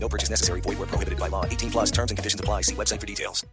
No 0.00 0.08
purchase 0.08 0.30
necessary. 0.30 0.60
Void 0.62 0.78
where 0.78 0.88
prohibited 0.88 1.18
by 1.18 1.28
law. 1.28 1.44
18 1.44 1.70
plus 1.70 1.90
terms 1.90 2.10
and 2.10 2.16
conditions 2.16 2.40
apply. 2.40 2.62
See 2.62 2.74
website 2.74 3.00
for 3.00 3.06
details. 3.06 3.44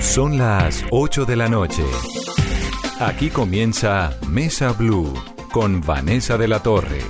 Son 0.00 0.36
las 0.36 0.84
8 0.90 1.24
de 1.24 1.36
la 1.36 1.48
noche. 1.48 1.84
Aquí 2.98 3.30
comienza 3.30 4.16
Mesa 4.28 4.72
Blue 4.72 5.12
con 5.52 5.80
Vanessa 5.80 6.36
de 6.36 6.48
la 6.48 6.60
Torre. 6.60 7.00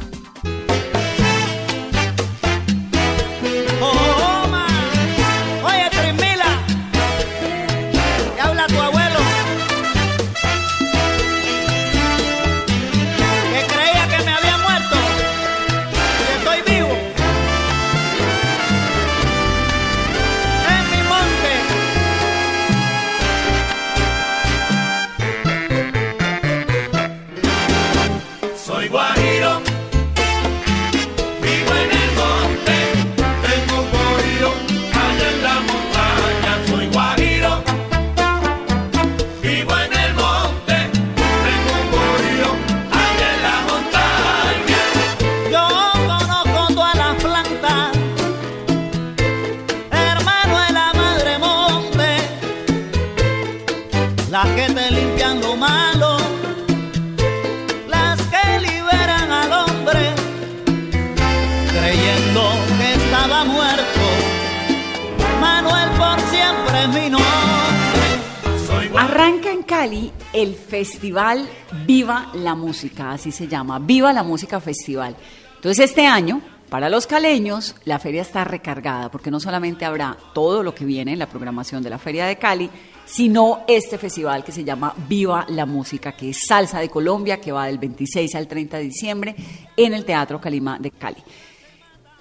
Arranca 69.23 69.53
en 69.53 69.63
Cali 69.63 70.11
el 70.33 70.57
festival 70.57 71.49
Viva 71.87 72.33
la 72.35 72.57
Música, 72.57 73.13
así 73.13 73.31
se 73.31 73.47
llama, 73.47 73.79
Viva 73.79 74.13
la 74.13 74.25
Música 74.25 74.59
Festival. 74.61 75.15
Entonces 75.55 75.91
este 75.91 76.09
año, 76.09 76.41
para 76.69 76.91
los 76.91 77.07
caleños, 77.07 77.77
la 77.85 78.01
feria 78.01 78.23
está 78.23 78.43
recargada, 78.43 79.13
porque 79.13 79.31
no 79.31 79.39
solamente 79.39 79.85
habrá 79.85 80.17
todo 80.35 80.65
lo 80.65 80.75
que 80.75 80.85
viene 80.85 81.13
en 81.13 81.21
la 81.21 81.29
programación 81.29 81.85
de 81.85 81.91
la 81.91 82.01
Feria 82.01 82.27
de 82.27 82.35
Cali, 82.35 82.69
sino 83.05 83.61
este 83.69 83.97
festival 83.97 84.43
que 84.43 84.51
se 84.51 84.65
llama 84.65 84.93
Viva 85.09 85.47
la 85.51 85.67
Música, 85.67 86.17
que 86.17 86.31
es 86.31 86.39
Salsa 86.45 86.81
de 86.81 86.89
Colombia, 86.89 87.41
que 87.41 87.53
va 87.53 87.67
del 87.67 87.79
26 87.79 88.35
al 88.35 88.49
30 88.49 88.79
de 88.79 88.83
diciembre 88.83 89.37
en 89.77 89.95
el 89.95 90.05
Teatro 90.05 90.41
Calima 90.41 90.81
de 90.81 90.91
Cali. 90.91 91.23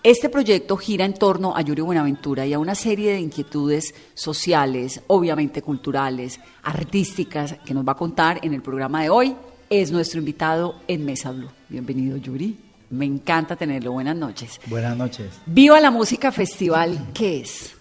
Este 0.04 0.30
proyecto 0.30 0.78
gira 0.78 1.06
en 1.06 1.14
torno 1.14 1.56
a 1.56 1.62
Yuri 1.62 1.84
Buenaventura 1.84 2.48
y 2.48 2.54
a 2.54 2.60
una 2.60 2.74
serie 2.74 3.12
de 3.12 3.20
inquietudes 3.20 3.94
sociales, 4.16 5.00
obviamente 5.06 5.62
culturales, 5.62 6.40
artísticas, 6.64 7.58
que 7.64 7.76
nos 7.76 7.88
va 7.88 7.92
a 7.92 7.98
contar 7.98 8.40
en 8.42 8.56
el 8.56 8.64
programa 8.64 9.04
de 9.04 9.12
hoy. 9.12 9.36
Es 9.70 9.92
nuestro 9.92 10.18
invitado 10.18 10.78
en 10.88 11.06
Mesa 11.06 11.32
Blue. 11.32 11.52
Bienvenido, 11.70 12.18
Yuri. 12.18 12.58
Me 12.90 13.06
encanta 13.06 13.56
tenerlo. 13.56 13.92
Buenas 13.92 14.16
noches. 14.16 14.60
Buenas 14.66 14.98
noches. 14.98 15.40
Viva 15.46 15.80
la 15.80 15.92
Música 15.92 16.32
Festival, 16.32 17.10
¿qué 17.14 17.42
es? 17.42 17.76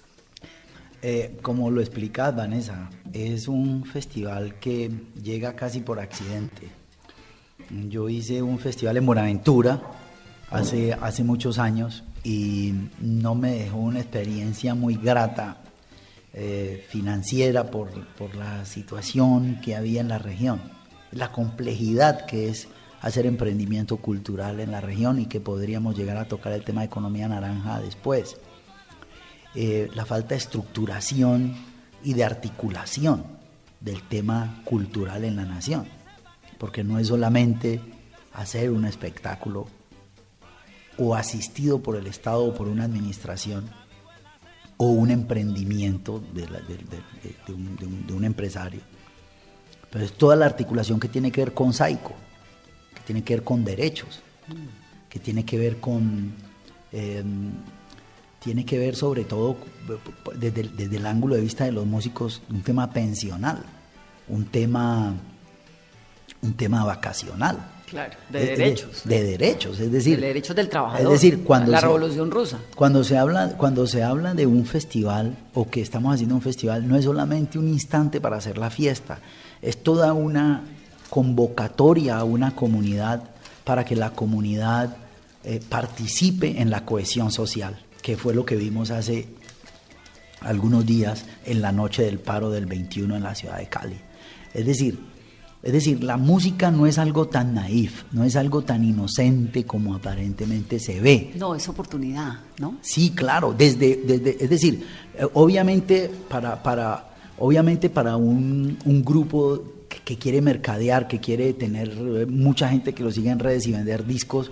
Eh, 1.01 1.39
como 1.41 1.71
lo 1.71 1.81
explicas, 1.81 2.37
Vanessa, 2.37 2.91
es 3.15 3.49
un 3.49 3.87
festival 3.87 4.57
que 4.61 4.91
llega 5.23 5.57
casi 5.57 5.81
por 5.81 5.99
accidente. 5.99 6.69
Yo 7.89 8.11
hice 8.11 8.43
un 8.43 8.59
festival 8.59 8.99
en 8.99 9.07
Buenaventura 9.07 9.81
hace, 10.51 10.93
hace 10.93 11.25
muchos 11.25 11.59
años 11.59 12.05
y 12.23 12.75
no 13.01 13.35
me 13.35 13.53
dejó 13.53 13.79
una 13.79 14.01
experiencia 14.01 14.75
muy 14.75 14.97
grata 14.97 15.59
eh, 16.33 16.85
financiera 16.89 17.71
por, 17.71 17.91
por 18.17 18.35
la 18.35 18.65
situación 18.65 19.61
que 19.63 19.75
había 19.75 20.01
en 20.01 20.09
la 20.09 20.19
región, 20.19 20.61
la 21.13 21.33
complejidad 21.33 22.27
que 22.27 22.49
es 22.49 22.69
hacer 23.01 23.27
emprendimiento 23.27 23.97
cultural 23.97 24.61
en 24.61 24.71
la 24.71 24.81
región 24.81 25.19
y 25.19 25.27
que 25.27 25.41
podríamos 25.41 25.97
llegar 25.97 26.19
a 26.19 26.29
tocar 26.29 26.53
el 26.53 26.63
tema 26.63 26.83
de 26.83 26.89
economía 26.89 27.29
naranja 27.29 27.81
después. 27.81 28.37
Eh, 29.55 29.89
la 29.95 30.05
falta 30.05 30.31
de 30.31 30.37
estructuración 30.37 31.57
y 32.05 32.15
de 32.15 32.25
articulación 32.25 33.25
del 33.81 34.03
tema 34.03 34.61
cultural 34.65 35.25
en 35.25 35.37
la 35.37 35.45
nación, 35.45 35.87
porque 36.59 36.85
no 36.85 36.99
es 36.99 37.09
solamente 37.09 37.81
hacer 38.33 38.71
un 38.71 38.85
espectáculo 38.85 39.67
o 41.01 41.15
asistido 41.15 41.81
por 41.83 41.97
el 41.97 42.07
Estado 42.07 42.45
o 42.45 42.55
por 42.55 42.69
una 42.69 42.85
administración 42.85 43.69
o 44.77 44.87
un 44.91 45.11
emprendimiento 45.11 46.23
de, 46.33 46.47
un, 48.15 48.25
empresario, 48.25 48.81
pero 49.91 50.05
es 50.05 50.13
toda 50.13 50.37
la 50.37 50.47
articulación 50.47 51.01
que 51.01 51.09
tiene 51.09 51.33
que 51.33 51.41
ver 51.43 51.55
con 51.55 51.73
SAICO, 51.73 52.13
que 52.95 53.01
tiene 53.07 53.23
que 53.25 53.35
ver 53.35 53.45
con 53.45 53.65
derechos, 53.65 54.21
que 55.09 55.19
tiene 55.19 55.45
que 55.45 55.59
ver 55.59 55.81
con... 55.81 56.33
eh, 56.93 57.25
tiene 58.43 58.65
que 58.65 58.79
ver 58.79 58.97
sobre 58.97 59.25
todo 59.25 59.59
desde, 60.37 60.63
el- 60.63 60.75
desde 60.77 60.97
el 60.97 61.05
ángulo 61.05 61.35
de 61.35 61.43
vista 61.43 61.65
de 61.65 61.73
los 61.73 61.85
músicos 61.85 62.41
un 62.49 62.63
tema 62.63 62.91
pensional, 62.91 63.63
un 64.29 64.47
tema, 64.47 65.13
un 66.41 66.55
tema 66.55 66.85
vacacional. 66.85 67.59
Claro, 67.91 68.13
Es- 68.33 68.43
es 68.43 69.05
De, 69.05 69.23
derechos, 69.25 69.81
es 69.81 69.91
decir. 69.91 70.21
De 70.21 70.29
derechos 70.29 70.55
del 70.55 70.69
trabajador. 70.69 71.07
Es 71.07 71.11
decir, 71.13 71.43
cuando 71.43 71.73
La 71.73 71.81
se- 71.81 71.87
Revolución 71.87 72.31
Rusa. 72.31 72.59
Cuando 72.77 73.03
se 73.05 73.19
habla, 73.19 73.57
cuando 73.57 73.87
se 73.87 74.03
habla 74.05 74.33
de 74.35 74.47
un 74.47 74.65
festival 74.65 75.37
o 75.55 75.69
que 75.69 75.81
estamos 75.83 76.15
haciendo 76.15 76.37
un 76.37 76.43
festival, 76.43 76.87
no 76.87 76.97
es 76.97 77.05
solamente 77.05 77.59
un 77.59 77.67
instante 77.69 78.21
para 78.21 78.37
hacer 78.37 78.59
la 78.59 78.71
fiesta, 78.71 79.19
es 79.61 79.83
toda 79.83 80.13
una 80.13 80.63
convocatoria 81.11 82.19
a 82.19 82.25
una 82.25 82.55
comunidad 82.55 83.25
para 83.65 83.85
que 83.85 83.97
la 83.97 84.11
comunidad 84.11 84.97
eh, 85.43 85.61
participe 85.69 86.61
en 86.61 86.71
la 86.71 86.85
cohesión 86.85 87.33
social, 87.33 87.79
que 88.03 88.17
fue 88.17 88.35
lo 88.35 88.45
que 88.45 88.57
vimos 88.57 88.91
hace 88.91 89.29
algunos 90.43 90.87
días 90.87 91.25
en 91.45 91.61
la 91.61 91.73
noche 91.73 92.03
del 92.03 92.19
paro 92.19 92.51
del 92.51 92.67
21 92.67 93.17
en 93.17 93.23
la 93.25 93.35
ciudad 93.35 93.59
de 93.59 93.67
Cali. 93.67 93.97
Es 94.55 94.65
decir, 94.67 94.99
es 95.63 95.73
decir, 95.73 96.03
la 96.03 96.17
música 96.17 96.71
no 96.71 96.87
es 96.87 96.97
algo 96.97 97.29
tan 97.29 97.55
naif, 97.55 98.05
no 98.13 98.25
es 98.25 98.35
algo 98.37 98.63
tan 98.63 98.83
inocente 98.83 99.65
como 99.65 99.95
aparentemente 99.95 100.79
se 100.79 101.01
ve. 101.01 101.33
No, 101.37 101.55
es 101.55 101.69
oportunidad, 101.69 102.39
¿no? 102.59 102.79
Sí, 102.81 103.11
claro, 103.11 103.55
desde, 103.57 103.97
desde 103.97 104.43
es 104.43 104.49
decir, 104.49 104.87
eh, 105.15 105.27
obviamente 105.35 106.11
para, 106.29 106.63
para, 106.63 107.11
obviamente 107.39 107.91
para 107.91 108.17
un, 108.17 108.79
un 108.87 109.05
grupo 109.05 109.63
que, 109.87 109.99
que 109.99 110.17
quiere 110.17 110.41
mercadear, 110.41 111.07
que 111.07 111.21
quiere 111.21 111.53
tener 111.53 111.91
eh, 111.91 112.27
mucha 112.27 112.71
gente 112.71 112.95
que 112.95 113.03
lo 113.03 113.11
sigue 113.11 113.29
en 113.29 113.39
redes 113.39 113.67
y 113.67 113.73
vender 113.73 114.07
discos, 114.07 114.51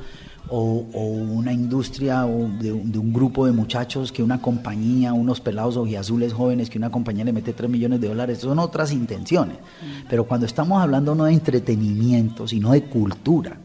o, 0.50 0.84
o 0.94 1.00
una 1.06 1.52
industria 1.52 2.24
o 2.26 2.48
de, 2.60 2.72
un- 2.72 2.90
de 2.90 2.98
un 2.98 3.12
grupo 3.12 3.46
de 3.46 3.52
muchachos 3.52 4.10
que 4.12 4.22
una 4.22 4.40
compañía, 4.40 5.12
unos 5.12 5.40
pelados 5.40 5.76
ojiazules 5.76 6.32
jóvenes 6.32 6.70
que 6.70 6.78
una 6.78 6.90
compañía 6.90 7.24
le 7.24 7.32
mete 7.32 7.52
3 7.52 7.68
millones 7.70 8.00
de 8.00 8.08
dólares, 8.08 8.38
son 8.38 8.58
otras 8.58 8.92
intenciones. 8.92 9.56
Pero 10.08 10.24
cuando 10.26 10.46
estamos 10.46 10.80
hablando 10.82 11.14
no 11.14 11.24
de 11.24 11.32
entretenimiento, 11.34 12.48
sino 12.48 12.72
de 12.72 12.84
cultura, 12.84 13.58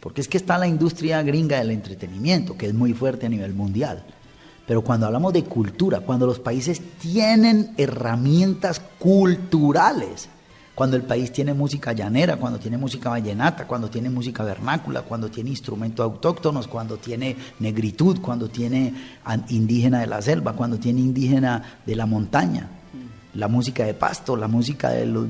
porque 0.00 0.20
es 0.20 0.28
que 0.28 0.36
está 0.38 0.58
la 0.58 0.66
industria 0.66 1.22
gringa 1.22 1.58
del 1.58 1.70
entretenimiento, 1.70 2.56
que 2.56 2.66
es 2.66 2.74
muy 2.74 2.92
fuerte 2.92 3.26
a 3.26 3.28
nivel 3.28 3.54
mundial. 3.54 4.02
Pero 4.66 4.82
cuando 4.82 5.06
hablamos 5.06 5.32
de 5.32 5.44
cultura, 5.44 6.00
cuando 6.00 6.24
los 6.24 6.38
países 6.38 6.80
tienen 7.00 7.72
herramientas 7.76 8.80
culturales, 8.98 10.28
cuando 10.74 10.96
el 10.96 11.02
país 11.02 11.30
tiene 11.32 11.52
música 11.52 11.92
llanera, 11.92 12.36
cuando 12.36 12.58
tiene 12.58 12.78
música 12.78 13.10
vallenata, 13.10 13.66
cuando 13.66 13.90
tiene 13.90 14.08
música 14.08 14.42
vernácula, 14.42 15.02
cuando 15.02 15.30
tiene 15.30 15.50
instrumentos 15.50 16.02
autóctonos, 16.02 16.66
cuando 16.66 16.96
tiene 16.96 17.36
negritud, 17.58 18.20
cuando 18.20 18.48
tiene 18.48 18.94
indígena 19.48 20.00
de 20.00 20.06
la 20.06 20.22
selva, 20.22 20.54
cuando 20.54 20.78
tiene 20.78 21.00
indígena 21.00 21.80
de 21.84 21.96
la 21.96 22.06
montaña. 22.06 22.68
la 23.34 23.48
música 23.48 23.84
de 23.84 23.94
pasto, 23.94 24.36
la 24.36 24.48
música 24.48 24.90
de 24.90 25.06
los... 25.06 25.26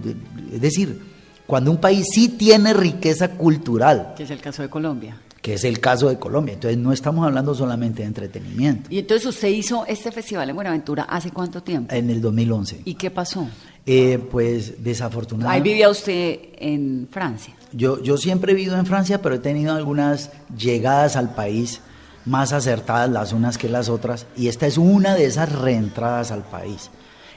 es 0.52 0.60
decir, 0.60 1.00
cuando 1.46 1.70
un 1.70 1.76
país 1.76 2.06
sí 2.12 2.28
tiene 2.28 2.72
riqueza 2.72 3.32
cultural, 3.32 4.14
Que 4.16 4.24
es 4.24 4.30
el 4.30 4.40
caso 4.40 4.62
de 4.62 4.68
Colombia. 4.68 5.16
Que 5.42 5.54
es 5.54 5.64
el 5.64 5.80
caso 5.80 6.08
de 6.08 6.18
Colombia, 6.18 6.54
entonces 6.54 6.78
no 6.78 6.92
estamos 6.92 7.26
hablando 7.26 7.52
solamente 7.54 8.02
de 8.02 8.08
entretenimiento. 8.08 8.88
Y 8.90 9.00
entonces 9.00 9.26
usted 9.26 9.48
hizo 9.48 9.84
este 9.86 10.12
festival 10.12 10.48
en 10.48 10.54
Buenaventura 10.54 11.02
hace 11.02 11.32
cuánto 11.32 11.62
tiempo? 11.62 11.92
En 11.92 12.08
el 12.10 12.22
2011. 12.22 12.82
¿Y 12.84 12.94
qué 12.94 13.10
pasó? 13.10 13.48
Eh, 13.84 14.20
pues 14.30 14.68
Ahí 14.70 14.76
desafortunadamente... 14.78 15.68
vivía 15.68 15.90
usted 15.90 16.38
en 16.58 17.08
Francia. 17.10 17.54
Yo, 17.72 18.00
yo 18.00 18.16
siempre 18.18 18.52
he 18.52 18.54
vivido 18.54 18.78
en 18.78 18.86
Francia, 18.86 19.20
pero 19.20 19.34
he 19.34 19.40
tenido 19.40 19.74
algunas 19.74 20.30
llegadas 20.56 21.16
al 21.16 21.34
país 21.34 21.80
más 22.24 22.52
acertadas 22.52 23.10
las 23.10 23.32
unas 23.32 23.58
que 23.58 23.68
las 23.68 23.88
otras, 23.88 24.26
y 24.36 24.46
esta 24.46 24.68
es 24.68 24.78
una 24.78 25.16
de 25.16 25.24
esas 25.24 25.50
reentradas 25.50 26.30
al 26.30 26.44
país. 26.44 26.90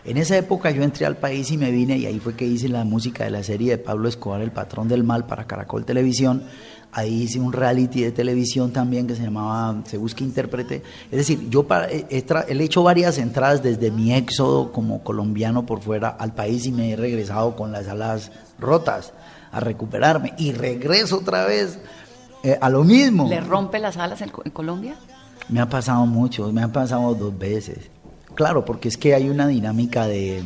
En 0.06 0.18
esa 0.18 0.38
época 0.38 0.70
yo 0.70 0.84
entré 0.84 1.06
al 1.06 1.18
país 1.18 1.50
y 1.52 1.58
me 1.58 1.72
vine, 1.72 1.98
y 1.98 2.06
ahí 2.06 2.20
fue 2.20 2.36
que 2.36 2.46
hice 2.46 2.70
la 2.70 2.84
música 2.84 3.24
de 3.24 3.32
la 3.32 3.42
serie 3.44 3.72
de 3.72 3.78
Pablo 3.80 4.08
Escobar, 4.08 4.42
El 4.42 4.52
Patrón 4.52 4.88
del 4.88 5.04
Mal, 5.04 5.26
para 5.26 5.46
Caracol 5.46 5.84
Televisión. 5.84 6.44
Ahí 6.92 7.24
hice 7.24 7.40
un 7.40 7.52
reality 7.52 8.04
de 8.04 8.12
televisión 8.12 8.72
también 8.72 9.08
que 9.08 9.16
se 9.16 9.24
llamaba 9.24 9.82
Se 9.86 9.98
Busca 9.98 10.24
Intérprete. 10.24 10.82
Es 11.12 11.18
decir, 11.18 11.50
yo 11.50 11.64
para- 11.64 11.90
he, 11.92 12.06
hecho 12.10 12.84
varias 12.84 13.18
entradas 13.18 13.64
desde 13.64 13.92
mi 13.92 14.14
éxodo 14.14 14.72
como 14.72 15.04
colombiano 15.04 15.66
por 15.66 15.82
fuera 15.82 16.08
al 16.10 16.34
país 16.34 16.66
y 16.68 16.72
me 16.72 16.92
he 16.92 16.96
regresado 16.96 17.56
con 17.56 17.72
las 17.72 17.88
alas 17.88 18.32
rotas 18.60 19.12
a 19.52 19.60
recuperarme 19.60 20.34
y 20.38 20.52
regreso 20.54 21.18
otra 21.18 21.46
vez 21.46 21.80
eh, 22.44 22.58
a 22.62 22.70
lo 22.70 22.84
mismo. 22.84 23.28
¿Le 23.28 23.42
rompe 23.42 23.80
las 23.80 23.98
alas 23.98 24.22
en 24.22 24.30
Colombia? 24.30 24.96
Me 25.50 25.60
ha 25.60 25.68
pasado 25.68 26.06
mucho, 26.06 26.52
me 26.54 26.62
ha 26.62 26.72
pasado 26.72 27.14
dos 27.16 27.38
veces. 27.38 27.90
Claro, 28.36 28.66
porque 28.66 28.90
es 28.90 28.98
que 28.98 29.16
hay 29.16 29.30
una 29.30 29.48
dinámica 29.48 30.08
de, 30.08 30.44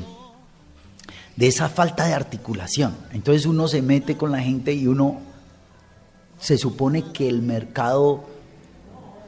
de 1.35 1.47
esa 1.47 1.69
falta 1.69 2.05
de 2.05 2.13
articulación. 2.13 2.95
Entonces 3.11 3.45
uno 3.45 3.67
se 3.67 3.81
mete 3.81 4.15
con 4.15 4.31
la 4.31 4.39
gente 4.39 4.73
y 4.73 4.87
uno 4.87 5.19
se 6.39 6.57
supone 6.57 7.11
que 7.11 7.27
el 7.27 7.41
mercado 7.41 8.25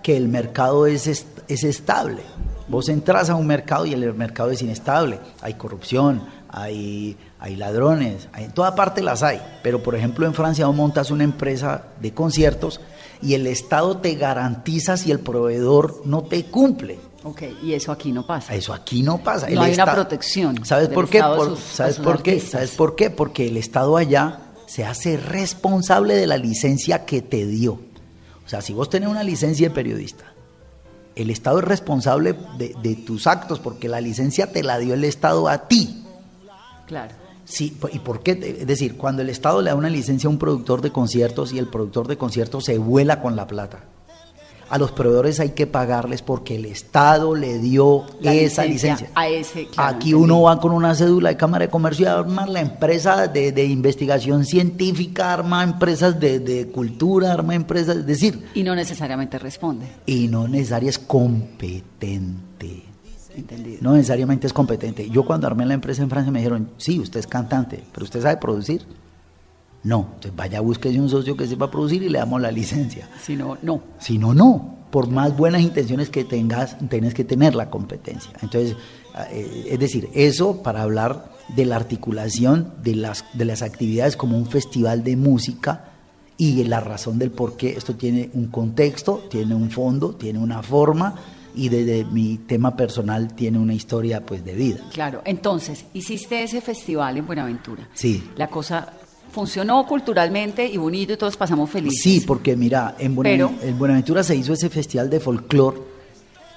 que 0.01 0.17
el 0.17 0.27
mercado 0.27 0.87
es, 0.87 1.07
es 1.07 1.63
estable. 1.63 2.23
Vos 2.67 2.89
entras 2.89 3.29
a 3.29 3.35
un 3.35 3.47
mercado 3.47 3.85
y 3.85 3.93
el 3.93 4.13
mercado 4.13 4.51
es 4.51 4.61
inestable. 4.61 5.19
Hay 5.41 5.55
corrupción, 5.55 6.23
hay, 6.49 7.17
hay 7.39 7.55
ladrones, 7.55 8.27
en 8.35 8.51
toda 8.51 8.75
parte 8.75 9.01
las 9.01 9.23
hay. 9.23 9.41
Pero 9.61 9.83
por 9.83 9.95
ejemplo 9.95 10.25
en 10.25 10.33
Francia 10.33 10.65
vos 10.67 10.75
montas 10.75 11.11
una 11.11 11.23
empresa 11.23 11.83
de 11.99 12.13
conciertos 12.13 12.81
y 13.21 13.33
el 13.33 13.45
Estado 13.45 13.97
te 13.97 14.15
garantiza 14.15 14.97
si 14.97 15.11
el 15.11 15.19
proveedor 15.19 16.01
no 16.05 16.23
te 16.23 16.45
cumple. 16.45 16.99
Ok, 17.23 17.43
y 17.63 17.73
eso 17.73 17.91
aquí 17.91 18.11
no 18.11 18.25
pasa. 18.25 18.55
Eso 18.55 18.73
aquí 18.73 19.03
no 19.03 19.19
pasa. 19.19 19.47
No 19.49 19.61
hay 19.61 19.73
una 19.73 19.93
protección 19.93 20.65
¿Sabes 20.65 20.89
por 20.89 21.07
qué? 21.07 21.21
Por- 21.21 21.49
sus- 21.49 21.59
¿Sabes 21.59 21.97
por 21.97 22.21
qué? 22.23 22.31
artistas. 22.31 22.51
¿Sabes 22.51 22.71
por 22.71 22.95
qué? 22.95 23.09
Porque 23.11 23.47
el 23.47 23.57
Estado 23.57 23.95
allá 23.97 24.39
se 24.65 24.85
hace 24.85 25.17
responsable 25.17 26.15
de 26.15 26.25
la 26.27 26.37
licencia 26.37 27.05
que 27.05 27.21
te 27.21 27.45
dio. 27.45 27.73
O 28.45 28.49
sea, 28.49 28.61
si 28.61 28.73
vos 28.73 28.89
tenés 28.89 29.07
una 29.09 29.23
licencia 29.23 29.69
de 29.69 29.75
periodista, 29.75 30.25
el 31.15 31.29
Estado 31.29 31.59
es 31.59 31.65
responsable 31.65 32.35
de, 32.57 32.73
de 32.81 32.95
tus 32.95 33.27
actos 33.27 33.59
porque 33.59 33.87
la 33.87 34.01
licencia 34.01 34.51
te 34.51 34.63
la 34.63 34.77
dio 34.79 34.93
el 34.95 35.03
Estado 35.03 35.47
a 35.47 35.67
ti. 35.67 36.03
Claro. 36.87 37.13
Sí, 37.45 37.77
¿y 37.91 37.99
por 37.99 38.23
qué? 38.23 38.31
Es 38.61 38.65
decir, 38.67 38.97
cuando 38.97 39.21
el 39.21 39.29
Estado 39.29 39.61
le 39.61 39.69
da 39.69 39.75
una 39.75 39.89
licencia 39.89 40.27
a 40.27 40.31
un 40.31 40.39
productor 40.39 40.81
de 40.81 40.91
conciertos 40.91 41.51
y 41.53 41.59
el 41.59 41.67
productor 41.67 42.07
de 42.07 42.17
conciertos 42.17 42.63
se 42.65 42.77
vuela 42.77 43.21
con 43.21 43.35
la 43.35 43.45
plata, 43.45 43.83
a 44.71 44.77
los 44.77 44.91
proveedores 44.91 45.39
hay 45.39 45.49
que 45.51 45.67
pagarles 45.67 46.21
porque 46.21 46.55
el 46.55 46.65
Estado 46.65 47.35
le 47.35 47.59
dio 47.59 48.05
La 48.21 48.33
esa 48.33 48.63
licencia 48.65 48.93
licencia. 48.95 49.09
a 49.15 49.27
ese, 49.27 49.67
claro, 49.67 49.95
Aquí 49.97 50.09
entendí. 50.11 50.23
uno 50.23 50.41
va 50.43 50.59
con 50.59 50.71
una 50.71 50.95
cédula 50.95 51.29
de 51.29 51.37
Cámara 51.37 51.65
de 51.65 51.69
Comercio 51.71 52.05
y 52.05 52.07
arma 52.09 52.47
la 52.47 52.61
empresa 52.61 53.27
de, 53.27 53.51
de 53.51 53.65
investigación 53.65 54.45
científica, 54.45 55.33
arma 55.33 55.63
empresas 55.63 56.19
de, 56.19 56.39
de 56.39 56.67
cultura, 56.69 57.33
arma 57.33 57.53
empresas, 57.53 57.97
es 57.97 58.05
decir, 58.05 58.45
Y 58.53 58.63
no 58.63 58.73
necesariamente 58.73 59.37
responde. 59.37 59.85
y 60.05 60.27
no 60.27 60.47
necesaria 60.47 60.89
es 60.89 60.97
competente. 60.99 62.83
Entendido. 63.35 63.77
No 63.81 63.93
necesariamente 63.93 64.45
es 64.47 64.53
competente. 64.53 65.09
Yo 65.09 65.23
cuando 65.25 65.47
armé 65.47 65.65
la 65.65 65.73
empresa 65.73 66.01
en 66.01 66.09
Francia 66.09 66.31
me 66.31 66.39
dijeron, 66.39 66.69
sí, 66.77 66.99
usted 66.99 67.19
es 67.19 67.27
cantante, 67.27 67.81
pero 67.93 68.03
usted 68.03 68.21
sabe 68.21 68.37
producir. 68.37 68.81
No, 69.83 70.09
entonces 70.15 70.35
vaya, 70.35 70.61
búsquese 70.61 70.99
un 70.99 71.09
socio 71.09 71.35
que 71.35 71.47
sepa 71.47 71.71
producir 71.71 72.03
y 72.03 72.09
le 72.09 72.19
damos 72.19 72.39
la 72.41 72.51
licencia. 72.51 73.09
Si 73.21 73.35
no, 73.35 73.57
no. 73.61 73.81
Si 73.99 74.17
no, 74.17 74.33
no. 74.33 74.77
Por 74.91 75.09
más 75.09 75.35
buenas 75.35 75.61
intenciones 75.61 76.09
que 76.09 76.23
tengas, 76.23 76.77
tienes 76.89 77.13
que 77.13 77.23
tener 77.23 77.55
la 77.55 77.69
competencia. 77.69 78.31
Entonces, 78.41 78.75
eh, 79.31 79.69
es 79.71 79.79
decir, 79.79 80.09
eso 80.13 80.61
para 80.61 80.81
hablar 80.81 81.31
de 81.55 81.65
la 81.65 81.77
articulación 81.77 82.73
de 82.83 82.95
las, 82.95 83.25
de 83.33 83.45
las 83.45 83.61
actividades 83.61 84.17
como 84.17 84.37
un 84.37 84.45
festival 84.45 85.03
de 85.03 85.15
música 85.15 85.85
y 86.37 86.63
la 86.63 86.79
razón 86.79 87.19
del 87.19 87.31
por 87.31 87.55
qué 87.55 87.69
esto 87.71 87.95
tiene 87.95 88.29
un 88.33 88.47
contexto, 88.47 89.23
tiene 89.29 89.55
un 89.55 89.69
fondo, 89.69 90.15
tiene 90.15 90.39
una 90.39 90.61
forma 90.63 91.15
y 91.53 91.69
desde 91.69 92.05
mi 92.05 92.37
tema 92.37 92.75
personal 92.75 93.33
tiene 93.35 93.59
una 93.59 93.73
historia 93.73 94.25
pues 94.25 94.43
de 94.43 94.53
vida. 94.53 94.79
Claro. 94.91 95.21
Entonces, 95.25 95.85
hiciste 95.93 96.43
ese 96.43 96.61
festival 96.61 97.17
en 97.17 97.27
Buenaventura. 97.27 97.87
Sí. 97.93 98.23
La 98.35 98.47
cosa 98.47 98.93
funcionó 99.31 99.85
culturalmente 99.87 100.65
y 100.67 100.77
bonito 100.77 101.13
y 101.13 101.17
todos 101.17 101.37
pasamos 101.37 101.69
felices. 101.69 102.01
Sí, 102.03 102.23
porque 102.25 102.55
mira, 102.55 102.95
en, 102.99 103.15
Buena- 103.15 103.29
Pero- 103.31 103.51
en 103.61 103.77
Buenaventura 103.79 104.23
se 104.23 104.35
hizo 104.35 104.53
ese 104.53 104.69
festival 104.69 105.09
de 105.09 105.19
folclore 105.19 105.77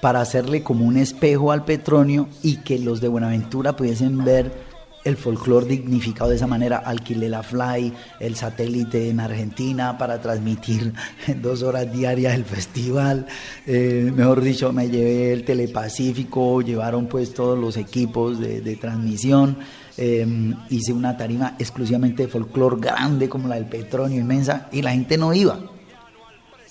para 0.01 0.21
hacerle 0.21 0.61
como 0.61 0.85
un 0.85 0.97
espejo 0.97 1.51
al 1.51 1.65
Petronio 1.65 2.27
y 2.43 2.57
que 2.57 2.77
los 2.79 3.01
de 3.01 3.07
Buenaventura 3.07 3.75
pudiesen 3.75 4.23
ver 4.23 4.75
el 5.03 5.17
folclore 5.17 5.67
dignificado 5.67 6.31
de 6.31 6.35
esa 6.35 6.47
manera. 6.47 6.77
Alquilé 6.77 7.29
la 7.29 7.43
Fly, 7.43 7.93
el 8.19 8.35
satélite 8.35 9.09
en 9.09 9.19
Argentina 9.19 9.97
para 9.99 10.19
transmitir 10.19 10.93
en 11.27 11.41
dos 11.43 11.61
horas 11.63 11.91
diarias 11.93 12.33
el 12.35 12.43
festival. 12.43 13.27
Eh, 13.67 14.11
mejor 14.15 14.41
dicho, 14.41 14.73
me 14.73 14.89
llevé 14.89 15.31
el 15.31 15.45
Telepacífico, 15.45 16.61
llevaron 16.61 17.07
pues 17.07 17.33
todos 17.33 17.57
los 17.57 17.77
equipos 17.77 18.39
de, 18.39 18.61
de 18.61 18.75
transmisión. 18.75 19.57
Eh, 19.97 20.53
hice 20.69 20.91
una 20.91 21.15
tarima 21.15 21.55
exclusivamente 21.57 22.23
de 22.23 22.29
folclore 22.29 22.77
grande 22.81 23.29
como 23.29 23.47
la 23.47 23.55
del 23.55 23.65
Petronio, 23.65 24.19
inmensa, 24.19 24.67
y 24.71 24.81
la 24.81 24.91
gente 24.91 25.17
no 25.17 25.33
iba 25.33 25.57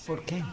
¿Por 0.05 0.23
qué? 0.23 0.43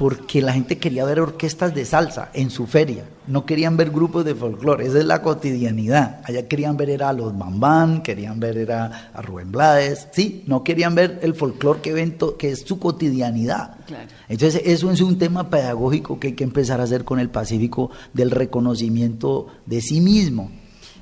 porque 0.00 0.40
la 0.40 0.54
gente 0.54 0.78
quería 0.78 1.04
ver 1.04 1.20
orquestas 1.20 1.74
de 1.74 1.84
salsa 1.84 2.30
en 2.32 2.48
su 2.48 2.66
feria, 2.66 3.04
no 3.26 3.44
querían 3.44 3.76
ver 3.76 3.90
grupos 3.90 4.24
de 4.24 4.34
folclore, 4.34 4.86
esa 4.86 4.98
es 4.98 5.04
la 5.04 5.20
cotidianidad. 5.20 6.22
Allá 6.24 6.48
querían 6.48 6.78
ver 6.78 6.88
era 6.88 7.10
a 7.10 7.12
los 7.12 7.36
Bambán, 7.36 8.02
querían 8.02 8.40
ver 8.40 8.56
era 8.56 9.10
a 9.12 9.20
Rubén 9.20 9.52
Blades, 9.52 10.08
sí, 10.12 10.42
no 10.46 10.64
querían 10.64 10.94
ver 10.94 11.20
el 11.22 11.34
folclore 11.34 11.82
que 11.82 11.92
ven 11.92 12.16
que 12.38 12.52
es 12.52 12.60
su 12.60 12.78
cotidianidad. 12.78 13.76
Claro. 13.86 14.08
Entonces, 14.30 14.62
eso 14.64 14.90
es 14.90 15.02
un 15.02 15.18
tema 15.18 15.50
pedagógico 15.50 16.18
que 16.18 16.28
hay 16.28 16.34
que 16.34 16.44
empezar 16.44 16.80
a 16.80 16.84
hacer 16.84 17.04
con 17.04 17.20
el 17.20 17.28
Pacífico 17.28 17.90
del 18.14 18.30
reconocimiento 18.30 19.48
de 19.66 19.82
sí 19.82 20.00
mismo. 20.00 20.50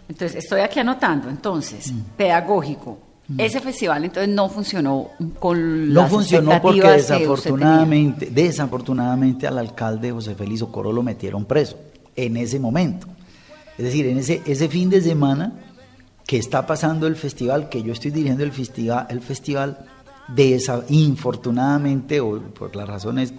Entonces, 0.08 0.42
estoy 0.44 0.60
aquí 0.62 0.80
anotando. 0.80 1.28
Entonces, 1.28 1.92
Mm. 1.92 2.00
pedagógico. 2.16 2.98
Ese 3.36 3.60
festival 3.60 4.04
entonces 4.06 4.34
no 4.34 4.48
funcionó 4.48 5.10
con 5.38 5.92
No 5.92 6.00
las 6.00 6.10
funcionó 6.10 6.62
porque 6.62 6.80
desafortunadamente, 6.92 8.30
desafortunadamente 8.30 9.46
al 9.46 9.58
alcalde 9.58 10.10
José 10.12 10.34
Félix 10.34 10.62
Ocoro 10.62 10.92
lo 10.94 11.02
metieron 11.02 11.44
preso 11.44 11.76
en 12.16 12.38
ese 12.38 12.58
momento. 12.58 13.06
Es 13.76 13.84
decir, 13.84 14.06
en 14.06 14.16
ese, 14.16 14.40
ese 14.46 14.68
fin 14.70 14.88
de 14.88 15.02
semana 15.02 15.52
que 16.26 16.38
está 16.38 16.66
pasando 16.66 17.06
el 17.06 17.16
festival, 17.16 17.68
que 17.68 17.82
yo 17.82 17.92
estoy 17.92 18.10
dirigiendo 18.12 18.44
el 18.44 18.52
festival, 18.52 19.06
el 19.10 19.20
festival 19.20 19.78
desa- 20.34 20.84
infortunadamente, 20.88 22.20
o 22.20 22.40
por 22.40 22.74
las 22.76 22.88
razones 22.88 23.34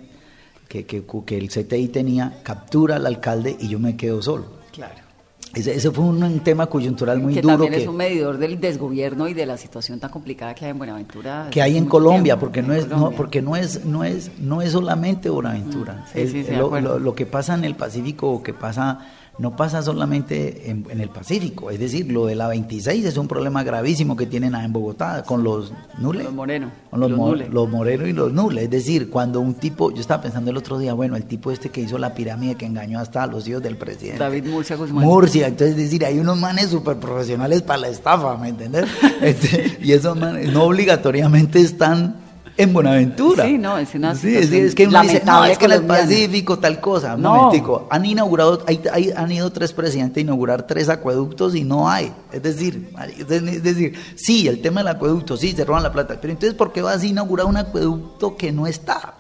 que, 0.68 0.86
que, 0.86 1.04
que 1.26 1.38
el 1.38 1.50
CTI 1.50 1.88
tenía, 1.88 2.40
captura 2.44 2.98
al 2.98 3.08
alcalde 3.08 3.58
y 3.60 3.68
yo 3.70 3.80
me 3.80 3.98
quedo 3.98 4.22
solo. 4.22 4.46
Claro. 4.72 5.09
Ese, 5.53 5.74
ese 5.74 5.89
fue 5.89 6.06
un, 6.06 6.22
un 6.22 6.39
tema 6.41 6.68
coyuntural 6.68 7.20
muy 7.20 7.34
que 7.34 7.41
duro 7.41 7.56
también 7.56 7.74
que, 7.74 7.82
es 7.82 7.88
un 7.88 7.98
medidor 7.98 8.38
del 8.38 8.60
desgobierno 8.60 9.27
y 9.27 9.34
de 9.34 9.46
la 9.48 9.58
situación 9.58 10.00
tan 10.00 10.12
complicada 10.12 10.53
que 10.53 10.65
hay 10.65 10.72
en 10.72 10.77
Buenaventura. 10.77 11.48
que 11.50 11.62
hay 11.62 11.75
en 11.75 11.86
Colombia, 11.86 12.36
tiempo, 12.36 12.39
porque 12.46 12.60
en 12.60 12.68
no 12.68 12.74
es 12.74 12.84
no, 12.88 12.96
Colombia. 12.96 13.18
porque 13.18 13.41
no 13.41 13.56
es 13.56 13.86
no 13.86 14.03
es 14.03 14.32
no 14.39 14.62
es 14.62 14.72
solamente 14.74 15.29
Buenaventura. 15.29 16.06
sí, 16.13 16.20
Es- 16.22 16.32
sí, 16.32 16.44
sí, 16.44 16.56
lo, 16.56 16.79
lo- 16.79 17.00
lo 17.00 17.15
que 17.15 17.25
pasa 17.25 17.56
en 17.56 17.65
el 17.65 17.75
Pacífico 17.75 18.29
o 18.32 18.44
que 18.44 18.53
pasa 18.53 19.00
no 19.39 19.55
pasa 19.55 19.81
solamente 19.81 20.69
en, 20.69 20.86
en 20.89 21.00
el 21.01 21.10
Pacífico, 21.10 21.72
es 21.72 21.79
decir, 21.79 22.12
lo 22.12 22.25
de 22.25 22.36
la 22.36 22.48
26 22.50 23.05
es 23.05 23.17
un 23.17 23.27
problema 23.27 23.63
gravísimo 23.63 24.15
que 24.17 24.25
tienen 24.25 24.53
en 24.53 24.74
Bogotá 24.74 25.24
con 25.24 25.43
los 25.43 25.72
nules, 25.98 26.25
Los 26.25 26.34
Moreno, 26.34 26.72
con 26.89 27.00
los, 27.00 27.10
los 27.10 27.17
mo- 27.17 27.27
nules. 27.29 27.50
los 27.50 27.69
morenos 27.69 28.08
y 28.10 28.13
los 28.13 28.34
nules, 28.34 28.65
es 28.65 28.69
decir, 28.69 29.10
cuando 29.10 29.39
un 29.39 29.53
tipo, 29.55 29.91
yo 29.91 30.01
estaba 30.01 30.22
pensando 30.22 30.51
el 30.51 30.58
otro 30.58 30.77
día, 30.77 30.93
bueno, 30.93 31.15
el 31.15 31.24
tipo 31.24 31.51
este 31.51 31.69
que 31.69 31.81
hizo 31.81 31.98
la 31.98 32.13
pirámide 32.13 32.55
que 32.55 32.65
engañó 32.65 33.00
hasta 33.00 33.24
a 33.24 33.27
los 33.27 33.48
hijos 33.48 33.63
del 33.63 33.77
presidente. 33.77 34.19
David 34.19 34.46
Murcia 34.46 34.75
Guzmán. 34.75 35.05
Murcia, 35.05 35.48
entonces 35.48 35.77
es 35.77 35.84
decir, 35.84 36.03
hay 36.05 36.19
unos 36.19 36.38
manes 36.38 36.67
súper 36.69 36.98
profesionales 36.98 37.62
para 37.62 37.79
la 37.79 37.88
estafa, 37.89 38.36
¿me 38.38 38.50
entiendes? 38.50 38.86
Este, 39.22 39.77
y 39.81 39.91
esos 39.93 40.17
manes 40.17 40.51
no 40.53 40.63
obligatoriamente 40.63 41.60
están 41.62 42.15
en 42.58 42.74
Buenaventura. 42.74 43.46
Sí, 43.46 43.58
no, 43.58 43.77
es 43.77 43.94
una 43.96 44.15
Sí, 44.15 44.44
sí, 44.46 44.58
es 44.60 44.75
que 44.75 44.88
uno 44.88 45.01
dice, 45.01 45.22
no, 45.25 45.46
es 45.46 45.58
que 45.58 45.65
en 45.65 45.72
el 45.72 45.77
colombiana". 45.82 46.03
Pacífico 46.10 46.60
tal 46.60 46.79
cosa. 46.79 47.15
Un 47.15 47.22
No. 47.22 47.36
momentico, 47.36 47.88
han 47.89 48.06
inaugurado, 48.06 48.63
hay- 48.68 48.82
hay- 48.91 49.12
han 49.15 49.32
ido 49.32 49.51
tres 49.51 49.74
presidentes 49.74 50.18
a 50.18 50.22
inaugurar 50.22 50.68
tres 50.68 50.89
acueductos 50.89 51.56
y 51.56 51.63
no 51.63 51.89
hay. 51.89 52.12
Es 52.32 52.44
decir, 52.44 52.89
es 53.18 53.63
decir, 53.63 53.98
sí, 54.15 54.48
el 54.48 54.62
tema 54.62 54.82
del 54.82 54.89
acueducto, 54.89 55.38
sí, 55.38 55.51
se 55.53 55.63
roban 55.65 55.84
la 55.84 55.91
plata, 55.91 56.18
pero 56.22 56.32
entonces, 56.34 56.56
¿por 56.56 56.72
qué 56.74 56.82
vas 56.82 57.01
a 57.01 57.06
inaugurar 57.06 57.46
un 57.48 57.58
acueducto 57.58 58.36
que 58.36 58.51
no 58.51 58.68
está? 58.68 59.15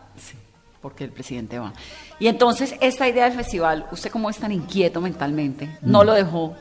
porque 0.81 1.03
el 1.03 1.11
presidente 1.11 1.59
va. 1.59 1.73
Y 2.21 2.27
entonces, 2.27 2.73
esta 2.79 3.05
idea 3.09 3.25
del 3.25 3.33
festival, 3.33 3.85
usted 3.91 4.09
como 4.09 4.29
es 4.29 4.37
tan 4.37 4.53
inquieto 4.53 5.01
mentalmente, 5.01 5.77
no 5.81 6.05
lo 6.05 6.13
dejó 6.13 6.55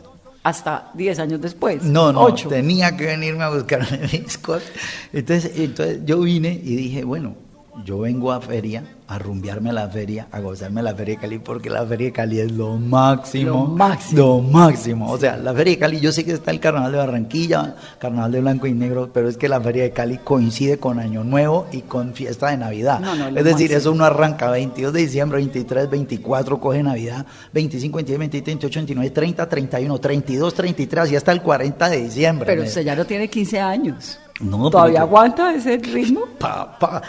hasta 0.48 0.90
10 0.94 1.18
años 1.18 1.40
después. 1.42 1.82
No, 1.82 2.10
no, 2.10 2.22
Ocho. 2.22 2.48
tenía 2.48 2.96
que 2.96 3.04
venirme 3.04 3.44
a 3.44 3.50
buscarme 3.50 3.98
mis 4.12 4.38
cosas. 4.38 4.70
Entonces, 5.12 5.52
entonces 5.56 6.00
yo 6.06 6.20
vine 6.20 6.58
y 6.64 6.74
dije, 6.74 7.04
bueno, 7.04 7.36
yo 7.84 8.00
vengo 8.00 8.32
a 8.32 8.40
feria, 8.40 8.82
a 9.06 9.18
rumbearme 9.18 9.70
a 9.70 9.72
la 9.72 9.88
feria, 9.88 10.26
a 10.32 10.40
gozarme 10.40 10.82
la 10.82 10.94
feria 10.94 11.14
de 11.14 11.20
Cali, 11.20 11.38
porque 11.38 11.70
la 11.70 11.84
feria 11.86 12.08
de 12.08 12.12
Cali 12.12 12.40
es 12.40 12.52
lo 12.52 12.76
máximo. 12.76 13.50
Lo 13.50 13.66
máximo. 13.66 14.20
Lo 14.20 14.40
máximo. 14.40 15.10
O 15.10 15.18
sea, 15.18 15.36
la 15.36 15.54
feria 15.54 15.74
de 15.74 15.78
Cali, 15.78 16.00
yo 16.00 16.12
sé 16.12 16.24
que 16.24 16.32
está 16.32 16.50
el 16.50 16.60
carnaval 16.60 16.92
de 16.92 16.98
Barranquilla, 16.98 17.76
carnaval 17.98 18.32
de 18.32 18.40
blanco 18.40 18.66
y 18.66 18.72
negro, 18.72 19.10
pero 19.12 19.28
es 19.28 19.36
que 19.36 19.48
la 19.48 19.60
feria 19.60 19.84
de 19.84 19.92
Cali 19.92 20.18
coincide 20.18 20.78
con 20.78 20.98
Año 20.98 21.24
Nuevo 21.24 21.66
y 21.72 21.82
con 21.82 22.14
fiesta 22.14 22.50
de 22.50 22.58
Navidad. 22.58 23.00
No, 23.00 23.14
no, 23.14 23.28
es 23.28 23.44
decir, 23.44 23.70
máximo. 23.70 23.78
eso 23.78 23.92
uno 23.92 24.04
arranca 24.04 24.50
22 24.50 24.92
de 24.92 25.00
diciembre, 25.00 25.38
23, 25.38 25.88
24, 25.88 26.60
coge 26.60 26.82
Navidad, 26.82 27.26
25, 27.52 27.96
26, 27.96 28.18
27, 28.18 28.50
28, 28.50 28.80
29, 28.80 29.10
30, 29.10 29.48
31, 29.48 29.98
32, 29.98 30.54
33, 30.54 31.04
así 31.04 31.16
hasta 31.16 31.32
el 31.32 31.42
40 31.42 31.88
de 31.88 32.02
diciembre. 32.02 32.46
Pero 32.46 32.62
usted 32.62 32.82
ya 32.82 32.96
no 32.96 33.04
tiene 33.04 33.28
15 33.28 33.60
años. 33.60 34.18
No, 34.40 34.70
¿Todavía 34.70 35.00
aguanta 35.00 35.52
ese 35.52 35.78
ritmo? 35.78 36.20
Pa, 36.38 36.78
pa. 36.78 37.02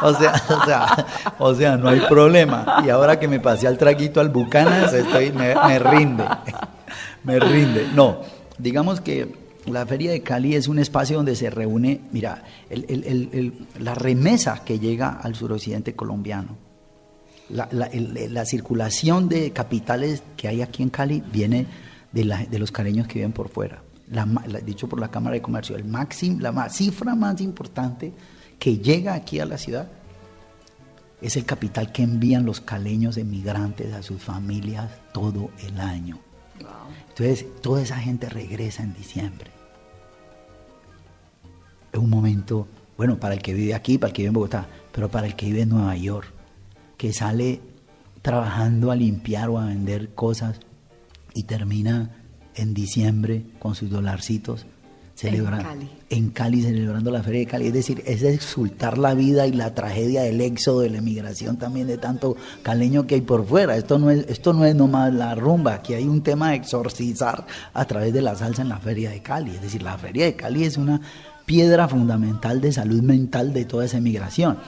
o, 0.02 0.12
sea, 0.14 0.34
o, 0.50 0.64
sea, 0.66 1.06
o 1.38 1.54
sea, 1.54 1.76
no 1.78 1.88
hay 1.88 2.00
problema. 2.00 2.82
Y 2.84 2.90
ahora 2.90 3.18
que 3.18 3.26
me 3.28 3.40
pasé 3.40 3.66
al 3.66 3.78
traguito 3.78 4.20
al 4.20 4.28
Bucanas, 4.28 4.92
estoy, 4.92 5.32
me, 5.32 5.54
me 5.54 5.78
rinde. 5.78 6.24
Me 7.24 7.40
rinde. 7.40 7.88
No, 7.94 8.18
digamos 8.58 9.00
que 9.00 9.34
la 9.64 9.86
Feria 9.86 10.10
de 10.12 10.20
Cali 10.22 10.54
es 10.54 10.68
un 10.68 10.78
espacio 10.78 11.16
donde 11.16 11.34
se 11.34 11.48
reúne, 11.50 12.02
mira, 12.12 12.44
el- 12.70 12.84
el- 12.88 13.04
el- 13.04 13.28
el- 13.32 13.66
la 13.82 13.94
remesa 13.94 14.62
que 14.64 14.78
llega 14.78 15.08
al 15.22 15.34
suroccidente 15.34 15.94
colombiano. 15.94 16.56
La, 17.48 17.68
la- 17.72 17.86
el- 17.86 18.34
la 18.34 18.44
circulación 18.44 19.28
de 19.30 19.50
capitales 19.52 20.22
que 20.36 20.46
hay 20.48 20.60
aquí 20.62 20.82
en 20.82 20.90
Cali 20.90 21.22
viene 21.32 21.66
de, 22.12 22.24
la- 22.24 22.44
de 22.44 22.58
los 22.58 22.70
caleños 22.70 23.06
que 23.08 23.14
viven 23.14 23.32
por 23.32 23.48
fuera. 23.48 23.82
La 24.10 24.24
dicho 24.64 24.88
por 24.88 25.00
la 25.00 25.10
Cámara 25.10 25.34
de 25.34 25.42
Comercio, 25.42 25.74
el 25.76 25.84
máximo, 25.84 26.40
la 26.40 26.52
ma- 26.52 26.68
cifra 26.68 27.14
más 27.14 27.40
importante 27.40 28.12
que 28.58 28.78
llega 28.78 29.14
aquí 29.14 29.40
a 29.40 29.46
la 29.46 29.58
ciudad 29.58 29.88
es 31.20 31.36
el 31.36 31.44
capital 31.44 31.92
que 31.92 32.02
envían 32.02 32.44
los 32.46 32.60
caleños 32.60 33.16
emigrantes 33.16 33.92
a 33.94 34.02
sus 34.02 34.22
familias 34.22 34.90
todo 35.12 35.50
el 35.66 35.80
año. 35.80 36.18
Entonces, 37.08 37.46
toda 37.62 37.82
esa 37.82 37.96
gente 37.98 38.28
regresa 38.28 38.82
en 38.82 38.92
diciembre. 38.94 39.50
Es 41.92 41.98
un 41.98 42.10
momento, 42.10 42.68
bueno, 42.96 43.18
para 43.18 43.34
el 43.34 43.42
que 43.42 43.54
vive 43.54 43.74
aquí, 43.74 43.98
para 43.98 44.08
el 44.10 44.14
que 44.14 44.22
vive 44.22 44.28
en 44.28 44.34
Bogotá, 44.34 44.68
pero 44.92 45.10
para 45.10 45.26
el 45.26 45.34
que 45.34 45.46
vive 45.46 45.62
en 45.62 45.70
Nueva 45.70 45.96
York, 45.96 46.28
que 46.96 47.12
sale 47.12 47.60
trabajando 48.22 48.90
a 48.90 48.96
limpiar 48.96 49.48
o 49.48 49.58
a 49.58 49.66
vender 49.66 50.14
cosas 50.14 50.60
y 51.34 51.44
termina 51.44 52.10
en 52.56 52.74
diciembre 52.74 53.44
con 53.58 53.74
sus 53.74 53.90
dolarcitos 53.90 54.66
celebrando 55.16 55.64
Cali. 55.64 55.90
en 56.10 56.30
Cali 56.30 56.62
celebrando 56.62 57.10
la 57.10 57.22
feria 57.22 57.40
de 57.40 57.46
Cali, 57.46 57.66
es 57.68 57.72
decir, 57.72 58.02
es 58.06 58.22
exultar 58.22 58.98
la 58.98 59.14
vida 59.14 59.46
y 59.46 59.52
la 59.52 59.74
tragedia 59.74 60.22
del 60.22 60.40
éxodo 60.42 60.80
de 60.80 60.90
la 60.90 60.98
emigración 60.98 61.56
también 61.56 61.86
de 61.86 61.96
tanto 61.96 62.36
caleño 62.62 63.06
que 63.06 63.16
hay 63.16 63.20
por 63.22 63.46
fuera. 63.46 63.76
Esto 63.76 63.98
no 63.98 64.10
es 64.10 64.26
esto 64.28 64.52
no 64.52 64.66
es 64.66 64.74
nomás 64.74 65.12
la 65.14 65.34
rumba, 65.34 65.74
aquí 65.74 65.94
hay 65.94 66.04
un 66.04 66.22
tema 66.22 66.50
de 66.50 66.56
exorcizar 66.56 67.46
a 67.72 67.84
través 67.86 68.12
de 68.12 68.20
la 68.20 68.36
salsa 68.36 68.60
en 68.62 68.68
la 68.68 68.78
feria 68.78 69.10
de 69.10 69.22
Cali, 69.22 69.52
es 69.52 69.62
decir, 69.62 69.82
la 69.82 69.96
feria 69.96 70.26
de 70.26 70.36
Cali 70.36 70.64
es 70.64 70.76
una 70.76 71.00
piedra 71.46 71.88
fundamental 71.88 72.60
de 72.60 72.72
salud 72.72 73.00
mental 73.00 73.54
de 73.54 73.64
toda 73.64 73.86
esa 73.86 73.96
emigración. 73.96 74.58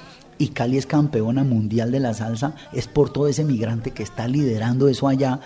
Y 0.41 0.49
Cali 0.49 0.79
es 0.79 0.87
campeona 0.87 1.43
mundial 1.43 1.91
de 1.91 1.99
la 1.99 2.15
salsa, 2.15 2.55
es 2.73 2.87
por 2.87 3.13
todo 3.13 3.27
ese 3.27 3.45
migrante 3.45 3.91
que 3.91 4.05
está 4.05 4.29
liderando 4.29 4.89
eso 4.89 5.09
allá, 5.09 5.41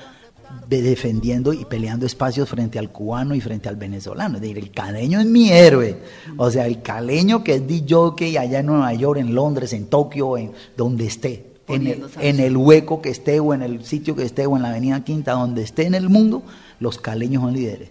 defendiendo 0.69 1.53
y 1.53 1.65
peleando 1.65 2.07
espacios 2.07 2.49
frente 2.49 2.79
al 2.79 2.91
cubano 2.91 3.35
y 3.35 3.41
frente 3.41 3.69
al 3.69 3.77
venezolano. 3.77 4.37
Es 4.37 4.43
decir, 4.43 4.59
el 4.59 4.71
caleño 4.71 5.21
es 5.21 5.27
mi 5.27 5.51
héroe. 5.51 5.99
O 6.37 6.51
sea, 6.51 6.67
el 6.67 6.83
caleño 6.83 7.45
que 7.45 7.57
es 7.57 7.67
DJ 7.67 8.39
allá 8.39 8.61
en 8.61 8.67
Nueva 8.67 8.93
York, 8.95 9.21
en 9.21 9.35
Londres, 9.35 9.73
en 9.73 9.87
Tokio, 9.87 10.37
en 10.39 10.53
donde 10.77 11.07
esté. 11.07 11.53
En 11.69 11.87
el, 11.87 12.05
en 12.21 12.41
el 12.41 12.57
hueco 12.57 13.01
que 13.01 13.09
esté 13.09 13.41
o 13.41 13.55
en 13.55 13.63
el 13.63 13.85
sitio 13.85 14.17
que 14.17 14.25
esté 14.25 14.47
o 14.47 14.57
en 14.57 14.63
la 14.63 14.71
avenida 14.71 15.05
Quinta, 15.05 15.33
donde 15.33 15.63
esté 15.63 15.87
en 15.87 15.95
el 15.95 16.09
mundo, 16.09 16.43
los 16.81 16.99
caleños 16.99 17.43
son 17.43 17.55
líderes 17.55 17.91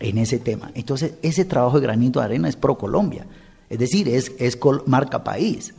en 0.00 0.18
ese 0.18 0.38
tema. 0.38 0.72
Entonces, 0.74 1.14
ese 1.22 1.44
trabajo 1.44 1.78
de 1.78 1.86
granito 1.86 2.18
de 2.18 2.24
arena 2.24 2.48
es 2.48 2.56
pro 2.56 2.78
Colombia. 2.78 3.26
Es 3.68 3.78
decir, 3.78 4.08
es, 4.08 4.32
es 4.38 4.58
marca 4.86 5.22
país. 5.22 5.74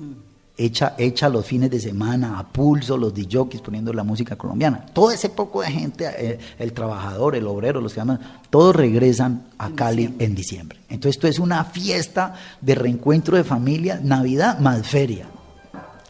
Echa, 0.58 0.94
echa 0.98 1.28
los 1.30 1.46
fines 1.46 1.72
de 1.72 1.80
semana 1.80 2.38
a 2.38 2.48
pulso 2.48 2.96
los 2.98 3.14
DJs 3.14 3.62
poniendo 3.62 3.92
la 3.94 4.04
música 4.04 4.36
colombiana. 4.36 4.86
Todo 4.94 5.10
ese 5.12 5.30
poco 5.30 5.62
de 5.62 5.72
gente, 5.72 6.08
eh, 6.18 6.40
el 6.60 6.74
trabajador, 6.74 7.36
el 7.36 7.48
obrero, 7.48 7.82
los 7.82 7.94
que 7.94 8.02
llaman, 8.02 8.20
todos 8.50 8.76
regresan 8.76 9.44
a 9.58 9.72
Cali 9.72 10.14
en 10.20 10.36
diciembre. 10.36 10.78
Entonces 10.90 11.16
esto 11.16 11.28
es 11.28 11.40
una 11.40 11.64
fiesta 11.66 12.36
de 12.60 12.76
reencuentro 12.76 13.38
de 13.38 13.44
familia, 13.44 14.00
Navidad 14.04 14.60
más 14.60 14.86
feria. 14.86 15.26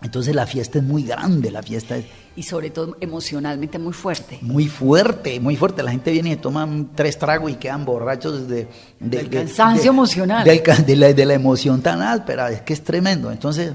Entonces 0.01 0.33
la 0.35 0.47
fiesta 0.47 0.79
es 0.79 0.83
muy 0.83 1.03
grande, 1.03 1.51
la 1.51 1.61
fiesta 1.61 1.95
es 1.95 2.05
Y 2.35 2.43
sobre 2.43 2.71
todo 2.71 2.97
emocionalmente 2.99 3.77
muy 3.77 3.93
fuerte. 3.93 4.39
muy 4.41 4.67
fuerte, 4.67 5.39
muy 5.39 5.55
fuerte. 5.55 5.83
La 5.83 5.91
gente 5.91 6.11
viene 6.11 6.31
y 6.31 6.35
toman 6.37 6.89
tres 6.95 7.17
tragos 7.19 7.51
y 7.51 7.55
quedan 7.55 7.85
borrachos 7.85 8.47
de, 8.49 8.65
de- 8.65 8.67
Del 8.99 9.29
de- 9.29 9.37
cansancio 9.37 9.83
de- 9.83 9.87
emocional. 9.89 10.43
del 10.43 10.63
de, 10.85 10.95
la, 10.95 11.13
de 11.13 11.25
la 11.25 11.33
emoción 11.35 11.81
tan 11.81 12.01
áspera, 12.01 12.49
es 12.51 12.61
que 12.63 12.73
es 12.73 12.83
tremendo. 12.83 13.31
Entonces, 13.31 13.73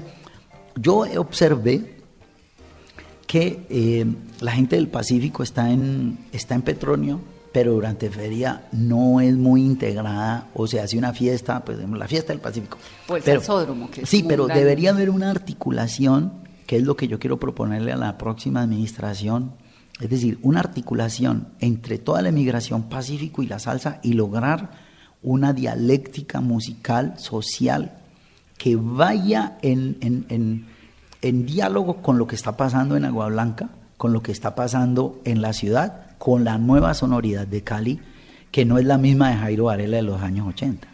yo 0.79 1.05
observé 1.17 1.97
que 3.25 3.65
eh, 3.69 4.05
la 4.39 4.51
gente 4.51 4.75
del 4.77 4.87
Pacífico 4.87 5.43
está 5.43 5.69
en, 5.71 6.17
está 6.31 6.55
en 6.55 6.61
Petronio, 6.61 7.19
pero 7.51 7.73
durante 7.73 8.09
feria 8.09 8.67
no 8.71 9.19
es 9.19 9.35
muy 9.35 9.61
integrada, 9.63 10.47
o 10.53 10.67
se 10.67 10.79
hace 10.79 10.97
una 10.97 11.13
fiesta, 11.13 11.63
pues 11.65 11.77
la 11.79 12.07
fiesta 12.07 12.31
del 12.31 12.39
Pacífico. 12.41 12.77
El 13.09 13.21
Pero- 13.23 13.41
que 13.91 14.01
es 14.01 14.09
Sí, 14.09 14.23
pero 14.27 14.45
grande. 14.45 14.63
debería 14.63 14.91
haber 14.91 15.09
una 15.09 15.29
articulación, 15.31 16.31
que 16.67 16.77
es 16.77 16.83
lo 16.83 16.95
que 16.95 17.07
yo 17.07 17.19
quiero 17.19 17.39
proponerle 17.39 17.91
a 17.91 17.97
la 17.97 18.17
próxima 18.17 18.61
administración, 18.61 19.53
es 19.99 20.09
decir, 20.09 20.37
una 20.43 20.59
articulación 20.59 21.47
entre 21.59 21.97
toda 21.97 22.21
la 22.21 22.29
emigración 22.29 22.83
pacífico 22.83 23.41
y 23.41 23.47
la 23.47 23.57
salsa 23.59 23.99
y 24.03 24.13
lograr 24.13 24.69
una 25.23 25.51
dialéctica 25.53 26.39
musical, 26.39 27.15
social, 27.17 27.97
que 28.57 28.75
vaya 28.75 29.57
en, 29.61 30.65
diálogo 31.21 32.01
con 32.01 32.17
lo 32.17 32.27
que 32.27 32.35
está 32.35 32.57
pasando 32.57 32.95
en 32.95 33.05
Agua 33.05 33.27
Blanca, 33.27 33.69
con 33.97 34.13
lo 34.13 34.21
que 34.21 34.31
está 34.31 34.55
pasando 34.55 35.19
en 35.25 35.41
la 35.41 35.53
ciudad, 35.53 36.17
con 36.17 36.43
la 36.43 36.57
nueva 36.57 36.93
sonoridad 36.93 37.47
de 37.47 37.63
Cali, 37.63 37.99
que 38.51 38.65
no 38.65 38.77
es 38.77 38.85
la 38.85 38.97
misma 38.97 39.29
de 39.29 39.37
Jairo 39.37 39.65
Varela 39.65 39.97
de 39.97 40.03
los 40.03 40.21
años 40.21 40.47
80. 40.47 40.87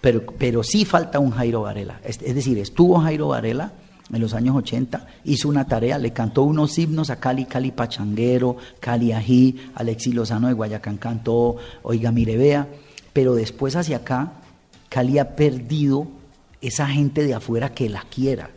Pero, 0.00 0.64
sí 0.64 0.84
falta 0.84 1.20
un 1.20 1.30
Jairo 1.30 1.62
Varela. 1.62 2.00
Es, 2.04 2.18
decir, 2.18 2.58
estuvo 2.58 2.98
Jairo 2.98 3.28
Varela 3.28 3.72
en 4.12 4.20
los 4.20 4.34
años 4.34 4.56
80, 4.56 5.06
hizo 5.24 5.48
una 5.48 5.66
tarea, 5.66 5.96
le 5.96 6.12
cantó 6.12 6.42
unos 6.42 6.76
himnos 6.76 7.08
a 7.08 7.16
Cali, 7.16 7.46
Cali 7.46 7.70
Pachanguero, 7.70 8.56
Cali 8.78 9.12
Ají, 9.12 9.56
Alexis 9.74 10.14
Lozano 10.14 10.48
de 10.48 10.54
Guayacán 10.54 10.98
cantó, 10.98 11.56
Oiga 11.82 12.10
Mire 12.12 12.36
Vea, 12.36 12.68
pero 13.12 13.34
después 13.34 13.74
hacia 13.76 13.98
acá, 13.98 14.32
Cali 14.88 15.18
ha 15.18 15.34
perdido 15.34 16.08
esa 16.62 16.86
gente 16.86 17.24
de 17.24 17.34
afuera 17.34 17.74
que 17.74 17.88
la 17.88 18.02
quiera. 18.02 18.50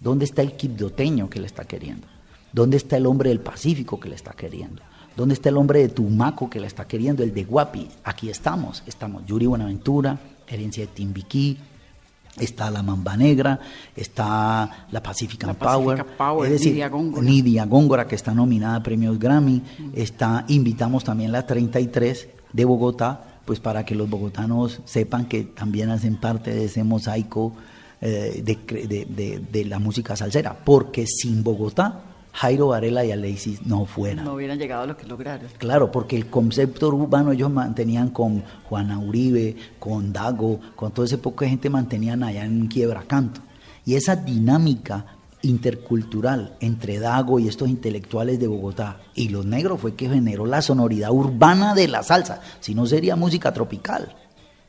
¿Dónde 0.00 0.24
está 0.24 0.42
el 0.42 0.56
quibdoteño 0.56 1.28
que 1.28 1.38
le 1.38 1.46
está 1.46 1.64
queriendo? 1.64 2.06
¿Dónde 2.52 2.78
está 2.78 2.96
el 2.96 3.06
hombre 3.06 3.28
del 3.28 3.40
Pacífico 3.40 4.00
que 4.00 4.08
le 4.08 4.16
está 4.16 4.32
queriendo? 4.32 4.82
¿Dónde 5.16 5.34
está 5.34 5.50
el 5.50 5.58
hombre 5.58 5.80
de 5.80 5.88
Tumaco 5.90 6.48
que 6.48 6.58
le 6.58 6.66
está 6.66 6.86
queriendo? 6.86 7.22
El 7.22 7.34
de 7.34 7.44
Guapi. 7.44 7.88
Aquí 8.04 8.30
estamos. 8.30 8.82
Estamos 8.86 9.24
Yuri 9.26 9.46
Buenaventura, 9.46 10.18
Herencia 10.48 10.86
de 10.86 10.92
Timbiquí, 10.92 11.58
está 12.38 12.70
la 12.70 12.82
Mamba 12.82 13.16
Negra, 13.16 13.60
está 13.94 14.86
la 14.90 15.02
Pacific 15.02 15.42
La 15.42 15.54
Power, 15.54 16.04
es 16.44 16.50
decir, 16.50 16.72
Nidia 16.72 16.88
Góngora. 16.88 17.22
Nidia 17.22 17.66
Góngora, 17.66 18.06
que 18.06 18.14
está 18.14 18.32
nominada 18.32 18.76
a 18.76 18.82
premios 18.82 19.18
Grammy, 19.18 19.62
está, 19.94 20.44
invitamos 20.48 21.04
también 21.04 21.32
la 21.32 21.46
33 21.46 22.28
de 22.52 22.64
Bogotá, 22.64 23.29
pues 23.50 23.58
para 23.58 23.84
que 23.84 23.96
los 23.96 24.08
bogotanos 24.08 24.80
sepan 24.84 25.26
que 25.26 25.42
también 25.42 25.90
hacen 25.90 26.14
parte 26.14 26.54
de 26.54 26.66
ese 26.66 26.84
mosaico 26.84 27.52
eh, 28.00 28.40
de, 28.44 28.86
de- 28.86 29.04
de- 29.06 29.40
de 29.40 29.64
la 29.64 29.80
música 29.80 30.14
salsera, 30.14 30.56
porque 30.64 31.04
sin 31.08 31.42
Bogotá 31.42 32.00
Jairo 32.32 32.68
Varela 32.68 33.04
y 33.04 33.10
Alexis 33.10 33.66
no 33.66 33.86
fueran. 33.86 34.24
No 34.24 34.34
hubieran 34.34 34.56
llegado 34.56 34.82
a 34.84 34.86
lo 34.86 34.96
que 34.96 35.04
lograron. 35.04 35.48
Claro, 35.58 35.90
porque 35.90 36.14
el 36.14 36.26
concepto 36.26 36.86
urbano 36.90 37.32
ellos 37.32 37.50
mantenían 37.50 38.10
con 38.10 38.44
Juana 38.68 39.00
Uribe, 39.00 39.56
con 39.80 40.12
Dago, 40.12 40.60
con 40.76 40.92
todo 40.92 41.04
ese 41.04 41.18
poco 41.18 41.42
de 41.42 41.50
gente 41.50 41.68
mantenían 41.68 42.22
allá 42.22 42.44
en 42.44 42.68
Quiebra 42.68 43.02
Canto. 43.02 43.40
Y 43.84 43.96
esa 43.96 44.14
dinámica 44.14 45.04
intercultural 45.42 46.56
entre 46.60 46.98
Dago 46.98 47.38
y 47.38 47.48
estos 47.48 47.68
intelectuales 47.68 48.38
de 48.40 48.46
Bogotá 48.46 49.00
y 49.14 49.28
los 49.28 49.46
negros 49.46 49.80
fue 49.80 49.94
que 49.94 50.08
generó 50.08 50.46
la 50.46 50.62
sonoridad 50.62 51.10
urbana 51.12 51.74
de 51.74 51.88
la 51.88 52.02
salsa, 52.02 52.40
si 52.60 52.74
no 52.74 52.86
sería 52.86 53.16
música 53.16 53.52
tropical. 53.52 54.14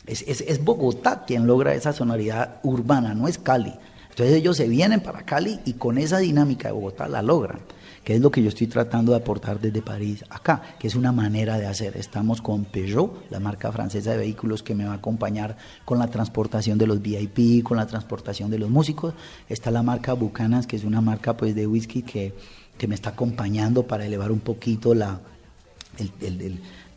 Es, 0.05 0.23
es- 0.27 0.41
es 0.41 0.63
Bogotá 0.63 1.25
quien 1.25 1.47
logra 1.47 1.73
esa 1.73 1.93
sonoridad 1.93 2.59
urbana, 2.63 3.13
no 3.13 3.27
es 3.27 3.37
Cali. 3.37 3.73
Entonces 4.09 4.35
ellos 4.35 4.57
se 4.57 4.67
vienen 4.67 4.99
para 5.01 5.23
Cali 5.23 5.59
y 5.65 5.73
con 5.73 5.97
esa 5.97 6.17
dinámica 6.19 6.67
de 6.67 6.73
Bogotá 6.73 7.07
la 7.07 7.21
logran, 7.21 7.59
que 8.03 8.15
es 8.15 8.21
lo 8.21 8.31
que 8.31 8.41
yo 8.41 8.49
estoy 8.49 8.67
tratando 8.67 9.11
de 9.11 9.19
aportar 9.19 9.59
desde 9.59 9.81
París 9.81 10.25
acá, 10.29 10.61
que 10.79 10.87
es 10.87 10.95
una 10.95 11.11
manera 11.11 11.57
de 11.57 11.67
hacer. 11.67 11.97
Estamos 11.97 12.41
con 12.41 12.65
Peugeot, 12.65 13.29
la 13.29 13.39
marca 13.39 13.71
francesa 13.71 14.11
de 14.11 14.17
vehículos 14.17 14.63
que 14.63 14.73
me 14.73 14.85
va 14.85 14.93
a 14.93 14.95
acompañar 14.95 15.57
con 15.85 15.99
la 15.99 16.07
transportación 16.07 16.77
de 16.77 16.87
los 16.87 17.01
VIP, 17.01 17.63
con 17.63 17.77
la 17.77 17.85
transportación 17.85 18.49
de 18.49 18.59
los 18.59 18.69
músicos. 18.69 19.13
Está 19.49 19.69
la 19.69 19.83
marca 19.83 20.13
Buchanan, 20.13 20.63
que 20.63 20.75
es 20.75 20.83
una 20.83 21.01
marca 21.01 21.37
pues 21.37 21.53
de 21.53 21.67
whisky 21.67 22.01
que, 22.01 22.33
que 22.77 22.87
me 22.87 22.95
está 22.95 23.11
acompañando 23.11 23.83
para 23.83 24.05
elevar 24.05 24.31
un 24.31 24.39
poquito 24.39 24.95
la, 24.95 25.19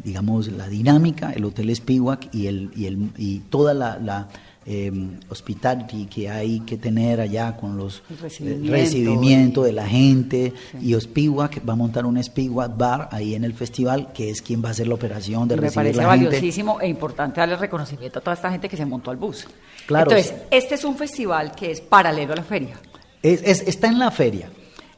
digamos, 0.02 0.48
la 0.48 0.68
dinámica, 0.68 1.32
el 1.32 1.44
Hotel 1.44 1.74
Spiwak 1.74 2.34
y, 2.34 2.46
el, 2.46 2.70
y, 2.74 3.10
y 3.18 3.38
toda 3.50 3.74
la 3.74 4.28
eh, 4.66 4.90
hospitality 5.28 6.06
que 6.06 6.28
hay 6.30 6.60
que 6.60 6.76
tener 6.78 7.20
allá 7.20 7.56
con 7.56 7.76
los 7.76 7.98
eh, 8.10 8.16
recibimiento. 8.20 8.72
recibimiento 8.72 9.62
de 9.62 9.72
la 9.72 9.86
gente. 9.86 10.52
Y 10.80 10.94
Spiwak 10.98 11.68
va 11.68 11.74
a 11.74 11.76
montar 11.76 12.06
un 12.06 12.22
Spiwak 12.22 12.76
bar 12.76 13.08
ahí 13.12 13.34
en 13.34 13.44
el 13.44 13.52
festival, 13.54 14.12
que 14.12 14.30
es 14.30 14.40
quien 14.40 14.62
va 14.64 14.68
a 14.68 14.70
hacer 14.72 14.88
la 14.88 14.94
operación 14.94 15.46
de 15.48 15.54
Y 15.54 15.56
me 15.58 15.62
recibir 15.62 15.74
parece 15.74 15.96
la 16.02 16.10
gente. 16.12 16.24
valiosísimo 16.26 16.80
e 16.80 16.88
importante 16.88 17.40
darle 17.40 17.56
reconocimiento 17.56 18.18
a 18.18 18.22
toda 18.22 18.34
esta 18.34 18.50
gente 18.50 18.68
que 18.68 18.76
se 18.76 18.86
montó 18.86 19.10
al 19.10 19.16
bus. 19.18 19.46
Claro. 19.86 20.10
Entonces, 20.10 20.34
este 20.50 20.76
es 20.76 20.84
un 20.84 20.96
festival 20.96 21.52
que 21.54 21.70
es 21.70 21.80
paralelo 21.80 22.32
a 22.32 22.36
la 22.36 22.42
feria. 22.44 22.78
Es, 23.22 23.42
es- 23.42 23.68
está 23.68 23.88
en 23.88 23.98
la 23.98 24.10
feria. 24.10 24.48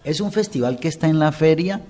Es 0.04 0.20
un 0.20 0.30
festival 0.30 0.78
que 0.78 0.86
está 0.86 1.08
en 1.08 1.18
la 1.18 1.32
feria, 1.32 1.80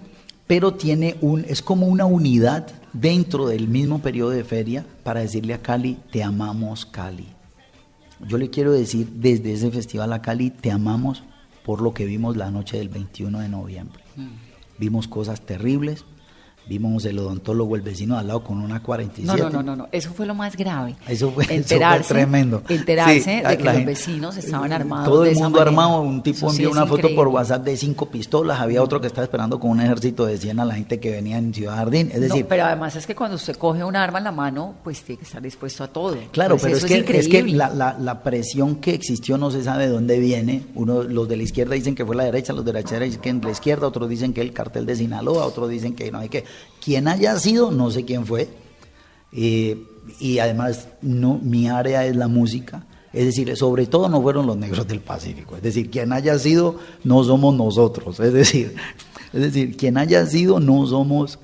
pero 0.47 0.73
tiene 0.75 1.17
un, 1.21 1.45
es 1.47 1.61
como 1.61 1.87
una 1.87 2.07
unidad 2.07 2.67
dentro 2.95 3.47
del 3.49 3.69
mismo 3.69 3.99
periodo 4.01 4.31
de 4.31 4.45
feria 4.45 4.87
para 5.03 5.21
decirle 5.21 5.53
a 5.53 5.59
Cali, 5.59 5.99
te 6.11 6.23
amamos 6.23 6.87
Cali. 6.87 7.27
Yo 8.21 8.39
le 8.39 8.51
quiero 8.51 8.73
decir 8.73 9.09
desde 9.15 9.53
ese 9.53 9.71
festival 9.71 10.13
a 10.13 10.23
Cali, 10.23 10.51
te 10.51 10.71
amamos 10.71 11.23
por 11.65 11.83
lo 11.83 11.93
que 11.93 12.07
vimos 12.07 12.37
la 12.37 12.51
noche 12.51 12.79
del 12.79 12.89
21 12.89 13.41
de 13.41 13.49
noviembre. 13.49 14.03
Vimos 14.79 15.09
cosas 15.09 15.41
terribles, 15.41 16.05
vimos 16.69 17.05
el 17.05 17.19
odontólogo, 17.19 17.77
el 17.77 17.83
vecino 17.83 18.15
de 18.15 18.21
al 18.21 18.27
lado 18.29 18.43
con 18.43 18.59
una 18.61 18.83
47. 18.83 19.27
No, 19.27 19.37
no, 19.37 19.51
no, 19.51 19.63
no, 19.63 19.77
no, 19.77 19.89
eso 19.93 20.11
fue 20.13 20.27
lo 20.27 20.35
más 20.35 20.57
grave. 20.57 20.97
Eso 21.07 21.31
fue, 21.31 21.45
eso 21.45 21.77
fue 21.79 22.01
tremendo. 22.09 22.63
Enterarse 22.69 23.21
Sí, 23.21 23.31
de 23.49 23.57
que 23.57 23.65
los 23.65 23.73
gente- 23.75 23.87
vecinos 23.87 24.37
estaban 24.37 24.73
armados. 24.73 25.07
Todo 25.09 25.25
el 25.25 25.35
mundo 25.37 25.61
armado. 25.61 26.01
Un 26.01 26.23
tipo 26.23 26.51
sí 26.51 26.57
envió 26.57 26.71
una 26.73 26.87
foto 26.87 27.09
por. 27.15 27.29
WhatsApp 27.29 27.65
de 27.65 27.77
cinco 27.77 28.07
pistolas. 28.11 28.61
Había 28.61 28.83
otro 28.83 29.01
que 29.01 29.07
estaba 29.09 29.25
esperando 29.25 29.59
con 29.61 29.71
un 29.71 29.81
ejército 29.81 30.27
de 30.27 30.39
100 30.39 30.61
a 30.61 30.65
la 30.65 30.75
gente 30.75 30.99
que 31.01 31.11
venía 31.11 31.39
en 31.39 31.53
Ciudad 31.53 31.77
Jardín. 31.77 32.09
Es 32.13 32.21
No, 32.21 32.27
decir, 32.29 32.47
pero 32.49 32.65
además 32.65 32.97
es 32.97 33.07
que 33.07 33.15
cuando 33.15 33.37
usted 33.37 33.57
coge 33.57 33.85
un 33.85 33.95
arma 33.97 34.19
en 34.19 34.25
la 34.25 34.33
mano, 34.33 34.75
pues 34.85 35.03
tiene 35.03 35.19
que 35.21 35.25
estar 35.27 35.43
dispuesto 35.43 35.85
a 35.85 35.89
todo. 35.89 36.17
Claro, 36.33 36.55
Entonces, 36.55 36.83
pero 36.89 36.95
es 37.01 37.05
que, 37.05 37.19
es 37.19 37.29
que 37.29 37.43
la, 37.43 37.69
la- 37.71 37.97
la 37.99 38.23
presión 38.23 38.77
que 38.77 38.95
existió 38.95 39.37
no 39.39 39.51
se 39.51 39.63
sabe 39.63 39.87
de 39.87 39.93
dónde 39.93 40.19
viene. 40.19 40.63
Uno, 40.75 41.03
los 41.03 41.29
de 41.29 41.37
la 41.37 41.43
izquierda 41.43 41.75
dicen 41.75 41.95
que 41.95 42.05
fue 42.07 42.17
la 42.17 42.25
derecha, 42.25 42.53
los 42.53 42.65
de 42.65 42.73
la 42.73 42.79
derecha 42.81 42.99
dicen 43.01 43.21
que 43.21 43.29
es 43.31 43.45
la 43.45 43.51
izquierda, 43.51 43.87
otros 43.89 44.09
dicen 44.09 44.33
que 44.33 44.41
el 44.41 44.53
cartel 44.53 44.87
de 44.87 44.97
Sinaloa, 44.97 45.45
otros 45.47 45.69
dicen 45.69 45.95
que 45.95 46.11
no 46.11 46.19
hay 46.19 46.29
que. 46.29 46.45
Quien 46.83 47.09
haya 47.09 47.39
sido, 47.39 47.71
no 47.71 47.91
sé 47.91 48.05
quién 48.05 48.27
fue. 48.27 48.49
Eh, 49.33 49.83
y 50.21 50.39
además, 50.39 50.89
mi 51.03 51.69
área 51.69 52.05
es 52.07 52.17
la 52.17 52.29
música. 52.29 52.85
Es 53.13 53.25
decir, 53.25 53.57
sobre 53.57 53.87
todo 53.87 54.09
no 54.09 54.21
fueron 54.21 54.47
los 54.47 54.57
negros 54.57 54.87
del 54.87 55.01
Pacífico. 55.01 55.57
Es 55.57 55.63
decir, 55.63 55.91
quien 55.91 56.13
haya 56.13 56.39
sido, 56.39 56.79
no 57.03 57.25
somos 57.25 57.55
nosotros. 57.55 58.21
Es 58.21 58.33
decir, 58.33 58.75
es 59.33 59.41
decir, 59.41 59.77
quien 59.77 59.97
haya 59.97 60.27
sido, 60.27 60.61
no 60.61 60.87
somos, 60.87 61.39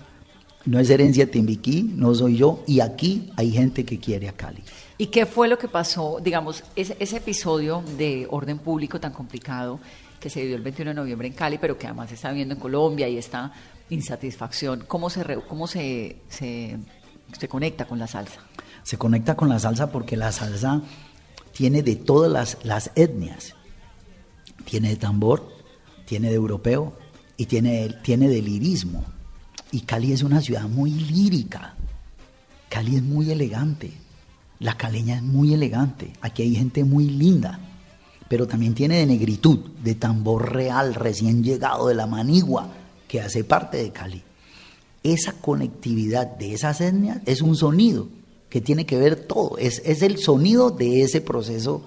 no 0.65 0.79
es 0.79 0.91
herencia 0.91 1.31
Timbiquí, 1.31 1.91
no 1.97 2.15
soy 2.15 2.37
yo. 2.37 2.63
Y 2.67 2.81
aquí 2.81 3.31
hay 3.37 3.53
gente 3.53 3.85
que 3.85 3.99
quiere 3.99 4.29
a 4.29 4.33
Cali. 4.33 4.63
¿Y 4.99 5.07
qué 5.07 5.27
fue 5.27 5.49
lo 5.49 5.59
que 5.59 5.67
pasó, 5.67 6.19
digamos, 6.23 6.63
ese, 6.77 7.17
episodio 7.17 7.83
de 7.97 8.27
orden 8.31 8.59
público 8.59 9.01
tan 9.01 9.13
complicado 9.13 9.81
que 10.21 10.31
se 10.31 10.43
vivió 10.43 10.57
el 10.57 10.63
21 10.63 10.91
de 10.91 10.95
noviembre 10.95 11.27
en 11.27 11.35
Cali, 11.35 11.59
pero 11.59 11.77
que 11.77 11.87
además 11.87 12.13
está 12.13 12.31
viendo 12.31 12.55
en 12.55 12.61
Colombia 12.61 13.09
y 13.09 13.17
esta 13.17 13.53
insatisfacción? 13.93 14.85
¿Cómo 14.87 15.11
se, 15.11 15.25
cómo 15.49 15.67
se, 15.67 16.17
se 16.29 17.49
conecta 17.49 17.87
con 17.87 17.99
la 17.99 18.07
salsa? 18.07 18.41
Se 18.83 18.99
conecta 18.99 19.37
con 19.37 19.49
la 19.49 19.59
salsa 19.59 19.93
porque 19.93 20.17
la 20.17 20.33
salsa 20.33 20.83
tiene 21.53 21.83
de 21.83 21.97
todas 21.97 22.31
las, 22.31 22.59
las 22.65 22.91
etnias. 22.95 23.55
Tiene 24.65 24.91
de 24.91 24.97
tambor, 24.97 25.49
tiene 26.07 26.29
de 26.29 26.35
europeo 26.35 26.97
y 27.37 27.47
tiene, 27.47 27.95
tiene 28.03 28.29
de 28.29 28.43
lirismo. 28.43 29.05
Y 29.71 29.81
Cali 29.81 30.13
es 30.13 30.23
una 30.23 30.41
ciudad 30.41 30.69
muy 30.69 30.91
lírica. 30.91 31.75
Cali 32.69 32.97
es 32.97 33.03
muy 33.03 33.31
elegante. 33.31 33.93
La 34.59 34.77
caleña 34.77 35.17
es 35.17 35.23
muy 35.23 35.53
elegante. 35.55 36.13
Aquí 36.21 36.43
hay 36.43 36.55
gente 36.55 36.85
muy 36.85 37.09
linda. 37.09 37.59
Pero 38.29 38.47
también 38.47 38.75
tiene 38.75 38.99
de 38.99 39.07
negritud, 39.07 39.59
de 39.83 39.95
tambor 39.95 40.53
real 40.53 40.95
recién 40.95 41.43
llegado 41.43 41.89
de 41.89 41.95
la 41.95 42.07
manigua, 42.07 42.69
que 43.13 43.21
hace 43.21 43.45
parte 43.45 43.77
de 43.77 43.91
Cali. 43.91 44.23
Esa 45.03 45.35
conectividad 45.35 46.27
de 46.27 46.55
esas 46.55 46.81
etnias 46.81 47.19
es 47.27 47.43
un 47.43 47.57
sonido 47.57 48.09
que 48.49 48.63
tiene 48.63 48.87
que 48.87 48.97
ver 48.97 49.17
todo. 49.17 49.59
Es, 49.59 49.83
es 49.85 50.01
el 50.01 50.17
sonido 50.17 50.71
de 50.71 51.03
ese 51.03 51.21
proceso 51.21 51.83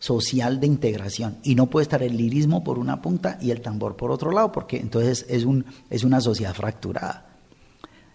social 0.00 0.58
de 0.58 0.66
integración. 0.66 1.38
Y 1.44 1.54
no 1.54 1.70
puede 1.70 1.84
estar 1.84 2.02
el 2.02 2.16
lirismo 2.16 2.64
por 2.64 2.80
una 2.80 3.00
punta 3.00 3.38
y 3.40 3.52
el 3.52 3.60
tambor 3.60 3.94
por 3.94 4.10
otro 4.10 4.32
lado, 4.32 4.50
porque 4.50 4.78
entonces 4.80 5.24
es, 5.28 5.44
un, 5.44 5.64
es 5.90 6.02
una 6.02 6.20
sociedad 6.20 6.54
fracturada. 6.54 7.33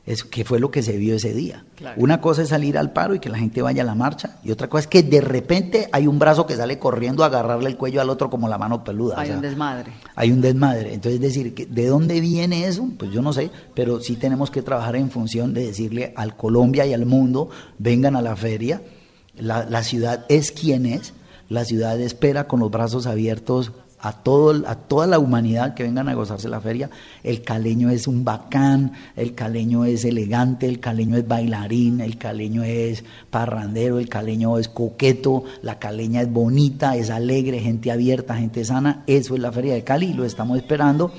Es, 0.06 0.24
que 0.24 0.44
fue 0.44 0.60
lo 0.60 0.72
que 0.72 0.82
se 0.82 0.98
vio 0.98 1.16
ese 1.16 1.34
día. 1.34 1.66
Claro. 1.76 2.02
Una 2.02 2.20
cosa 2.20 2.42
es 2.42 2.50
salir 2.50 2.78
al 2.80 2.94
paro 2.94 3.14
y 3.14 3.20
que 3.20 3.30
la 3.30 3.38
gente 3.38 3.62
vaya 3.62 3.84
a 3.84 3.86
la 3.86 3.94
marcha, 3.94 4.40
y 4.44 4.50
otra 4.52 4.68
cosa 4.68 4.82
es 4.82 4.88
que 4.88 5.04
de 5.04 5.22
repente 5.22 5.88
hay 5.92 6.08
un 6.08 6.18
brazo 6.18 6.48
que 6.48 6.56
sale 6.56 6.80
corriendo 6.80 7.24
a 7.24 7.28
agarrarle 7.28 7.70
el 7.70 7.78
cuello 7.78 8.02
al 8.02 8.10
otro 8.10 8.30
como 8.32 8.48
la 8.50 8.58
mano 8.58 8.84
peluda. 8.84 9.16
o 9.16 9.20
Hay 9.20 9.28
sea, 9.28 9.36
un 9.36 9.42
desmadre. 9.44 9.92
hay 10.16 10.32
un 10.32 10.42
desmadre. 10.42 10.94
Entonces, 10.96 11.22
decir, 11.22 11.54
que 11.54 11.68
¿de 11.68 11.86
dónde 11.88 12.22
viene 12.22 12.66
eso? 12.66 12.90
Pues 12.98 13.12
yo 13.12 13.22
no 13.22 13.34
sé, 13.34 13.52
pero 13.76 14.00
sí 14.00 14.16
tenemos 14.16 14.50
que 14.50 14.64
trabajar 14.64 14.96
en 14.96 15.12
función 15.12 15.54
de 15.54 15.68
decirle 15.68 16.14
al 16.16 16.36
Colombia 16.36 16.88
y 16.88 16.94
al 16.94 17.06
mundo, 17.06 17.50
vengan 17.78 18.16
a 18.16 18.22
la 18.24 18.36
feria, 18.36 18.82
la, 19.38 19.66
la 19.70 19.84
ciudad 19.84 20.26
es 20.28 20.52
quien 20.52 20.88
es, 20.88 21.14
la 21.50 21.66
ciudad 21.66 22.00
espera 22.02 22.48
con 22.48 22.60
los 22.62 22.72
brazos 22.72 23.06
abiertos 23.06 23.72
a, 24.02 24.14
todo, 24.14 24.68
a 24.68 24.76
toda 24.76 25.08
la 25.08 25.20
humanidad 25.20 25.74
que 25.74 25.84
vengan 25.84 26.10
a 26.10 26.14
gozarse 26.14 26.50
la 26.50 26.62
feria. 26.62 26.90
El 27.24 27.42
caleño 27.42 27.90
es 27.90 28.08
un 28.08 28.24
bacán, 28.24 28.94
el 29.16 29.36
caleño 29.36 29.86
es 29.86 30.06
elegante, 30.06 30.68
el 30.68 30.80
caleño 30.80 31.18
es 31.18 31.28
bailarín, 31.28 32.02
el 32.02 32.18
caleño 32.18 32.64
es 32.64 33.04
parrandero, 33.30 34.00
el 34.00 34.10
caleño 34.10 34.58
es 34.58 34.70
coqueto, 34.70 35.44
la 35.62 35.80
caleña 35.80 36.22
es 36.22 36.32
bonita, 36.32 36.96
es 36.96 37.10
alegre, 37.10 37.60
gente 37.60 37.92
abierta, 37.92 38.36
gente 38.36 38.64
sana. 38.66 39.04
Eso 39.08 39.36
es 39.36 39.42
la 39.42 39.52
feria 39.52 39.74
de 39.74 39.84
Cali 39.84 40.08
y 40.08 40.14
lo 40.14 40.26
estamos 40.26 40.58
esperando 40.58 41.12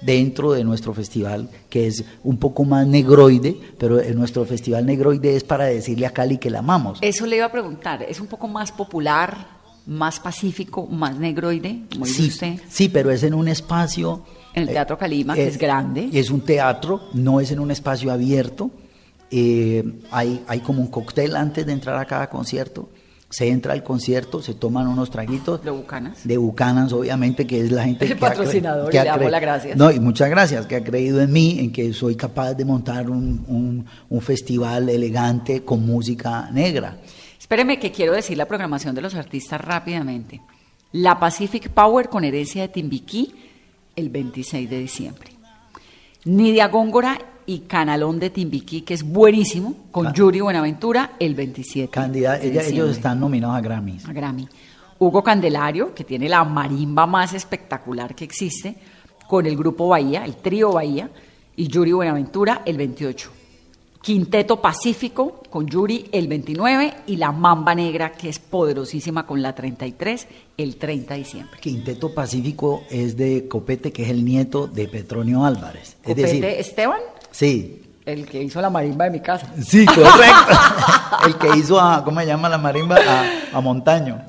dentro 0.00 0.52
de 0.52 0.62
nuestro 0.62 0.94
festival, 0.94 1.48
que 1.68 1.88
es 1.88 2.04
un 2.22 2.38
poco 2.38 2.64
más 2.64 2.86
negroide, 2.86 3.58
pero 3.78 4.00
nuestro 4.14 4.44
festival 4.44 4.86
negroide 4.86 5.34
es 5.34 5.42
para 5.42 5.64
decirle 5.64 6.06
a 6.06 6.10
Cali 6.10 6.38
que 6.38 6.50
la 6.50 6.60
amamos. 6.60 6.98
Eso 7.02 7.26
le 7.26 7.36
iba 7.36 7.46
a 7.46 7.52
preguntar, 7.52 8.04
¿es 8.04 8.20
un 8.20 8.28
poco 8.28 8.46
más 8.46 8.70
popular, 8.70 9.57
más 9.88 10.20
pacífico, 10.20 10.86
más 10.86 11.18
negroide, 11.18 11.80
como 11.90 12.04
dice 12.06 12.22
Sí, 12.22 12.28
usted? 12.28 12.54
sí, 12.68 12.88
pero 12.88 13.10
es 13.10 13.22
en 13.24 13.34
un 13.34 13.48
espacio... 13.48 14.22
En 14.54 14.62
el 14.62 14.68
Teatro 14.70 14.96
Calima, 14.98 15.34
que 15.34 15.46
es 15.46 15.56
grande. 15.58 16.08
Es 16.12 16.30
un 16.30 16.40
teatro, 16.42 17.02
no 17.14 17.40
es 17.40 17.50
en 17.52 17.58
un 17.60 17.70
espacio 17.70 18.12
abierto. 18.12 18.70
eh, 19.30 19.84
hay, 20.10 20.42
hay 20.46 20.60
como 20.60 20.80
un 20.80 20.88
cóctel 20.88 21.36
antes 21.36 21.64
de 21.66 21.72
entrar 21.72 21.96
a 21.98 22.04
cada 22.06 22.28
concierto. 22.30 22.88
Se 23.30 23.46
entra 23.48 23.74
al 23.74 23.82
concierto, 23.82 24.40
se 24.40 24.54
toman 24.54 24.88
unos 24.88 25.10
traguitos. 25.10 25.62
¿De 25.62 25.70
Bucanas? 25.70 26.20
De 26.26 26.38
Bucanas, 26.38 26.92
obviamente, 26.94 27.46
que 27.46 27.60
es 27.60 27.70
la 27.70 27.84
gente 27.84 28.06
El 28.06 28.12
que 28.12 28.16
ha 28.24 28.28
patrocinador, 28.28 28.88
que 28.90 28.98
ha 28.98 29.04
le 29.04 29.10
damos 29.10 29.30
las 29.30 29.40
gracias. 29.42 29.76
No, 29.76 29.90
y 29.90 30.00
muchas 30.00 30.30
gracias, 30.30 30.64
que 30.66 30.76
ha 30.76 30.82
creído 30.82 31.20
en 31.20 31.30
mí, 31.30 31.58
en 31.60 31.70
que 31.70 31.92
soy 31.92 32.16
capaz 32.16 32.54
de 32.54 32.64
montar 32.64 33.10
un, 33.10 33.44
un- 33.46 33.84
un 34.08 34.20
festival 34.22 34.88
elegante 34.88 35.62
con 35.62 35.84
música 35.84 36.48
negra. 36.50 36.96
Espéreme 37.48 37.78
que 37.78 37.90
quiero 37.90 38.12
decir 38.12 38.36
la 38.36 38.44
programación 38.44 38.94
de 38.94 39.00
los 39.00 39.14
artistas 39.14 39.58
rápidamente. 39.58 40.42
La 40.92 41.18
Pacific 41.18 41.70
Power 41.70 42.10
con 42.10 42.22
herencia 42.22 42.60
de 42.60 42.68
Timbiquí 42.68 43.34
el 43.96 44.10
26 44.10 44.68
de 44.68 44.78
diciembre. 44.80 45.30
Nidia 46.26 46.68
Góngora 46.68 47.18
y 47.46 47.60
Canalón 47.60 48.18
de 48.20 48.28
Timbiquí, 48.28 48.82
que 48.82 48.92
es 48.92 49.02
buenísimo, 49.02 49.74
con. 49.90 50.12
Yuri 50.12 50.40
Buenaventura 50.42 51.12
el 51.18 51.34
27 51.34 51.90
Candida- 51.90 52.36
de 52.38 52.48
ella- 52.50 52.64
ellos 52.64 52.90
están 52.90 53.18
nominados 53.18 53.56
a 53.56 53.62
Grammys. 53.62 54.04
a 54.06 54.12
Grammy. 54.12 54.46
Hugo 54.98 55.22
Candelario, 55.22 55.94
que 55.94 56.04
tiene 56.04 56.28
la 56.28 56.44
marimba 56.44 57.06
más 57.06 57.32
espectacular 57.32 58.14
que 58.14 58.24
existe, 58.24 58.76
con 59.26 59.46
el 59.46 59.56
grupo 59.56 59.88
Bahía, 59.88 60.22
el 60.26 60.36
trío 60.36 60.72
Bahía, 60.72 61.08
y 61.56 61.66
Yuri 61.68 61.92
Buenaventura 61.92 62.60
el 62.66 62.76
28. 62.76 63.30
Quinteto 64.00 64.60
Pacífico 64.60 65.42
con 65.50 65.66
Yuri 65.66 66.08
el 66.12 66.28
29 66.28 66.94
y 67.06 67.16
la 67.16 67.32
Mamba 67.32 67.74
Negra, 67.74 68.12
que 68.12 68.28
es 68.28 68.38
poderosísima 68.38 69.26
con 69.26 69.42
la 69.42 69.54
33, 69.54 70.26
el 70.56 70.76
30 70.76 71.14
de 71.14 71.20
diciembre. 71.20 71.60
Quinteto 71.60 72.14
Pacífico 72.14 72.84
es 72.90 73.16
de 73.16 73.48
Copete, 73.48 73.92
que 73.92 74.04
es 74.04 74.10
el 74.10 74.24
nieto 74.24 74.66
de 74.66 74.88
Petronio 74.88 75.44
Álvarez. 75.44 75.88
Es 75.88 75.96
Copete 75.96 76.22
decir, 76.22 76.44
Esteban, 76.44 77.00
sí, 77.30 77.82
el 78.08 78.26
que 78.26 78.42
hizo 78.42 78.60
la 78.60 78.70
marimba 78.70 79.04
de 79.04 79.10
mi 79.10 79.20
casa. 79.20 79.52
sí, 79.62 79.84
correcto. 79.84 80.54
el 81.26 81.36
que 81.36 81.58
hizo 81.58 81.78
a, 81.78 82.02
¿cómo 82.02 82.20
se 82.20 82.26
llama 82.26 82.48
la 82.48 82.58
marimba? 82.58 82.96
A, 82.96 83.58
a 83.58 83.60
Montaño. 83.60 84.22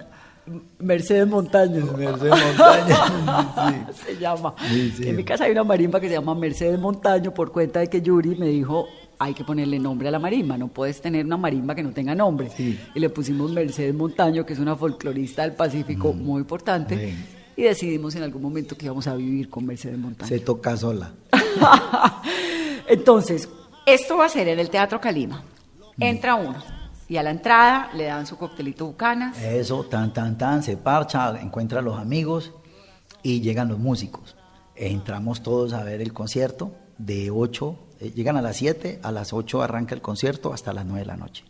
Mercedes 0.79 1.27
Montaño. 1.27 1.86
Mercedes 1.97 2.34
Montaño. 2.58 3.88
se 4.05 4.17
llama. 4.17 4.55
Sí, 4.67 4.91
sí. 4.97 5.10
En 5.10 5.15
mi 5.15 5.23
casa 5.23 5.45
hay 5.45 5.51
una 5.51 5.63
marimba 5.63 5.99
que 5.99 6.08
se 6.08 6.15
llama 6.15 6.36
Mercedes 6.36 6.79
Montaño 6.79 7.34
por 7.34 7.51
cuenta 7.51 7.79
de 7.79 7.88
que 7.88 8.01
Yuri 8.01 8.36
me 8.36 8.47
dijo, 8.47 8.88
hay 9.19 9.34
que 9.34 9.43
ponerle 9.43 9.77
nombre 9.79 10.08
a 10.08 10.12
la 10.12 10.19
marimba, 10.19 10.58
no 10.58 10.69
puedes 10.69 11.01
tener 11.01 11.25
una 11.25 11.36
marimba 11.36 11.75
que 11.75 11.84
no 11.84 11.91
tenga 11.91 12.15
nombre. 12.15 12.49
Sí. 12.55 12.79
Y 12.95 12.99
le 12.99 13.10
pusimos 13.10 13.51
Mercedes 13.51 13.93
Montaño, 13.93 14.45
que 14.45 14.53
es 14.53 14.60
una 14.60 14.77
folclorista 14.77 15.41
del 15.41 15.51
Pacífico 15.51 16.13
muy 16.13 16.39
importante. 16.39 16.95
Mm. 16.95 17.60
Y 17.60 17.63
decidimos 17.63 18.15
en 18.15 18.23
algún 18.23 18.41
momento 18.41 18.77
que 18.77 18.86
íbamos 18.86 19.05
a 19.08 19.15
vivir 19.15 19.49
con 19.49 19.65
Mercedes 19.65 19.97
Montaño. 19.97 20.29
Se 20.29 20.39
toca 20.39 20.77
sola. 20.77 21.12
Entonces, 22.88 23.49
esto 23.86 24.17
va 24.17 24.25
a 24.25 24.29
ser 24.29 24.47
en 24.47 24.60
el 24.60 24.69
Teatro 24.69 25.01
Calima. 25.01 25.43
Entra 25.99 26.36
uno 26.36 26.55
y 27.10 27.17
a 27.17 27.23
la 27.23 27.32
entrada 27.32 27.89
le 27.93 28.05
dan 28.05 28.25
su 28.25 28.38
coctelito 28.38 28.86
bucanas. 28.86 29.41
Eso, 29.41 29.84
tan, 29.84 30.13
tan, 30.13 30.38
tan, 30.38 30.63
se 30.63 30.77
parcha, 30.77 31.38
encuentra 31.41 31.79
a 31.79 31.82
los 31.82 31.99
amigos 31.99 32.53
y 33.21 33.41
llegan 33.41 33.67
los 33.67 33.79
músicos. 33.79 34.38
Entramos 34.75 35.43
todos 35.43 35.73
a 35.73 35.84
ver 35.84 36.01
el 36.01 36.13
concierto 36.13 36.71
de 36.97 37.32
8, 37.32 37.77
eh, 37.99 38.12
llegan 38.15 38.38
a 38.38 38.41
las 38.41 38.57
7, 38.57 38.99
a 39.03 39.12
las 39.12 39.33
8 39.33 39.62
arranca 39.62 39.95
el 39.95 40.01
concierto 40.01 40.53
hasta 40.53 40.73
las 40.73 40.85
9 40.85 41.01
de 41.01 41.05
la 41.05 41.17
noche. 41.17 41.43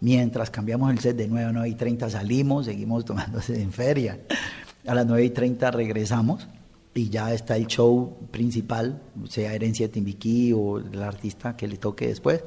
Mientras 0.00 0.50
cambiamos 0.50 0.90
el 0.90 0.98
set 0.98 1.16
de 1.16 1.28
9 1.28 1.48
a 1.48 1.52
9 1.52 1.68
y 1.68 1.74
30 1.74 2.10
salimos, 2.10 2.66
seguimos 2.66 3.04
tomándose 3.04 3.60
en 3.60 3.72
feria. 3.72 4.18
A 4.86 4.94
las 4.94 5.06
9 5.06 5.24
y 5.24 5.30
30 5.30 5.70
regresamos 5.70 6.48
y 6.94 7.08
ya 7.08 7.32
está 7.32 7.56
el 7.56 7.66
show 7.68 8.18
principal, 8.30 9.00
sea 9.28 9.54
Herencia 9.54 9.90
Timbiquí 9.90 10.52
o 10.52 10.78
el 10.78 11.02
artista 11.02 11.56
que 11.56 11.68
le 11.68 11.76
toque 11.76 12.08
después, 12.08 12.42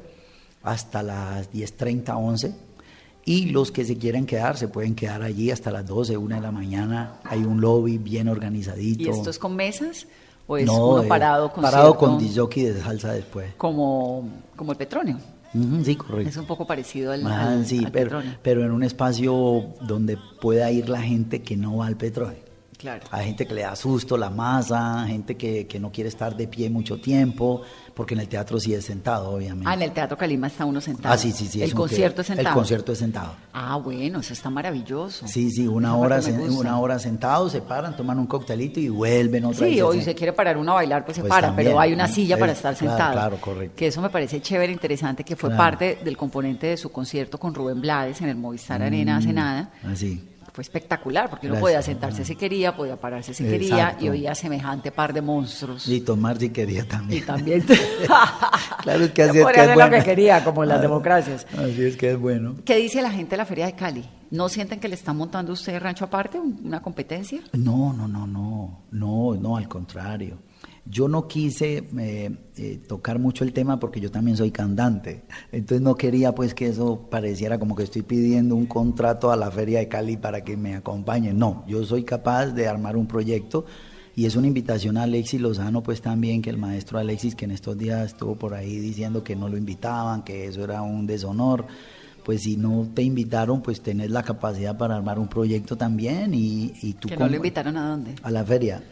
hasta 0.62 1.02
las 1.02 1.52
10.30, 1.52 2.14
11. 2.16 2.54
Y 3.24 3.46
los 3.46 3.72
que 3.72 3.84
se 3.84 3.96
quieren 3.96 4.24
quedar, 4.24 4.56
se 4.56 4.68
pueden 4.68 4.94
quedar 4.94 5.22
allí 5.22 5.50
hasta 5.50 5.72
las 5.72 5.84
12, 5.86 6.16
1 6.16 6.36
de 6.36 6.40
la 6.40 6.52
mañana. 6.52 7.20
Hay 7.24 7.42
un 7.42 7.60
lobby 7.60 7.98
bien 7.98 8.28
organizadito. 8.28 9.02
¿Y 9.02 9.08
esto 9.08 9.30
es 9.30 9.38
con 9.38 9.56
mesas? 9.56 10.06
¿O 10.48 10.56
es 10.56 10.66
No, 10.66 10.86
uno 10.90 11.02
eh, 11.02 11.08
parado 11.08 11.52
con 11.52 11.62
parado 11.62 11.86
cierto- 11.92 11.98
con 11.98 12.18
disjockey 12.18 12.64
de 12.64 12.80
salsa 12.80 13.12
después. 13.12 13.54
como, 13.56 14.28
como 14.54 14.74
el? 14.74 15.18
Ujú, 15.54 15.84
sí, 15.84 15.96
correcto. 15.96 16.28
Es 16.28 16.36
un 16.36 16.46
poco 16.46 16.66
parecido 16.66 17.12
al, 17.12 17.26
Ah, 17.26 17.52
al- 17.52 17.66
sí, 17.66 17.84
al 17.84 17.90
pero, 17.90 18.20
pero 18.42 18.64
en 18.64 18.70
un 18.72 18.82
espacio 18.82 19.64
donde 19.80 20.18
pueda 20.40 20.70
ir 20.70 20.88
la 20.88 21.00
gente 21.00 21.42
que 21.42 21.56
no 21.56 21.78
va 21.78 21.86
al 21.86 21.96
petróleo. 21.96 22.45
Claro. 22.78 23.04
Hay 23.10 23.26
gente 23.26 23.46
que 23.46 23.54
le 23.54 23.62
da 23.62 23.74
susto 23.74 24.16
la 24.18 24.28
masa, 24.28 25.04
gente 25.06 25.36
que, 25.36 25.66
que 25.66 25.80
no 25.80 25.90
quiere 25.90 26.08
estar 26.08 26.36
de 26.36 26.46
pie 26.46 26.68
mucho 26.68 26.98
tiempo, 27.00 27.62
porque 27.94 28.12
en 28.14 28.20
el 28.20 28.28
teatro 28.28 28.60
sí 28.60 28.74
es 28.74 28.84
sentado, 28.84 29.30
obviamente. 29.30 29.64
Ah, 29.66 29.74
en 29.74 29.82
el 29.82 29.92
Teatro 29.92 30.18
Calima 30.18 30.48
está 30.48 30.66
uno 30.66 30.80
sentado. 30.82 31.14
Ah, 31.14 31.16
sí, 31.16 31.32
sí, 31.32 31.46
sí. 31.46 31.62
El 31.62 31.68
es 31.68 31.74
concierto 31.74 32.16
que- 32.16 32.20
es 32.20 32.26
sentado. 32.26 32.48
El 32.48 32.54
concierto 32.54 32.92
es 32.92 32.98
sentado. 32.98 33.34
Ah, 33.54 33.76
bueno, 33.76 34.20
eso 34.20 34.34
está 34.34 34.50
maravilloso. 34.50 35.26
Sí, 35.26 35.50
sí, 35.50 35.66
una 35.66 35.88
Esa 35.88 35.96
hora, 35.96 36.20
sen- 36.20 36.50
una 36.58 36.78
hora 36.78 36.98
sentados, 36.98 37.52
se 37.52 37.62
paran, 37.62 37.96
toman 37.96 38.18
un 38.18 38.26
coctelito 38.26 38.78
y 38.78 38.90
vuelven 38.90 39.46
otra 39.46 39.64
vez. 39.66 39.74
Sí, 39.74 39.80
o 39.80 39.92
si 39.92 40.00
sen- 40.00 40.04
se 40.04 40.14
quiere 40.14 40.32
parar 40.34 40.58
uno 40.58 40.72
a 40.72 40.74
bailar, 40.74 41.04
pues 41.06 41.16
se 41.16 41.22
Pues 41.22 41.30
para, 41.30 41.48
también, 41.48 41.68
pero 41.70 41.80
hay 41.80 41.94
una 41.94 42.08
silla 42.08 42.38
para 42.38 42.52
Es- 42.52 42.58
estar 42.58 42.76
claro, 42.76 42.90
sentado. 42.92 43.12
claro, 43.12 43.36
correcto. 43.40 43.76
Que 43.76 43.86
eso 43.86 44.02
me 44.02 44.10
parece 44.10 44.42
chévere, 44.42 44.70
interesante, 44.72 45.24
que 45.24 45.34
fue 45.34 45.48
Claro. 45.48 45.62
parte 45.62 45.98
del 46.04 46.16
componente 46.16 46.66
de 46.66 46.76
su 46.76 46.90
concierto 46.92 47.38
con 47.38 47.54
Rubén 47.54 47.80
Blades 47.80 48.20
en 48.20 48.28
el 48.28 48.36
Movistar 48.36 48.82
Arena 48.82 49.16
hace 49.16 49.32
nada. 49.32 49.70
Así. 49.82 50.22
Fue 50.56 50.62
espectacular, 50.62 51.28
porque 51.28 51.48
uno 51.48 51.60
podía 51.60 51.82
sentarse 51.82 52.24
si 52.24 52.34
quería, 52.34 52.74
podía 52.74 52.96
pararse 52.96 53.34
si 53.34 53.44
quería, 53.44 53.94
y 54.00 54.08
oía 54.08 54.34
semejante 54.34 54.90
par 54.90 55.12
de 55.12 55.20
monstruos. 55.20 55.86
Y 55.86 56.00
tomar 56.00 56.38
si 56.38 56.48
quería 56.48 56.80
Y 56.80 56.86
también. 56.86 57.26
también. 57.26 57.66
Claro, 58.82 59.04
es 59.04 59.10
que 59.10 59.22
así 59.24 59.38
es 59.38 59.44
que 59.44 59.50
es 59.52 59.58
hacer 59.58 59.76
lo 59.76 59.82
que 59.84 59.88
bueno. 59.90 60.04
quería, 60.04 60.44
como 60.44 60.62
en 60.62 60.70
las 60.70 60.78
Ah, 60.78 60.82
democracias. 60.82 61.46
Así 61.58 61.84
es 61.84 61.96
que 61.98 62.12
es 62.12 62.18
bueno. 62.18 62.54
¿Qué 62.64 62.76
dice 62.76 63.02
la 63.02 63.10
gente 63.10 63.32
de 63.32 63.36
la 63.36 63.44
Feria 63.44 63.66
de 63.66 63.74
Cali? 63.74 64.08
¿No 64.30 64.48
sienten 64.48 64.80
que 64.80 64.88
le 64.88 64.94
están 64.94 65.16
montando 65.18 65.52
usted 65.52 65.78
rancho 65.78 66.06
aparte, 66.06 66.38
un- 66.38 66.58
una 66.64 66.80
competencia? 66.80 67.40
No, 67.52 67.92
no, 67.92 68.08
no, 68.08 68.26
no, 68.26 68.84
no, 68.92 69.34
no, 69.34 69.56
al 69.58 69.68
contrario. 69.68 70.38
Yo 70.88 71.08
no 71.08 71.26
quise 71.26 71.88
eh, 71.98 72.30
eh, 72.56 72.80
tocar 72.86 73.18
mucho 73.18 73.42
el 73.44 73.52
tema 73.52 73.80
porque 73.80 74.00
yo 74.00 74.10
también 74.10 74.36
soy 74.36 74.50
cantante. 74.50 75.24
Entonces 75.50 75.82
no 75.82 75.96
quería 75.96 76.34
pues 76.34 76.54
que 76.54 76.68
eso 76.68 77.08
pareciera 77.10 77.58
como 77.58 77.74
que 77.74 77.82
estoy 77.82 78.02
pidiendo 78.02 78.54
un 78.54 78.66
contrato 78.66 79.32
a 79.32 79.36
la 79.36 79.50
Feria 79.50 79.80
de 79.80 79.88
Cali 79.88 80.16
para 80.16 80.44
que 80.44 80.56
me 80.56 80.76
acompañen. 80.76 81.38
No, 81.38 81.64
yo 81.66 81.84
soy 81.84 82.04
capaz 82.04 82.46
de 82.46 82.68
armar 82.68 82.96
un 82.96 83.06
proyecto 83.06 83.66
y 84.14 84.24
es 84.24 84.34
una 84.34 84.46
invitación 84.46 84.96
a 84.96 85.02
Alexis 85.02 85.40
Lozano 85.40 85.82
pues 85.82 86.00
también, 86.00 86.40
que 86.40 86.50
el 86.50 86.56
maestro 86.56 86.98
Alexis 86.98 87.34
que 87.34 87.44
en 87.44 87.50
estos 87.50 87.76
días 87.76 88.06
estuvo 88.06 88.36
por 88.36 88.54
ahí 88.54 88.78
diciendo 88.78 89.22
que 89.22 89.36
no 89.36 89.48
lo 89.48 89.58
invitaban, 89.58 90.22
que 90.22 90.46
eso 90.46 90.64
era 90.64 90.82
un 90.82 91.06
deshonor. 91.06 91.66
Pues 92.24 92.42
si 92.42 92.56
no 92.56 92.88
te 92.94 93.02
invitaron, 93.02 93.62
pues 93.62 93.82
tenés 93.82 94.10
la 94.10 94.22
capacidad 94.22 94.76
para 94.76 94.96
armar 94.96 95.18
un 95.18 95.28
proyecto 95.28 95.76
también 95.76 96.32
y, 96.32 96.72
y 96.82 96.94
tú 96.94 97.08
¿Que 97.08 97.16
no 97.16 97.28
lo 97.28 97.36
invitaron 97.36 97.76
a 97.76 97.88
dónde? 97.88 98.14
a 98.22 98.30
la 98.30 98.44
feria. 98.44 98.82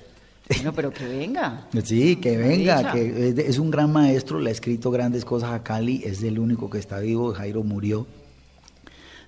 Bueno, 0.48 0.72
pero 0.74 0.90
que 0.92 1.06
venga. 1.06 1.68
Sí, 1.84 2.16
que 2.16 2.36
venga, 2.36 2.92
que 2.92 3.34
es, 3.48 3.58
un 3.58 3.70
gran 3.70 3.90
maestro, 3.92 4.38
le 4.40 4.50
ha 4.50 4.52
escrito 4.52 4.90
grandes 4.90 5.24
cosas 5.24 5.52
a 5.52 5.62
Cali, 5.62 6.02
es 6.04 6.22
el 6.22 6.38
único 6.38 6.68
que 6.68 6.78
está 6.78 6.98
vivo, 6.98 7.32
Jairo 7.32 7.62
murió. 7.62 8.06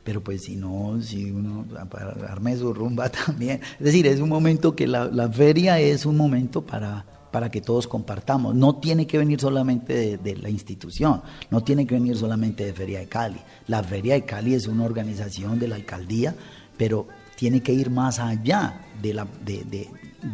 Pero 0.04 0.22
pues 0.22 0.42
si 0.44 0.56
no, 0.56 1.00
si 1.02 1.30
uno 1.30 1.64
para 1.90 2.10
arme 2.30 2.56
su 2.56 2.72
rumba 2.72 3.08
también. 3.26 3.60
Es 3.78 3.84
decir, 3.84 4.06
es 4.06 4.20
un 4.20 4.28
momento 4.28 4.76
que 4.76 4.86
la, 4.86 5.06
la 5.06 5.28
feria 5.28 5.80
es 5.80 6.06
un 6.06 6.16
momento 6.16 6.62
para, 6.62 7.04
para 7.32 7.50
que 7.50 7.60
todos 7.60 7.88
compartamos. 7.88 8.54
No 8.54 8.76
tiene 8.76 9.06
que 9.06 9.18
venir 9.18 9.40
solamente 9.40 9.94
de, 9.94 10.18
de 10.18 10.36
la 10.36 10.48
institución, 10.50 11.22
no 11.50 11.62
tiene 11.62 11.86
que 11.86 11.94
venir 11.94 12.16
solamente 12.16 12.64
de 12.64 12.72
Feria 12.72 13.00
de 13.00 13.06
Cali. 13.08 13.40
La 13.66 13.82
Feria 13.82 14.14
de 14.14 14.24
Cali 14.24 14.54
es 14.54 14.66
una 14.68 14.84
organización 14.84 15.58
de 15.58 15.66
la 15.68 15.74
alcaldía, 15.76 16.36
pero 16.76 17.08
tiene 17.36 17.60
que 17.62 17.72
ir 17.72 17.90
más 17.90 18.18
allá 18.20 18.82
de 19.02 19.12
la 19.14 19.26
de, 19.44 19.64
de- 19.64 19.88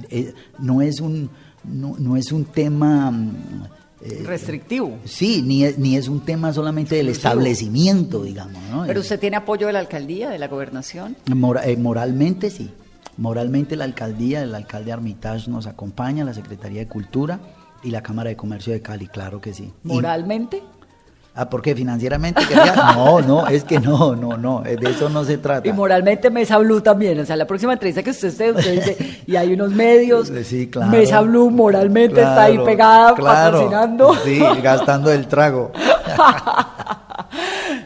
de- 0.09 0.35
no 0.59 0.83
es 0.83 1.01
un 1.01 1.31
no, 1.65 1.95
no 1.99 2.17
es 2.17 2.33
un 2.33 2.45
tema 2.47 3.11
mm, 3.11 3.63
eh, 4.05 4.23
Restrictivo. 4.25 4.99
Sí, 5.05 5.43
ni 5.43 5.65
es, 5.65 5.79
ni 5.79 5.97
es 5.97 6.09
un 6.09 6.21
tema 6.25 6.53
solamente 6.53 6.97
del 6.97 7.09
establecimiento, 7.09 8.23
digamos. 8.25 8.61
¿no? 8.71 8.85
¿Pero 8.87 9.01
usted 9.01 9.21
tiene 9.21 9.37
apoyo 9.37 9.69
de 9.69 9.73
la 9.75 9.79
alcaldía, 9.79 10.31
de 10.31 10.39
la 10.41 10.49
gobernación? 10.49 11.17
Mora- 11.35 11.67
eh, 11.69 11.77
moralmente 11.77 12.51
sí. 12.51 12.71
Moralmente 13.17 13.77
la 13.77 13.85
alcaldía, 13.85 14.43
el 14.43 14.55
alcalde 14.55 14.91
Armitage 14.93 15.49
nos 15.51 15.67
acompaña, 15.67 16.25
la 16.25 16.35
Secretaría 16.35 16.81
de 16.81 16.89
Cultura 16.89 17.39
y 17.85 17.91
la 17.91 18.03
Cámara 18.03 18.31
de 18.31 18.37
Comercio 18.37 18.73
de 18.73 18.81
Cali, 18.81 19.07
claro 19.07 19.41
que 19.41 19.53
sí. 19.55 19.71
Y- 19.85 19.89
¿Moralmente? 19.89 20.63
Ah, 21.35 21.49
¿por 21.49 21.63
qué? 21.63 21.75
¿Financieramente? 21.75 22.43
quería? 22.47 22.75
No, 22.97 23.21
no, 23.21 23.47
es 23.47 23.65
que 23.65 23.81
no, 23.81 24.15
no, 24.17 24.37
no, 24.37 24.65
eh, 24.65 24.77
de 24.77 24.91
eso 24.91 25.09
no 25.09 25.25
se 25.25 25.39
trata. 25.39 25.67
Y 25.67 25.73
moralmente 25.73 26.31
Mesa 26.31 26.59
Blue 26.59 26.81
también. 26.81 27.19
O 27.21 27.25
sea, 27.25 27.37
la 27.37 27.47
próxima 27.47 27.73
entrevista 27.73 28.03
que 28.03 28.11
usted 28.11 28.29
esté, 28.29 28.53
usted 28.53 28.73
dice, 28.73 29.23
y 29.27 29.37
hay 29.37 29.53
unos 29.53 29.73
medios. 29.73 30.31
Sí, 30.45 30.69
claro. 30.69 30.91
Mesa 30.91 31.21
Blue 31.21 31.51
moralmente 31.51 32.21
está 32.21 32.45
ahí 32.45 32.59
pegada, 32.59 33.15
claro. 33.15 33.59
patrocinando. 33.59 34.15
Sí, 34.25 34.41
gastando 34.63 35.13
el 35.13 35.27
trago. 35.27 35.73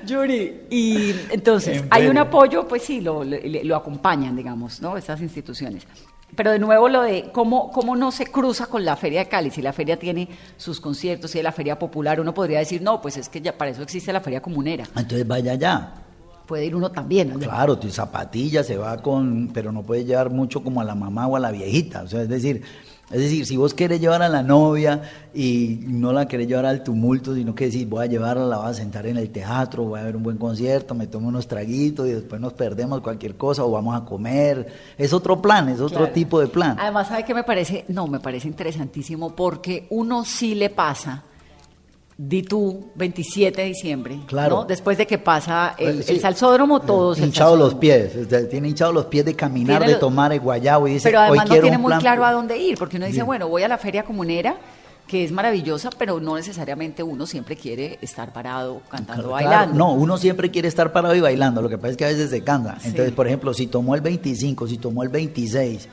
Yuri, 0.06 0.62
y 0.70 1.14
entonces, 1.30 1.78
En 1.78 1.88
hay 1.90 2.06
un 2.06 2.18
apoyo, 2.18 2.66
pues 2.66 2.82
sí, 2.82 3.00
lo, 3.00 3.24
lo, 3.24 3.36
lo 3.62 3.76
acompañan, 3.76 4.36
digamos, 4.36 4.80
¿no? 4.80 4.96
Estas 4.96 5.20
instituciones. 5.20 5.84
Pero 6.34 6.50
de 6.50 6.58
nuevo 6.58 6.88
lo 6.88 7.02
de 7.02 7.30
cómo, 7.32 7.70
cómo 7.70 7.96
no 7.96 8.10
se 8.10 8.26
cruza 8.26 8.66
con 8.66 8.84
la 8.84 8.96
Feria 8.96 9.20
de 9.20 9.28
Cali, 9.28 9.50
si 9.50 9.62
la 9.62 9.72
feria 9.72 9.98
tiene 9.98 10.28
sus 10.56 10.80
conciertos, 10.80 11.30
si 11.30 11.38
es 11.38 11.44
la 11.44 11.52
Feria 11.52 11.78
Popular, 11.78 12.20
uno 12.20 12.34
podría 12.34 12.58
decir, 12.58 12.82
no, 12.82 13.00
pues 13.00 13.16
es 13.16 13.28
que 13.28 13.40
ya 13.40 13.56
para 13.56 13.70
eso 13.70 13.82
existe 13.82 14.12
la 14.12 14.20
Feria 14.20 14.40
Comunera. 14.40 14.84
Entonces 14.96 15.26
vaya 15.26 15.52
allá. 15.52 15.92
Puede 16.46 16.66
ir 16.66 16.76
uno 16.76 16.90
también. 16.90 17.30
¿no? 17.30 17.38
Claro, 17.38 17.78
tu 17.78 17.90
zapatilla 17.90 18.62
se 18.62 18.76
va 18.76 19.02
con, 19.02 19.50
pero 19.52 19.72
no 19.72 19.82
puedes 19.82 20.06
llevar 20.06 20.30
mucho 20.30 20.62
como 20.62 20.80
a 20.80 20.84
la 20.84 20.94
mamá 20.94 21.26
o 21.26 21.36
a 21.36 21.40
la 21.40 21.50
viejita. 21.50 22.02
O 22.02 22.08
sea, 22.08 22.22
es 22.22 22.28
decir, 22.28 22.62
es 23.10 23.20
decir, 23.20 23.46
si 23.46 23.56
vos 23.56 23.72
querés 23.72 24.00
llevar 24.00 24.22
a 24.22 24.28
la 24.28 24.42
novia 24.42 25.02
y 25.32 25.78
no 25.86 26.12
la 26.12 26.26
querés 26.26 26.48
llevar 26.48 26.66
al 26.66 26.82
tumulto, 26.82 27.34
sino 27.34 27.54
que 27.54 27.66
decís, 27.66 27.88
voy 27.88 28.04
a 28.04 28.06
llevarla, 28.06 28.44
la 28.46 28.58
voy 28.58 28.68
a 28.70 28.74
sentar 28.74 29.06
en 29.06 29.16
el 29.16 29.30
teatro, 29.30 29.84
voy 29.84 30.00
a 30.00 30.02
ver 30.04 30.16
un 30.16 30.22
buen 30.24 30.38
concierto, 30.38 30.94
me 30.94 31.06
tomo 31.06 31.28
unos 31.28 31.46
traguitos 31.46 32.06
y 32.08 32.10
después 32.12 32.40
nos 32.40 32.52
perdemos 32.54 33.00
cualquier 33.02 33.36
cosa 33.36 33.64
o 33.64 33.70
vamos 33.70 33.94
a 33.96 34.04
comer. 34.04 34.66
Es 34.98 35.12
otro 35.12 35.40
plan, 35.40 35.68
es 35.68 35.80
otro 35.80 35.98
Claro. 35.98 36.12
tipo 36.12 36.40
de 36.40 36.48
plan. 36.48 36.76
Además, 36.80 37.08
¿sabe 37.08 37.24
qué 37.24 37.34
me 37.34 37.44
parece? 37.44 37.84
No, 37.88 38.06
me 38.08 38.18
parece 38.20 38.48
interesantísimo 38.48 39.36
porque 39.36 39.86
uno 39.90 40.24
sí 40.24 40.54
le 40.56 40.70
pasa 40.70 41.22
di 42.18 42.42
tú, 42.42 42.92
27 42.94 43.60
de 43.60 43.66
diciembre, 43.68 44.20
Claro. 44.26 44.56
¿no? 44.56 44.64
Después 44.64 44.96
de 44.96 45.06
que 45.06 45.18
pasa 45.18 45.74
el, 45.78 46.02
Sí. 46.02 46.14
el 46.14 46.20
salsódromo, 46.20 46.80
todos... 46.80 47.18
el 47.18 47.26
hinchados 47.26 47.58
los 47.58 47.74
pies, 47.74 48.12
tiene 48.48 48.68
hinchados 48.68 48.94
los 48.94 49.04
pies 49.06 49.24
de 49.26 49.34
caminar, 49.34 49.78
Tiene 49.80 49.86
de 49.88 49.92
lo- 49.94 49.98
tomar 50.00 50.32
el 50.32 50.40
guayabo 50.40 50.88
y 50.88 50.94
dice, 50.94 51.08
Pero 51.10 51.20
hoy 51.20 51.26
además 51.28 51.48
no 51.50 51.60
tiene 51.60 51.76
muy 51.78 51.90
plan 51.90 52.00
claro 52.00 52.24
a 52.24 52.32
dónde 52.32 52.56
ir, 52.56 52.78
porque 52.78 52.96
uno 52.96 53.04
dice, 53.04 53.16
Bien. 53.18 53.26
bueno, 53.26 53.48
voy 53.48 53.64
a 53.64 53.68
la 53.68 53.76
feria 53.76 54.02
comunera, 54.04 54.56
que 55.06 55.24
es 55.24 55.30
maravillosa, 55.30 55.90
pero 55.98 56.18
no 56.18 56.36
necesariamente 56.36 57.02
uno 57.02 57.26
siempre 57.26 57.54
quiere 57.54 57.98
estar 58.00 58.32
parado, 58.32 58.80
cantando, 58.88 59.28
Claro, 59.28 59.30
bailando. 59.32 59.74
no, 59.76 59.92
uno 59.92 60.16
siempre 60.16 60.50
quiere 60.50 60.68
estar 60.68 60.92
parado 60.92 61.14
y 61.14 61.20
bailando, 61.20 61.60
lo 61.60 61.68
que 61.68 61.76
pasa 61.76 61.90
es 61.90 61.96
que 61.98 62.04
a 62.06 62.08
veces 62.08 62.30
se 62.30 62.42
cansa. 62.42 62.78
Sí. 62.80 62.88
Entonces, 62.88 63.12
por 63.14 63.26
ejemplo, 63.26 63.52
si 63.52 63.66
tomó 63.66 63.94
el 63.94 64.00
25, 64.00 64.66
si 64.66 64.78
tomó 64.78 65.02
el 65.02 65.10
26 65.10 65.86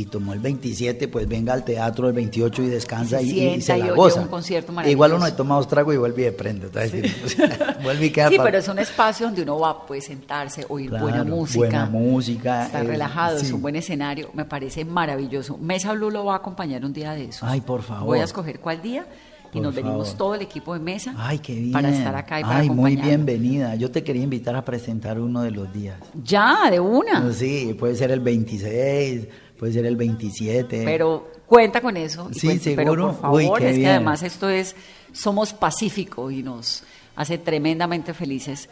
y 0.00 0.04
tomó 0.04 0.32
el 0.32 0.38
27, 0.38 1.08
pues 1.08 1.26
venga 1.28 1.52
al 1.52 1.64
teatro 1.64 2.06
el 2.08 2.14
28 2.14 2.62
y 2.62 2.66
descansa 2.68 3.18
Se 3.18 3.24
y, 3.24 3.40
y 3.48 3.60
se 3.60 3.76
y 3.76 3.82
la 3.82 3.92
goza. 3.92 4.20
un 4.20 4.28
concierto 4.28 4.72
Igual 4.86 5.14
uno 5.14 5.32
toma 5.34 5.56
dos 5.56 5.66
tragos 5.66 5.94
y 5.94 5.98
vuelve 5.98 6.22
y 6.22 6.24
de 6.26 6.32
prende. 6.32 6.68
vez. 6.68 6.92
O 7.24 7.28
sea, 7.28 7.78
vuelve 7.82 8.06
y 8.06 8.10
queda 8.10 8.28
Sí, 8.28 8.36
para- 8.36 8.48
pero 8.50 8.58
es 8.58 8.68
un 8.68 8.78
espacio 8.78 9.26
donde 9.26 9.42
uno 9.42 9.58
va, 9.58 9.84
puede 9.86 10.00
sentarse, 10.00 10.64
oír 10.68 10.90
buena 10.90 11.24
música. 11.24 11.58
buena 11.60 11.86
música, 11.86 12.66
Estar 12.66 12.84
eh, 12.84 12.88
relajado, 12.88 13.36
es 13.38 13.48
sí. 13.48 13.52
un 13.52 13.60
buen 13.62 13.74
escenario, 13.76 14.30
me 14.34 14.44
parece 14.44 14.84
maravilloso. 14.84 15.58
Mesa 15.58 15.92
Blue 15.94 16.10
lo 16.10 16.24
va 16.26 16.34
a 16.34 16.36
acompañar 16.36 16.84
un 16.84 16.92
día 16.92 17.12
de 17.12 17.24
eso. 17.26 17.44
Ay, 17.46 17.60
por 17.60 17.82
favor. 17.82 18.06
Voy 18.06 18.20
a 18.20 18.24
escoger 18.24 18.60
cuál 18.60 18.80
día 18.80 19.06
y 19.52 19.60
nos 19.60 19.74
venimos 19.74 20.14
todo 20.16 20.34
el 20.34 20.42
equipo 20.42 20.74
de 20.74 20.80
mesa 20.80 21.14
Ay, 21.16 21.38
qué 21.38 21.54
bien. 21.54 21.72
para 21.72 21.88
estar 21.88 22.14
acá 22.14 22.38
y 22.38 22.42
para 22.42 22.58
Ay, 22.58 22.68
muy 22.70 22.96
bienvenida. 22.96 23.74
Yo 23.76 23.90
te 23.90 24.04
quería 24.04 24.22
invitar 24.22 24.54
a 24.54 24.62
presentar 24.64 25.18
uno 25.18 25.40
de 25.42 25.50
los 25.50 25.72
días. 25.72 25.98
Ya, 26.22 26.70
de 26.70 26.78
una. 26.78 27.32
Sí, 27.32 27.74
puede 27.78 27.96
ser 27.96 28.10
el 28.10 28.20
26, 28.20 29.26
puede 29.58 29.72
ser 29.72 29.86
el 29.86 29.96
27. 29.96 30.82
Pero 30.84 31.30
cuenta 31.46 31.80
con 31.80 31.96
eso. 31.96 32.28
y 32.30 32.38
Sí, 32.38 32.46
cuente- 32.46 32.76
Pero 32.76 32.92
seguro. 32.92 33.12
por 33.12 33.20
favor, 33.20 33.42
Uy, 33.42 33.50
qué 33.58 33.66
es 33.68 33.72
que 33.72 33.78
bien. 33.78 33.90
además 33.90 34.22
esto 34.22 34.48
es, 34.48 34.76
somos 35.12 35.52
pacífico 35.52 36.30
y 36.30 36.42
nos 36.42 36.84
hace 37.16 37.38
tremendamente 37.38 38.14
felices 38.14 38.68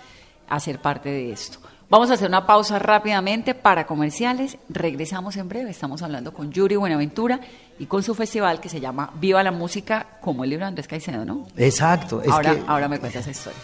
hacer 0.48 0.80
parte 0.80 1.08
de 1.08 1.32
esto. 1.32 1.58
Vamos 1.88 2.10
a 2.10 2.14
hacer 2.14 2.28
una 2.28 2.46
pausa 2.46 2.80
rápidamente 2.80 3.54
para 3.54 3.86
comerciales. 3.86 4.58
Regresamos 4.68 5.36
en 5.36 5.48
breve. 5.48 5.70
Estamos 5.70 6.02
hablando 6.02 6.32
con 6.32 6.50
Yuri 6.50 6.74
Buenaventura 6.74 7.38
y 7.78 7.86
con 7.86 8.02
su 8.02 8.12
festival 8.16 8.60
que 8.60 8.68
se 8.68 8.80
llama 8.80 9.12
Viva 9.20 9.40
la 9.44 9.52
Música, 9.52 10.18
como 10.20 10.42
el 10.42 10.50
libro 10.50 10.64
de 10.64 10.68
Andrés 10.68 10.88
Caicedo, 10.88 11.24
¿no? 11.24 11.46
Exacto. 11.56 12.22
Es 12.22 12.28
ahora, 12.28 12.54
que- 12.56 12.62
ahora 12.66 12.88
me 12.88 12.98
cuentas 12.98 13.22
esa 13.26 13.30
historia. 13.30 13.60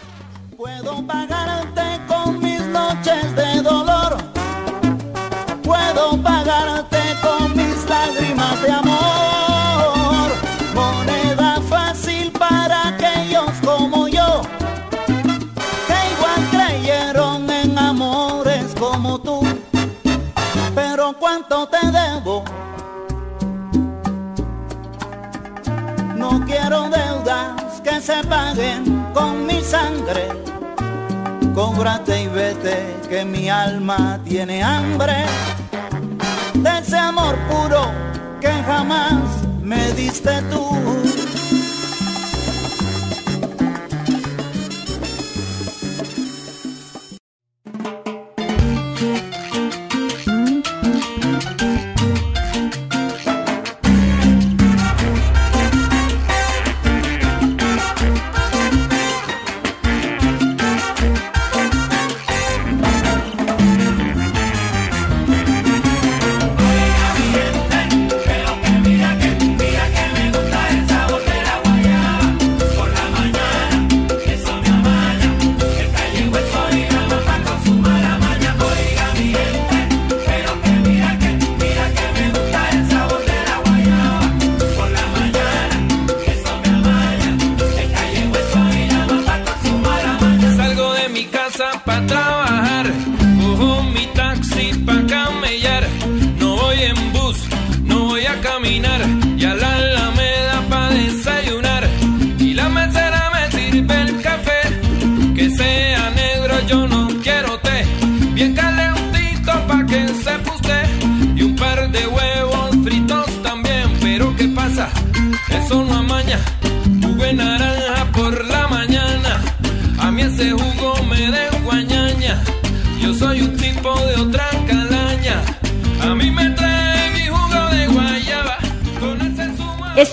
Puedo 0.57 1.05
pagarte 1.05 1.92
paguen 28.33 28.83
con 29.13 29.47
mi 29.47 29.61
sangre. 29.61 30.25
Cóbrate 31.55 32.23
y 32.23 32.29
vete 32.29 32.77
que 33.11 33.25
mi 33.27 33.51
alma 33.51 34.19
tiene 34.25 34.63
hambre 34.63 35.17
de 36.55 36.79
ese 36.79 36.97
amor 36.97 37.35
puro 37.51 37.83
que 38.41 38.53
jamás 38.71 39.23
me 39.63 39.93
diste 39.93 40.35
tú. 40.51 41.22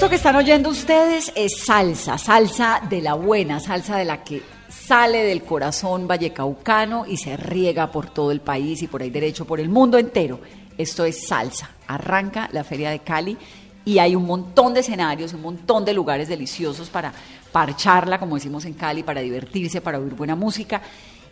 Que 0.10 0.15
están 0.15 0.38
oyendo 0.38 0.69
ustedes 0.69 1.32
es 1.36 1.60
salsa, 1.63 2.17
salsa 2.17 2.82
de 2.89 3.00
la 3.00 3.13
buena, 3.13 3.60
salsa 3.60 3.95
de 3.95 4.06
la 4.06 4.24
que 4.24 4.41
sale 4.67 5.24
del 5.24 5.43
corazón 5.43 6.08
vallecaucano 6.08 7.06
y 7.06 7.17
se 7.17 7.38
riega 7.38 7.91
por 7.91 8.10
todo 8.10 8.32
el 8.32 8.41
país 8.41 8.82
y 8.82 8.88
por 8.88 9.04
ahí 9.04 9.12
derecho, 9.12 9.45
por 9.45 9.60
el 9.60 9.69
mundo 9.69 10.00
entero. 10.00 10.39
Esto 10.80 11.06
es 11.06 11.28
salsa. 11.28 11.69
Arranca 11.86 12.50
la 12.54 12.63
Feria 12.63 12.89
de 12.89 13.00
Cali 13.00 13.38
y 13.86 14.00
hay 14.00 14.15
un 14.15 14.26
montón 14.26 14.74
de 14.74 14.80
escenarios, 14.80 15.34
un 15.34 15.43
montón 15.43 15.86
de 15.86 15.93
lugares 15.93 16.28
deliciosos 16.28 16.89
para 16.89 17.13
parcharla, 17.52 18.19
como 18.19 18.34
decimos 18.34 18.65
en 18.65 18.74
Cali, 18.74 19.04
para 19.04 19.22
divertirse, 19.22 19.80
para 19.80 20.00
oír 20.00 20.15
buena 20.15 20.36
música. 20.36 20.82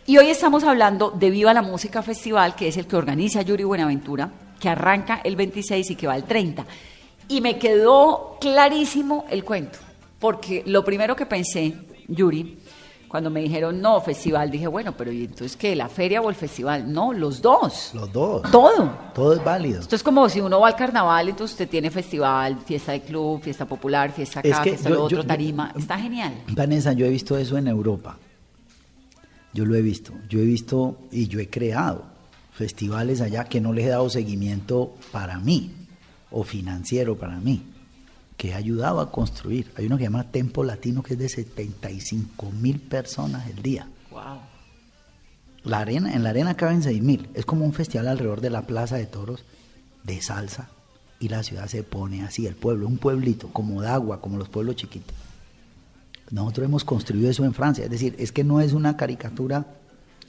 Y 0.06 0.18
hoy 0.18 0.28
estamos 0.28 0.62
hablando 0.62 1.10
de 1.10 1.30
Viva 1.30 1.52
la 1.52 1.62
Música 1.62 2.00
Festival, 2.00 2.54
que 2.54 2.68
es 2.68 2.76
el 2.76 2.86
que 2.86 2.94
organiza 2.94 3.42
Yuri 3.42 3.64
Buenaventura, 3.64 4.30
que 4.60 4.68
arranca 4.68 5.20
el 5.24 5.34
26 5.34 5.90
y 5.90 5.96
que 5.96 6.06
va 6.06 6.14
el 6.14 6.24
30. 6.24 6.64
Y 7.28 7.40
me 7.40 7.58
quedó 7.58 8.36
clarísimo 8.40 9.26
el 9.30 9.44
cuento, 9.44 9.78
porque 10.18 10.62
lo 10.66 10.84
primero 10.84 11.14
que 11.14 11.26
pensé, 11.26 11.74
Yuri, 12.08 12.58
cuando 13.06 13.30
me 13.30 13.40
dijeron 13.40 13.80
no, 13.80 14.00
festival, 14.00 14.50
dije, 14.50 14.66
bueno, 14.66 14.94
pero 14.96 15.10
¿y 15.12 15.24
entonces 15.24 15.56
qué? 15.56 15.74
¿La 15.76 15.88
feria 15.88 16.20
o 16.20 16.28
el 16.28 16.34
festival? 16.34 16.90
No, 16.92 17.12
los 17.12 17.40
dos. 17.40 17.92
Los 17.94 18.12
dos. 18.12 18.42
Todo. 18.50 18.90
Todo 19.14 19.32
es 19.34 19.42
válido. 19.44 19.80
Esto 19.80 19.96
es 19.96 20.02
como 20.02 20.28
si 20.28 20.40
uno 20.40 20.60
va 20.60 20.68
al 20.68 20.76
carnaval, 20.76 21.28
entonces 21.28 21.54
usted 21.54 21.68
tiene 21.68 21.90
festival, 21.90 22.58
fiesta 22.66 22.92
de 22.92 23.00
club, 23.02 23.40
fiesta 23.42 23.64
popular, 23.66 24.12
fiesta 24.12 24.40
acá, 24.40 24.48
Es 24.48 24.58
que 24.58 24.70
fiesta 24.70 24.88
yo- 24.90 24.94
lo 24.94 25.04
otro, 25.04 25.18
yo- 25.22 25.26
tarima. 25.26 25.72
Está 25.76 25.98
genial. 25.98 26.34
Vanessa, 26.48 26.92
yo 26.92 27.06
he 27.06 27.10
visto 27.10 27.36
eso 27.38 27.56
en 27.56 27.68
Europa. 27.68 28.18
Yo 29.54 29.64
lo 29.64 29.74
he 29.74 29.82
visto. 29.82 30.12
Yo 30.28 30.38
he 30.40 30.44
visto 30.44 30.98
y 31.10 31.28
yo 31.28 31.40
he 31.40 31.48
creado 31.48 32.04
festivales 32.52 33.20
allá 33.20 33.44
que 33.44 33.60
no 33.60 33.72
les 33.72 33.86
he 33.86 33.90
dado 33.90 34.10
seguimiento 34.10 34.94
para 35.12 35.38
mí 35.38 35.72
o 36.30 36.44
financiero 36.44 37.16
para 37.16 37.38
mí, 37.38 37.62
que 38.36 38.50
he 38.50 38.54
ayudado 38.54 39.00
a 39.00 39.10
construir. 39.10 39.72
Hay 39.76 39.86
uno 39.86 39.96
que 39.96 40.04
se 40.04 40.10
llama 40.10 40.30
Tempo 40.30 40.64
Latino 40.64 41.02
que 41.02 41.14
es 41.14 41.18
de 41.18 41.28
75 41.28 42.50
mil 42.52 42.80
personas 42.80 43.48
el 43.48 43.62
día. 43.62 43.88
Wow. 44.10 44.40
La 45.64 45.80
arena, 45.80 46.14
en 46.14 46.22
la 46.22 46.30
arena 46.30 46.54
caben 46.54 46.82
6 46.82 47.02
mil. 47.02 47.28
Es 47.34 47.44
como 47.44 47.64
un 47.64 47.72
festival 47.72 48.08
alrededor 48.08 48.40
de 48.40 48.50
la 48.50 48.62
Plaza 48.62 48.96
de 48.96 49.06
Toros 49.06 49.44
de 50.04 50.22
salsa 50.22 50.68
y 51.20 51.28
la 51.28 51.42
ciudad 51.42 51.66
se 51.66 51.82
pone 51.82 52.22
así, 52.22 52.46
el 52.46 52.54
pueblo, 52.54 52.86
un 52.86 52.98
pueblito, 52.98 53.48
como 53.48 53.82
de 53.82 53.88
agua, 53.88 54.20
como 54.20 54.38
los 54.38 54.48
pueblos 54.48 54.76
chiquitos. 54.76 55.16
Nosotros 56.30 56.66
hemos 56.66 56.84
construido 56.84 57.30
eso 57.30 57.44
en 57.44 57.54
Francia, 57.54 57.84
es 57.84 57.90
decir, 57.90 58.14
es 58.18 58.32
que 58.32 58.44
no 58.44 58.60
es 58.60 58.72
una 58.72 58.96
caricatura 58.96 59.66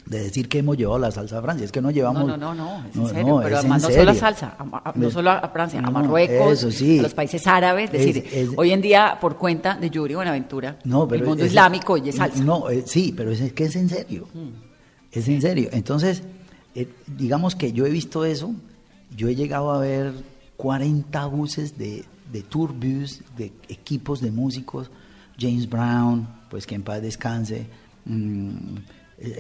de 0.06 0.24
decir 0.24 0.50
que 0.50 0.60
hemos 0.60 0.78
llevado 0.78 0.98
la 1.00 1.12
salsa 1.12 1.38
a 1.38 1.42
Francia, 1.42 1.66
es 1.66 1.72
que 1.72 1.82
no 1.82 1.92
llevamos... 1.92 2.26
No, 2.26 2.36
no, 2.36 2.56
no, 2.56 2.82
no, 2.82 2.88
es 2.90 2.96
en 2.96 3.08
serio, 3.08 3.40
pero 3.44 3.58
además 3.60 3.84
no 3.84 3.90
solo 3.90 4.12
a 4.12 4.16
salsa, 4.16 4.56
a, 4.58 4.94
no 4.96 5.12
solo 5.12 5.32
a 5.32 5.50
Francia, 5.50 5.80
a 5.80 5.92
Marruecos, 5.92 6.64
a 6.64 7.02
los 7.02 7.14
países 7.14 7.46
árabes, 7.46 7.94
es 7.94 8.06
decir, 8.06 8.52
hoy 8.56 8.72
en 8.72 8.82
día 8.82 9.18
por 9.22 9.38
cuenta 9.38 9.76
de 9.76 9.90
Yuri 9.90 10.16
Buenaventura, 10.16 10.78
pero 10.84 11.14
el 11.14 11.24
mundo 11.24 11.46
islámico 11.46 11.98
y 11.98 12.10
es 12.10 12.16
salsa. 12.16 12.44
No, 12.44 12.70
eh, 12.70 12.84
sí, 12.86 13.14
pero 13.16 13.32
es, 13.32 13.54
que 13.54 13.66
es 13.66 13.76
en 13.76 13.90
serio, 13.90 14.28
mm. 14.34 14.48
es 15.12 15.28
en 15.28 15.42
serio. 15.42 15.70
Entonces, 15.72 16.24
eh, 16.76 16.88
digamos 17.06 17.56
que 17.56 17.72
yo 17.72 17.86
he 17.86 17.90
visto 17.90 18.26
eso, 18.26 18.54
yo 19.16 19.28
he 19.28 19.36
llegado 19.36 19.72
a 19.72 19.80
ver 19.80 20.14
40 20.58 21.26
buses 21.28 21.78
de, 21.78 22.06
de 22.32 22.42
tourbus, 22.42 23.22
de 23.38 23.52
equipos 23.68 24.22
de 24.22 24.32
músicos, 24.32 24.90
James 25.40 25.70
Brown, 25.70 26.28
pues 26.50 26.68
que 26.68 26.76
en 26.76 26.84
paz 26.84 27.02
descanse, 27.02 27.68
mm, 28.06 28.76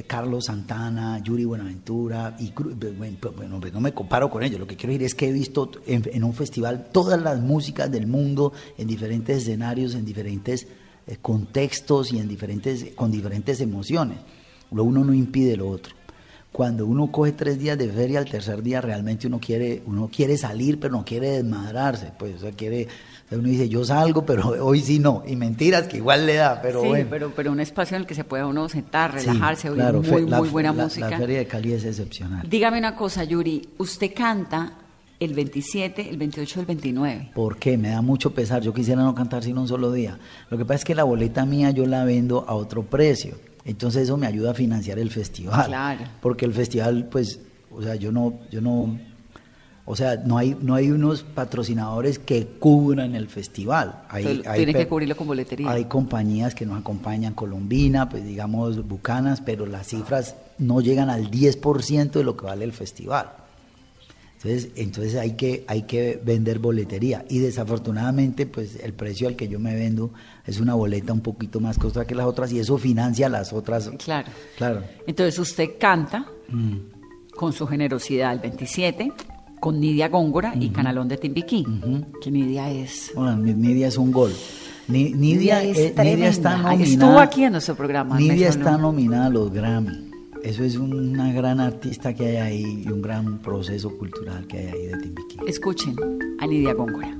Carlos 0.07 0.45
Santana, 0.45 1.19
Yuri 1.23 1.45
Buenaventura, 1.45 2.35
y 2.39 2.51
bueno, 2.51 3.59
pues 3.61 3.73
no 3.73 3.79
me 3.79 3.93
comparo 3.93 4.29
con 4.29 4.43
ellos, 4.43 4.59
lo 4.59 4.67
que 4.67 4.75
quiero 4.75 4.93
decir 4.93 5.05
es 5.05 5.15
que 5.15 5.29
he 5.29 5.31
visto 5.31 5.71
en, 5.85 6.23
un 6.23 6.33
festival 6.33 6.89
todas 6.91 7.21
las 7.21 7.39
músicas 7.39 7.89
del 7.89 8.07
mundo, 8.07 8.51
en 8.77 8.87
diferentes 8.87 9.37
escenarios, 9.37 9.95
en 9.95 10.05
diferentes 10.05 10.67
eh, 11.07 11.17
contextos 11.21 12.11
y 12.11 12.19
en 12.19 12.27
diferentes, 12.27 12.87
con 12.95 13.11
diferentes 13.11 13.61
emociones. 13.61 14.17
Lo 14.71 14.83
uno 14.83 15.03
no 15.03 15.13
impide 15.13 15.55
lo 15.55 15.69
otro. 15.69 15.95
Cuando 16.51 16.85
uno 16.85 17.11
coge 17.11 17.31
tres 17.31 17.59
días 17.59 17.77
de 17.77 17.89
feria, 17.89 18.19
al 18.19 18.29
tercer 18.29 18.63
día 18.63 18.81
realmente 18.81 19.27
uno 19.27 19.39
quiere, 19.39 19.83
uno 19.85 20.09
quiere 20.13 20.35
salir, 20.35 20.79
pero 20.79 20.93
no 20.93 21.05
quiere 21.05 21.29
desmadrarse, 21.29 22.11
pues, 22.17 22.35
o 22.35 22.39
sea, 22.39 22.51
quiere 22.51 22.87
uno 23.31 23.47
dice, 23.47 23.69
yo 23.69 23.85
salgo, 23.85 24.25
pero 24.25 24.47
hoy 24.65 24.81
sí 24.81 24.99
no. 24.99 25.23
Y 25.27 25.35
mentiras 25.35 25.87
que 25.87 25.97
igual 25.97 26.25
le 26.25 26.35
da, 26.35 26.61
pero 26.61 26.81
sí, 26.81 27.05
pero, 27.09 27.31
pero 27.35 27.51
un 27.51 27.59
espacio 27.59 27.95
en 27.95 28.01
el 28.01 28.07
que 28.07 28.15
se 28.15 28.23
pueda 28.23 28.47
uno 28.47 28.67
sentar, 28.69 29.13
relajarse, 29.13 29.69
oír 29.69 29.83
muy, 29.93 30.25
muy 30.25 30.49
buena 30.49 30.73
música. 30.73 31.09
La 31.09 31.17
Feria 31.17 31.39
de 31.39 31.45
Cali 31.45 31.73
es 31.73 31.85
excepcional. 31.85 32.47
Dígame 32.49 32.79
una 32.79 32.95
cosa, 32.95 33.23
Yuri. 33.23 33.69
Usted 33.77 34.13
canta 34.15 34.73
el 35.19 35.33
27, 35.33 36.09
el 36.09 36.17
28, 36.17 36.59
el 36.61 36.65
29. 36.65 37.31
¿Por 37.35 37.57
qué? 37.57 37.77
Me 37.77 37.89
da 37.89 38.01
mucho 38.01 38.33
pesar. 38.33 38.61
Yo 38.61 38.73
quisiera 38.73 39.03
no 39.03 39.13
cantar 39.13 39.43
sin 39.43 39.57
un 39.57 39.67
solo 39.67 39.91
día. 39.91 40.17
Lo 40.49 40.57
que 40.57 40.65
pasa 40.65 40.75
es 40.75 40.85
que 40.85 40.95
la 40.95 41.03
boleta 41.03 41.45
mía 41.45 41.71
yo 41.71 41.85
la 41.85 42.05
vendo 42.05 42.45
a 42.47 42.55
otro 42.55 42.83
precio. 42.83 43.35
Entonces 43.65 44.03
eso 44.03 44.17
me 44.17 44.25
ayuda 44.25 44.51
a 44.51 44.53
financiar 44.53 44.97
el 44.97 45.11
festival. 45.11 45.67
Claro. 45.67 46.05
Porque 46.21 46.45
el 46.45 46.53
festival, 46.53 47.07
pues, 47.11 47.41
o 47.69 47.81
sea, 47.81 47.95
yo 47.95 48.11
no, 48.11 48.39
yo 48.49 48.61
no 48.61 48.97
o 49.91 49.95
sea, 49.95 50.17
no 50.17 50.37
hay, 50.37 50.55
no 50.61 50.75
hay 50.75 50.91
unos 50.91 51.23
patrocinadores 51.23 52.19
que 52.19 52.45
cubran 52.45 53.15
el 53.15 53.27
festival. 53.27 54.03
Hay, 54.09 54.43
tiene 54.55 54.71
que 54.71 54.87
cubrirlo 54.87 55.17
con 55.17 55.25
boletería. 55.25 55.71
Hay 55.71 55.85
compañías 55.85 56.53
que 56.53 56.63
nos 56.63 56.79
acompañan, 56.79 57.33
Colombina, 57.33 58.07
pues 58.07 58.23
digamos 58.23 58.87
Bucanas, 58.87 59.41
pero 59.41 59.65
las 59.65 59.87
cifras 59.87 60.35
no 60.59 60.79
llegan 60.79 61.09
al 61.09 61.31
10% 61.31 62.11
de 62.11 62.23
lo 62.23 62.37
que 62.37 62.45
vale 62.45 62.65
el 62.65 62.71
festival. 62.71 63.31
Entonces, 64.35 64.69
entonces 64.75 65.15
hay 65.15 65.31
que, 65.31 65.65
hay 65.67 65.81
que 65.81 66.21
vender 66.23 66.59
boletería. 66.59 67.25
Y 67.27 67.39
desafortunadamente, 67.39 68.45
pues 68.45 68.75
el 68.83 68.93
precio 68.93 69.27
al 69.27 69.35
que 69.35 69.47
yo 69.47 69.59
me 69.59 69.73
vendo 69.73 70.11
es 70.45 70.59
una 70.59 70.75
boleta 70.75 71.13
un 71.13 71.21
poquito 71.21 71.59
más 71.59 71.79
costosa 71.79 72.05
que 72.05 72.13
las 72.13 72.27
otras 72.27 72.51
y 72.51 72.59
eso 72.59 72.77
financia 72.77 73.27
las 73.27 73.53
otras. 73.53 73.89
Claro. 73.97 74.27
Claro. 74.55 74.83
Entonces 75.07 75.39
usted 75.39 75.79
canta 75.79 76.27
mm. 76.47 76.77
con 77.35 77.53
su 77.53 77.65
generosidad 77.65 78.33
el 78.33 78.39
27 78.39 79.13
con 79.59 79.79
Nidia 79.79 80.09
Góngora 80.09 80.53
y 80.59 80.69
Canalón 80.69 81.07
de 81.07 81.17
Timbiquí, 81.17 81.65
que 82.21 82.31
Nidia 82.31 82.71
es... 82.71 83.11
Bueno, 83.15 83.37
Nidia 83.37 83.87
es 83.87 83.97
un 83.97 84.11
gol. 84.11 84.33
Nidia, 84.87 85.63
eh, 85.63 85.71
está 85.71 86.57
nominada... 86.57 86.83
Estuvo 86.83 87.19
aquí 87.19 87.43
en 87.43 87.51
nuestro 87.53 87.75
programa. 87.75 88.17
Nidia 88.17 88.49
está 88.49 88.77
nominada 88.77 89.27
a 89.27 89.29
los 89.29 89.51
Grammy. 89.51 90.09
Eso 90.43 90.63
es 90.63 90.77
una 90.77 91.33
gran 91.33 91.59
artista 91.59 92.13
que 92.13 92.25
hay 92.27 92.37
ahí 92.37 92.83
y 92.85 92.91
un 92.91 93.01
gran 93.01 93.39
proceso 93.39 93.95
cultural 93.97 94.47
que 94.47 94.57
hay 94.59 94.67
ahí 94.67 94.85
de 94.87 94.97
Timbiquí. 94.97 95.37
Escuchen 95.45 95.95
a 96.39 96.47
Nidia 96.47 96.73
Góngora. 96.73 97.13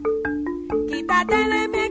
Quítate 0.87 1.35
de 1.35 1.88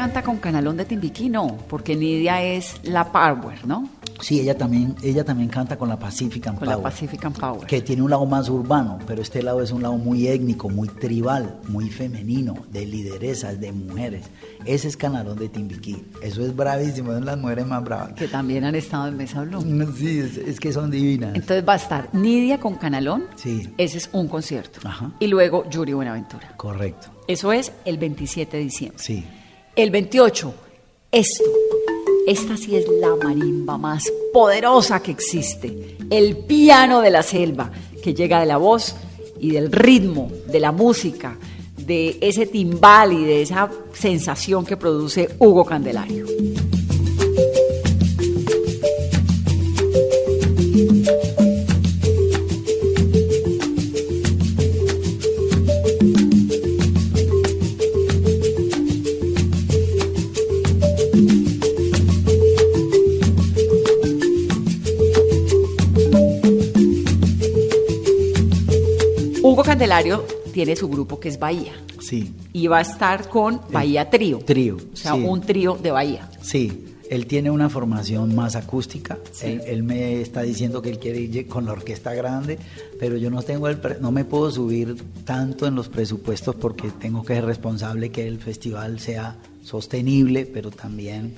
canta 0.00 0.22
con 0.22 0.38
Canalón 0.38 0.78
de 0.78 0.86
Timbiquí, 0.86 1.28
no, 1.28 1.58
porque 1.68 1.94
Nidia 1.94 2.42
es 2.42 2.80
la 2.84 3.12
Power, 3.12 3.66
¿no? 3.66 3.86
Sí, 4.22 4.40
ella 4.40 4.56
también, 4.56 4.94
ella 5.02 5.24
también 5.24 5.50
canta 5.50 5.76
con 5.76 5.90
la 5.90 5.98
Pacific 5.98 6.42
con 6.42 6.54
Power. 6.54 6.68
la 6.70 6.82
Pacific 6.82 7.30
Power. 7.30 7.66
Que 7.66 7.82
tiene 7.82 8.00
un 8.00 8.08
lado 8.08 8.24
más 8.24 8.48
urbano, 8.48 8.98
pero 9.06 9.20
este 9.20 9.42
lado 9.42 9.60
es 9.60 9.72
un 9.72 9.82
lado 9.82 9.98
muy 9.98 10.26
étnico, 10.26 10.70
muy 10.70 10.88
tribal, 10.88 11.60
muy 11.68 11.90
femenino, 11.90 12.54
de 12.70 12.86
lideresas, 12.86 13.60
de 13.60 13.72
mujeres. 13.72 14.24
Ese 14.64 14.88
es 14.88 14.96
Canalón 14.96 15.38
de 15.38 15.50
Timbiquí. 15.50 16.02
Eso 16.22 16.40
es 16.46 16.56
bravísimo, 16.56 17.12
son 17.12 17.26
las 17.26 17.36
mujeres 17.36 17.66
más 17.66 17.84
bravas. 17.84 18.14
Que 18.14 18.26
también 18.26 18.64
han 18.64 18.76
estado 18.76 19.06
en 19.06 19.18
Mesa 19.18 19.42
Blue. 19.42 19.60
Sí, 19.98 20.18
es, 20.46 20.58
que 20.58 20.72
son 20.72 20.90
divinas. 20.90 21.34
Entonces 21.34 21.62
va 21.68 21.74
a 21.74 21.76
estar 21.76 22.08
Nidia 22.14 22.58
con 22.58 22.76
Canalón. 22.76 23.24
Sí. 23.36 23.68
Ese 23.76 23.98
es 23.98 24.08
un 24.14 24.28
concierto. 24.28 24.80
Ajá. 24.82 25.12
Y 25.20 25.26
luego 25.26 25.68
Yuri 25.68 25.92
Buenaventura. 25.92 26.54
Correcto. 26.56 27.08
Eso 27.28 27.52
es 27.52 27.70
el 27.84 27.98
27 27.98 28.56
de 28.56 28.62
diciembre. 28.62 28.98
Sí. 28.98 29.26
El 29.76 29.90
28, 29.90 30.54
esto. 31.12 31.44
Esta 32.26 32.56
sí 32.56 32.76
es 32.76 32.86
la 33.00 33.14
marimba 33.22 33.78
más 33.78 34.12
poderosa 34.32 35.00
que 35.00 35.12
existe. 35.12 35.96
El 36.10 36.38
piano 36.38 37.00
de 37.00 37.10
la 37.10 37.22
selva, 37.22 37.70
que 38.02 38.12
llega 38.12 38.40
de 38.40 38.46
la 38.46 38.56
voz 38.56 38.96
y 39.38 39.52
del 39.52 39.70
ritmo, 39.70 40.30
de 40.48 40.60
la 40.60 40.72
música, 40.72 41.38
de 41.76 42.18
ese 42.20 42.46
timbal 42.46 43.12
y 43.12 43.24
de 43.24 43.42
esa 43.42 43.70
sensación 43.92 44.66
que 44.66 44.76
produce 44.76 45.28
Hugo 45.38 45.64
Candelario. 45.64 46.26
Candelario 69.80 70.26
tiene 70.52 70.76
su 70.76 70.90
grupo 70.90 71.18
que 71.18 71.30
es 71.30 71.38
Bahía. 71.38 71.72
Sí. 72.00 72.34
Y 72.52 72.66
va 72.66 72.80
a 72.80 72.80
estar 72.82 73.30
con 73.30 73.62
Bahía 73.70 74.10
Trío. 74.10 74.40
Trío. 74.40 74.76
O 74.76 74.94
sea, 74.94 75.14
un 75.14 75.40
trío 75.40 75.78
de 75.82 75.90
Bahía. 75.90 76.30
Sí. 76.42 76.84
Él 77.08 77.24
tiene 77.26 77.50
una 77.50 77.70
formación 77.70 78.34
más 78.34 78.56
acústica. 78.56 79.18
Él, 79.42 79.82
me 79.82 80.20
está 80.20 80.42
diciendo 80.42 80.82
que 80.82 80.90
él 80.90 80.98
quiere 80.98 81.20
ir 81.20 81.46
con 81.48 81.64
la 81.64 81.72
orquesta 81.72 82.12
grande, 82.12 82.58
pero 82.98 83.16
yo 83.16 83.30
no 83.30 83.40
tengo 83.40 83.68
el 83.68 83.80
no 84.02 84.12
me 84.12 84.26
puedo 84.26 84.50
subir 84.50 85.02
tanto 85.24 85.66
en 85.66 85.74
los 85.74 85.88
presupuestos 85.88 86.54
porque 86.56 86.90
tengo 86.90 87.24
que 87.24 87.36
ser 87.36 87.46
responsable 87.46 88.10
que 88.10 88.28
el 88.28 88.38
festival 88.38 89.00
sea 89.00 89.38
sostenible, 89.64 90.44
pero 90.44 90.70
también 90.70 91.32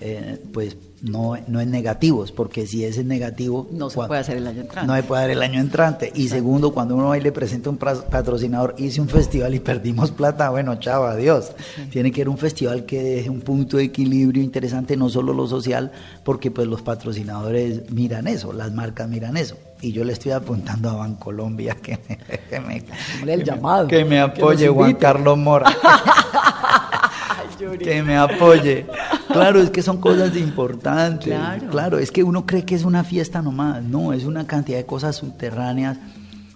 eh, 0.00 0.42
pues 0.52 0.76
no, 1.02 1.36
no 1.46 1.60
en 1.60 1.70
negativos, 1.70 2.32
porque 2.32 2.66
si 2.66 2.84
es 2.84 2.98
en 2.98 3.08
negativo... 3.08 3.68
No 3.70 3.90
se 3.90 3.96
puede 3.96 4.20
hacer 4.20 4.36
el 4.36 4.46
año 4.46 4.62
entrante. 4.62 4.86
No 4.86 4.96
se 4.96 5.02
puede 5.02 5.22
dar 5.22 5.30
el 5.30 5.42
año 5.42 5.60
entrante. 5.60 6.12
Y 6.14 6.28
segundo, 6.28 6.72
cuando 6.72 6.94
uno 6.94 7.08
va 7.08 7.18
y 7.18 7.20
le 7.20 7.32
presenta 7.32 7.70
un 7.70 7.76
patrocinador, 7.76 8.74
hice 8.78 9.00
un 9.00 9.08
festival 9.08 9.54
y 9.54 9.60
perdimos 9.60 10.10
plata, 10.10 10.50
bueno, 10.50 10.76
chao, 10.76 11.04
adiós. 11.04 11.52
Tiene 11.90 12.10
que 12.10 12.20
ser 12.20 12.28
un 12.28 12.38
festival 12.38 12.84
que 12.84 13.02
deje 13.02 13.30
un 13.30 13.40
punto 13.40 13.78
de 13.78 13.84
equilibrio 13.84 14.42
interesante, 14.42 14.96
no 14.96 15.08
solo 15.08 15.32
lo 15.32 15.46
social, 15.46 15.92
porque 16.24 16.50
pues 16.50 16.66
los 16.66 16.82
patrocinadores 16.82 17.90
miran 17.90 18.26
eso, 18.26 18.52
las 18.52 18.72
marcas 18.72 19.08
miran 19.08 19.36
eso. 19.36 19.56
Y 19.82 19.92
yo 19.92 20.04
le 20.04 20.12
estoy 20.12 20.32
apuntando 20.32 20.90
a 20.90 20.94
Bancolombia 20.94 21.74
que 21.82 21.98
me, 22.66 22.84
que 22.84 23.32
el 23.32 23.44
llamado, 23.44 23.88
que 23.88 24.04
me 24.04 24.20
apoye 24.20 24.68
Juan 24.68 24.94
Carlos 24.94 25.38
Mora. 25.38 25.74
que 27.78 28.02
me 28.02 28.16
apoye. 28.16 28.86
Claro, 29.28 29.60
es 29.60 29.70
que 29.70 29.82
son 29.82 30.00
cosas 30.00 30.36
importantes. 30.36 31.34
Claro. 31.70 31.98
es 31.98 32.10
que 32.10 32.22
uno 32.22 32.46
cree 32.46 32.64
que 32.64 32.74
es 32.74 32.84
una 32.84 33.04
fiesta 33.04 33.42
nomás. 33.42 33.82
No, 33.82 34.12
es 34.12 34.24
una 34.24 34.46
cantidad 34.46 34.78
de 34.78 34.86
cosas 34.86 35.16
subterráneas 35.16 35.98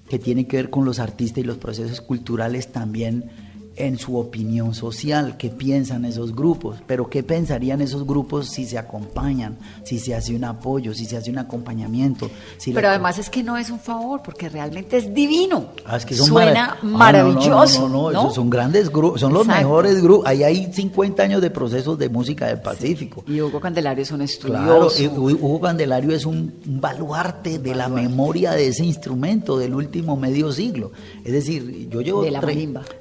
que 0.08 0.18
tiene 0.18 0.46
que 0.46 0.56
ver 0.56 0.70
con 0.70 0.84
los 0.84 0.98
artistas 0.98 1.38
y 1.38 1.46
los 1.46 1.58
procesos 1.58 2.00
culturales 2.00 2.72
también 2.72 3.30
en 3.76 3.98
su 3.98 4.16
opinión 4.18 4.74
social, 4.74 5.36
qué 5.36 5.50
piensan 5.50 6.04
esos 6.04 6.34
grupos, 6.34 6.78
pero 6.86 7.08
qué 7.10 7.22
pensarían 7.22 7.80
esos 7.80 8.06
grupos 8.06 8.48
si 8.48 8.66
se 8.66 8.78
acompañan, 8.78 9.58
si 9.82 9.98
se 9.98 10.14
hace 10.14 10.34
un 10.34 10.44
apoyo, 10.44 10.94
si 10.94 11.04
se 11.06 11.16
hace 11.16 11.30
un 11.30 11.38
acompañamiento. 11.38 12.30
Si 12.56 12.72
Pero 12.72 12.86
la- 12.88 12.94
además 12.94 13.18
es 13.18 13.30
que 13.30 13.42
no 13.42 13.56
es 13.56 13.70
un 13.70 13.80
favor, 13.80 14.20
porque 14.22 14.48
realmente 14.48 14.96
es 14.96 15.12
divino. 15.12 15.66
Ah, 15.84 15.96
es 15.96 16.06
que 16.06 16.14
son 16.14 16.26
Suena 16.28 16.68
marav- 16.68 16.74
Ah, 16.74 16.78
no, 16.82 16.90
no, 16.90 16.98
maravilloso. 16.98 17.88
No, 17.88 18.10
no, 18.12 18.20
esos 18.20 18.34
son 18.34 18.48
grandes 18.50 18.90
grupos, 18.90 19.20
son 19.20 19.32
los 19.32 19.42
Exacto. 19.42 19.62
mejores 19.66 20.02
grupos. 20.02 20.26
Ahí 20.26 20.42
hay 20.42 20.72
50 20.72 21.22
años 21.22 21.40
de 21.42 21.50
procesos 21.50 21.98
de 21.98 22.08
música 22.08 22.46
del 22.46 22.60
Pacífico. 22.60 23.24
Y 23.26 23.40
Hugo 23.40 23.60
Candelario 23.60 24.02
es 24.02 24.10
un 24.10 24.18
Claro, 24.24 24.88
estudioso. 24.88 25.02
y 25.02 25.06
Hu- 25.08 25.38
Hugo 25.40 25.60
Candelario 25.60 26.14
es 26.14 26.24
un, 26.26 26.54
un 26.66 26.80
baluarte 26.80 27.58
de 27.58 27.74
la 27.74 27.88
memoria 27.88 28.52
de 28.52 28.68
ese 28.68 28.84
instrumento 28.84 29.58
del 29.58 29.74
último 29.74 30.16
medio 30.16 30.52
siglo. 30.52 30.92
Es 31.24 31.32
decir, 31.32 31.88
yo 31.90 32.00
llevo, 32.00 32.22
De 32.22 32.30
la 32.30 32.40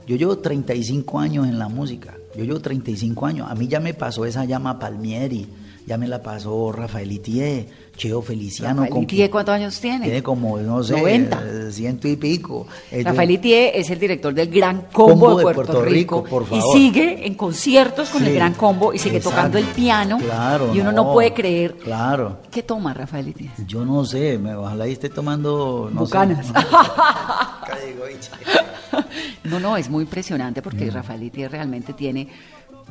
yo 0.07 0.15
llevo 0.15 0.37
35 0.63 1.19
años 1.19 1.47
en 1.47 1.59
la 1.59 1.67
música. 1.67 2.17
Yo 2.35 2.43
llevo 2.43 2.59
35 2.59 3.25
años. 3.25 3.47
A 3.49 3.55
mí 3.55 3.67
ya 3.67 3.79
me 3.79 3.93
pasó 3.93 4.25
esa 4.25 4.45
llama 4.45 4.79
Palmieri, 4.79 5.47
ya 5.85 5.97
me 5.97 6.07
la 6.07 6.21
pasó 6.21 6.71
Rafael 6.71 7.11
Itié, 7.11 7.67
Cheo 7.97 8.21
Feliciano. 8.21 8.83
Rafael 8.83 9.03
Itié, 9.03 9.29
¿cuántos 9.29 9.53
años 9.55 9.79
tiene? 9.79 10.05
Tiene 10.05 10.23
como, 10.23 10.57
no 10.57 10.83
sé, 10.83 10.93
90. 10.99 11.43
eh, 11.45 11.71
ciento 11.71 12.07
y 12.07 12.15
pico. 12.15 12.65
Rafael 13.03 13.31
Itié 13.31 13.77
es 13.79 13.89
el 13.89 13.99
director 13.99 14.33
del 14.33 14.49
Gran 14.49 14.87
Combo, 14.91 15.35
de 15.37 15.43
Puerto, 15.43 15.83
Rico, 15.83 16.23
por 16.23 16.45
y 16.51 16.59
sigue 16.73 17.27
en 17.27 17.35
conciertos 17.35 18.09
con 18.09 18.23
el 18.25 18.33
Gran 18.33 18.53
Combo 18.53 18.93
y 18.93 18.97
sigue 18.99 19.17
exacto. 19.17 19.35
tocando 19.37 19.57
el 19.57 19.65
piano 19.65 20.17
Claro, 20.19 20.73
y 20.73 20.79
uno 20.79 20.91
no, 20.91 21.13
puede 21.13 21.33
creer 21.33 21.75
Claro. 21.75 22.37
qué 22.49 22.63
toma 22.63 22.93
Rafael 22.93 23.27
Itié. 23.27 23.51
Yo 23.67 23.85
no 23.85 24.05
sé, 24.05 24.37
me, 24.37 24.55
ojalá 24.55 24.87
y 24.87 24.93
esté 24.93 25.09
tomando. 25.09 25.89
No 25.93 25.99
sé. 26.05 26.05
Bucanas. 26.17 26.51
Cadegoiche. 27.67 28.31
No, 29.43 29.59
no, 29.59 29.75
es 29.75 29.89
muy 29.89 30.03
impresionante 30.03 30.61
porque 30.61 30.85
Mm. 30.85 30.91
Rafael 30.91 31.23
Itié 31.23 31.49
realmente 31.49 31.93
tiene 31.93 32.27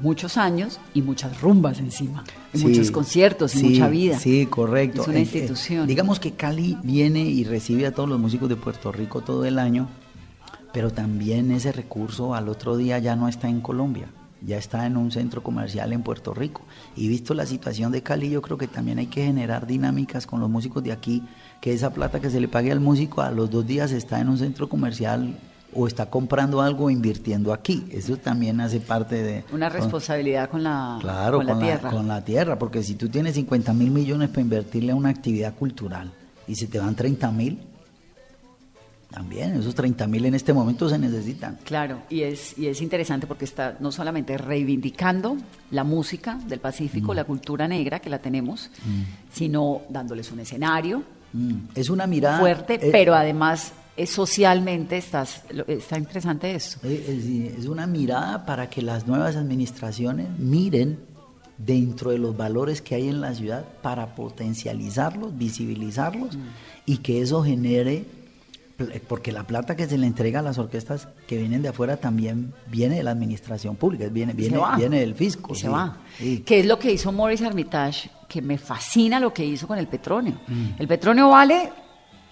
muchos 0.00 0.36
años 0.36 0.80
y 0.94 1.02
muchas 1.02 1.40
rumbas 1.40 1.78
encima, 1.78 2.24
y 2.52 2.58
Sí, 2.58 2.66
muchos 2.66 2.90
conciertos 2.90 3.54
y 3.54 3.58
sí, 3.58 3.68
mucha 3.70 3.88
vida. 3.88 4.18
Sí, 4.18 4.46
correcto. 4.46 5.02
Es 5.02 5.08
una 5.08 5.18
Eh, 5.18 5.20
eh, 5.20 5.22
institución. 5.24 5.86
digamos 5.86 6.18
que 6.20 6.32
Cali 6.32 6.76
viene 6.82 7.20
y 7.22 7.44
recibe 7.44 7.86
a 7.86 7.92
todos 7.94 8.08
los 8.08 8.18
músicos 8.18 8.48
de 8.48 8.56
Puerto 8.56 8.90
Rico 8.92 9.20
todo 9.20 9.44
el 9.44 9.58
año, 9.58 9.88
pero 10.72 10.90
también 10.90 11.50
ese 11.52 11.70
recurso 11.72 12.34
al 12.34 12.48
otro 12.48 12.76
día 12.76 12.98
ya 12.98 13.14
no 13.16 13.28
está 13.28 13.48
en 13.48 13.60
Colombia, 13.60 14.08
ya 14.44 14.56
está 14.56 14.86
en 14.86 14.96
un 14.96 15.12
centro 15.12 15.42
comercial 15.42 15.92
en 15.92 16.02
Puerto 16.02 16.34
Rico. 16.34 16.62
Y 16.96 17.08
visto 17.08 17.34
la 17.34 17.46
situación 17.46 17.92
de 17.92 18.02
Cali, 18.02 18.30
yo 18.30 18.42
creo 18.42 18.58
que 18.58 18.66
también 18.68 18.98
hay 18.98 19.06
que 19.06 19.24
generar 19.24 19.66
dinámicas 19.66 20.26
con 20.26 20.40
los 20.40 20.50
músicos 20.50 20.82
de 20.82 20.92
aquí, 20.92 21.22
que 21.60 21.72
esa 21.72 21.92
plata 21.92 22.20
que 22.20 22.30
se 22.30 22.40
le 22.40 22.48
pague 22.48 22.72
al 22.72 22.80
músico 22.80 23.20
a 23.22 23.30
los 23.30 23.50
dos 23.50 23.66
días 23.66 23.92
está 23.92 24.18
en 24.20 24.28
un 24.30 24.38
centro 24.38 24.68
comercial 24.68 25.36
o 25.74 25.86
está 25.86 26.06
comprando 26.10 26.60
algo 26.60 26.90
invirtiendo 26.90 27.52
aquí. 27.52 27.84
Eso 27.90 28.16
también 28.16 28.60
hace 28.60 28.80
parte 28.80 29.22
de... 29.22 29.44
Una 29.52 29.68
responsabilidad 29.68 30.50
con 30.50 30.62
la, 30.62 30.98
Claro, 31.00 31.38
con 31.38 31.46
la 31.46 31.58
tierra. 31.58 31.90
con 31.90 32.08
la 32.08 32.24
tierra, 32.24 32.58
porque 32.58 32.82
si 32.82 32.94
tú 32.94 33.08
tienes 33.08 33.34
50 33.34 33.72
mil 33.72 33.90
millones 33.90 34.28
para 34.28 34.42
invertirle 34.42 34.92
a 34.92 34.94
una 34.94 35.08
actividad 35.08 35.54
cultural 35.54 36.12
y 36.46 36.54
se 36.56 36.66
te 36.66 36.78
van 36.78 36.94
30 36.94 37.30
mil, 37.32 37.58
también 39.10 39.54
esos 39.54 39.74
30 39.74 40.06
mil 40.06 40.24
en 40.24 40.34
este 40.34 40.54
momento 40.54 40.88
se 40.88 40.98
necesitan. 40.98 41.58
Claro, 41.64 41.98
y 42.08 42.22
es, 42.22 42.56
y 42.58 42.66
es 42.68 42.80
interesante 42.80 43.26
porque 43.26 43.44
está 43.44 43.76
no 43.78 43.92
solamente 43.92 44.38
reivindicando 44.38 45.36
la 45.70 45.84
música 45.84 46.38
del 46.46 46.60
Pacífico, 46.60 47.12
la 47.12 47.24
cultura 47.24 47.68
negra 47.68 47.98
que 48.00 48.08
la 48.08 48.20
tenemos, 48.20 48.70
sino 49.32 49.82
dándoles 49.88 50.32
un 50.32 50.40
escenario 50.40 51.02
Mm, 51.34 51.68
Es 51.74 51.88
una 51.88 52.06
mirada 52.06 52.38
fuerte, 52.40 52.74
eh, 52.74 52.90
pero 52.92 53.14
además 53.14 53.72
eh, 53.96 54.06
socialmente 54.06 54.96
estás, 54.96 55.42
está 55.66 55.98
interesante 55.98 56.54
esto. 56.54 56.78
eh, 56.86 57.54
Es, 57.58 57.66
una 57.66 57.86
mirada 57.86 58.44
para 58.46 58.68
que 58.70 58.82
las 58.82 59.06
nuevas 59.06 59.36
administraciones 59.36 60.28
miren 60.38 60.98
dentro 61.58 62.10
de 62.10 62.18
los 62.18 62.36
valores 62.36 62.82
que 62.82 62.94
hay 62.96 63.08
en 63.08 63.20
la 63.20 63.34
ciudad 63.34 63.64
para 63.82 64.14
potencializarlos, 64.14 65.36
visibilizarlos 65.36 66.36
y 66.86 66.96
que 66.98 67.20
eso 67.20 67.44
genere, 67.44 68.04
pl- 68.76 69.00
porque 69.06 69.30
la 69.30 69.44
plata 69.46 69.76
que 69.76 69.86
se 69.86 69.96
le 69.98 70.06
entrega 70.06 70.40
a 70.40 70.42
las 70.42 70.58
orquestas 70.58 71.08
que 71.28 71.36
vienen 71.38 71.62
de 71.62 71.68
afuera 71.68 71.98
también 71.98 72.52
viene 72.68 72.96
de 72.96 73.02
la 73.04 73.10
administración 73.12 73.76
pública, 73.76 74.08
viene, 74.08 74.32
viene, 74.32 74.98
del 75.00 75.14
fisco. 75.14 75.52
Y 75.52 75.56
se 75.56 75.62
sí, 75.62 75.68
va. 75.68 75.98
sí. 76.18 76.42
¿Qué 76.44 76.60
es 76.60 76.66
lo 76.66 76.78
que 76.78 76.92
hizo 76.92 77.12
Morris 77.12 77.40
Hermitage? 77.42 78.10
Que 78.28 78.40
me 78.42 78.58
fascina 78.58 79.20
lo 79.20 79.32
que 79.32 79.44
hizo 79.44 79.68
con 79.68 79.78
el 79.78 79.86
petróleo. 79.86 80.40
Mm. 80.48 80.66
El 80.80 80.88
petróleo 80.88 81.28
vale 81.28 81.70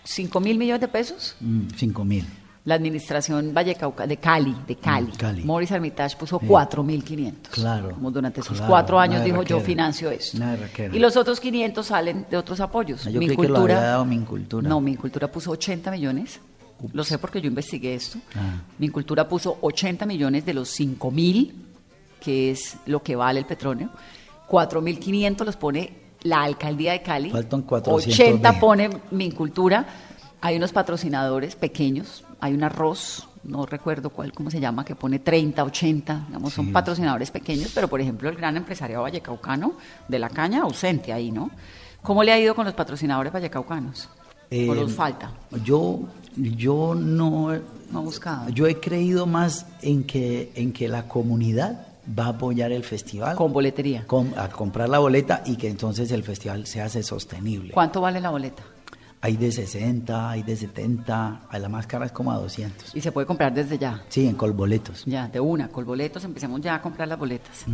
5 0.04 0.40
mil 0.40 0.58
millones 0.58 0.80
de 0.80 0.88
pesos. 0.88 1.36
Mm, 1.40 1.68
cinco 1.76 2.04
mil. 2.04 2.24
La 2.64 2.74
administración 2.74 3.54
Vallecauca 3.54 4.06
de 4.06 4.18
Cali, 4.18 4.54
de 4.66 4.76
Cali. 4.76 5.12
Mm, 5.12 5.16
Cali. 5.16 5.44
Morris 5.44 5.70
Hermitage 5.70 6.16
puso 6.16 6.38
Sí. 6.38 6.46
4.500. 6.46 7.48
Claro, 7.50 7.90
Como 7.92 8.10
durante 8.10 8.40
esos 8.40 8.58
claro, 8.58 8.70
cuatro 8.70 9.00
años 9.00 9.24
dijo 9.24 9.42
yo 9.44 9.60
financio 9.60 10.10
berraquera. 10.10 10.94
Y 10.94 10.98
los 10.98 11.16
otros 11.16 11.40
500 11.40 11.86
salen 11.86 12.26
de 12.30 12.36
otros 12.36 12.60
apoyos. 12.60 13.06
Ah, 13.06 13.10
yo 13.10 13.18
creí 13.18 13.34
que 13.34 13.48
lo 13.48 13.58
había 13.60 13.80
dado 13.80 14.04
Mincultura. 14.04 14.68
No, 14.68 14.80
Mincultura 14.80 15.32
puso 15.32 15.50
80 15.52 15.90
millones. 15.90 16.38
Lo 16.92 17.02
sé 17.04 17.18
porque 17.18 17.40
yo 17.40 17.48
investigué 17.48 17.94
esto. 17.94 18.18
Ah. 18.34 18.60
Mincultura 18.78 19.26
puso 19.28 19.56
80 19.62 20.04
millones 20.06 20.44
de 20.44 20.54
los 20.54 20.78
5.000, 20.78 21.52
que 22.20 22.50
es 22.50 22.76
lo 22.86 23.02
que 23.02 23.16
vale 23.16 23.40
el 23.40 23.46
petróleo. 23.46 23.88
4.500 24.48 25.44
los 25.46 25.56
pone 25.56 25.92
la 26.22 26.42
alcaldía 26.42 26.92
de 26.92 27.02
Cali. 27.02 27.30
Faltan 27.30 27.62
400 27.62 28.14
80 28.20 28.50
mil. 28.52 28.60
pone 28.60 28.90
Mincultura. 29.10 29.86
Hay 30.40 30.56
unos 30.56 30.72
patrocinadores 30.72 31.54
pequeños. 31.56 32.24
Hay 32.40 32.54
un 32.54 32.62
arroz, 32.64 33.28
no 33.44 33.66
recuerdo 33.66 34.10
cuál, 34.10 34.32
cómo 34.32 34.50
se 34.50 34.58
llama, 34.60 34.84
que 34.84 34.94
pone 34.94 35.18
30, 35.18 35.62
80. 35.62 36.24
Digamos, 36.28 36.52
son 36.54 36.72
patrocinadores 36.72 37.30
pequeños, 37.30 37.70
pero 37.74 37.88
por 37.88 38.00
ejemplo, 38.00 38.28
el 38.30 38.36
gran 38.36 38.56
empresario 38.56 39.02
vallecaucano 39.02 39.74
de 40.08 40.18
la 40.18 40.30
caña, 40.30 40.62
ausente 40.62 41.12
ahí, 41.12 41.30
¿no? 41.30 41.50
¿Cómo 42.02 42.22
le 42.24 42.32
ha 42.32 42.38
ido 42.40 42.54
con 42.54 42.64
los 42.64 42.72
patrocinadores 42.74 43.30
vallecaucanos? 43.32 44.06
¿O 44.06 44.08
Eh, 44.50 44.66
los 44.74 44.92
falta? 44.94 45.30
Yo, 45.62 46.00
yo 46.34 46.94
no, 46.94 47.52
No 47.92 48.02
buscado. 48.02 48.48
yo 48.48 48.66
he 48.66 48.80
creído 48.80 49.26
más 49.26 49.66
en 49.82 50.04
que, 50.04 50.50
en 50.54 50.72
que 50.72 50.88
la 50.88 51.06
comunidad 51.06 51.86
va 52.06 52.26
a 52.26 52.28
apoyar 52.28 52.72
el 52.72 52.84
festival. 52.84 53.36
Con 53.36 53.52
boletería. 53.52 54.06
a 54.36 54.48
comprar 54.48 54.88
la 54.88 54.98
boleta 54.98 55.42
y 55.46 55.56
que 55.56 55.68
entonces 55.68 56.10
el 56.12 56.22
festival 56.22 56.66
se 56.66 56.80
hace 56.80 57.02
sostenible. 57.02 57.72
¿Cuánto 57.72 58.00
vale 58.00 58.20
la 58.20 58.30
boleta? 58.30 58.62
Hay 59.22 59.36
de 59.36 59.52
60, 59.52 60.30
hay 60.30 60.42
de 60.42 60.56
70, 60.56 61.42
a 61.50 61.58
la 61.58 61.68
más 61.68 61.86
cara 61.86 62.06
es 62.06 62.12
como 62.12 62.32
a 62.32 62.38
200. 62.38 62.96
Y 62.96 63.02
se 63.02 63.12
puede 63.12 63.26
comprar 63.26 63.52
desde 63.52 63.76
ya. 63.76 64.02
Sí, 64.08 64.26
en 64.26 64.34
colboletos. 64.34 65.04
Ya, 65.04 65.28
de 65.28 65.40
una, 65.40 65.68
con 65.68 65.84
boletos, 65.84 66.24
empecemos 66.24 66.62
ya 66.62 66.76
a 66.76 66.80
comprar 66.80 67.06
las 67.06 67.18
boletas 67.18 67.66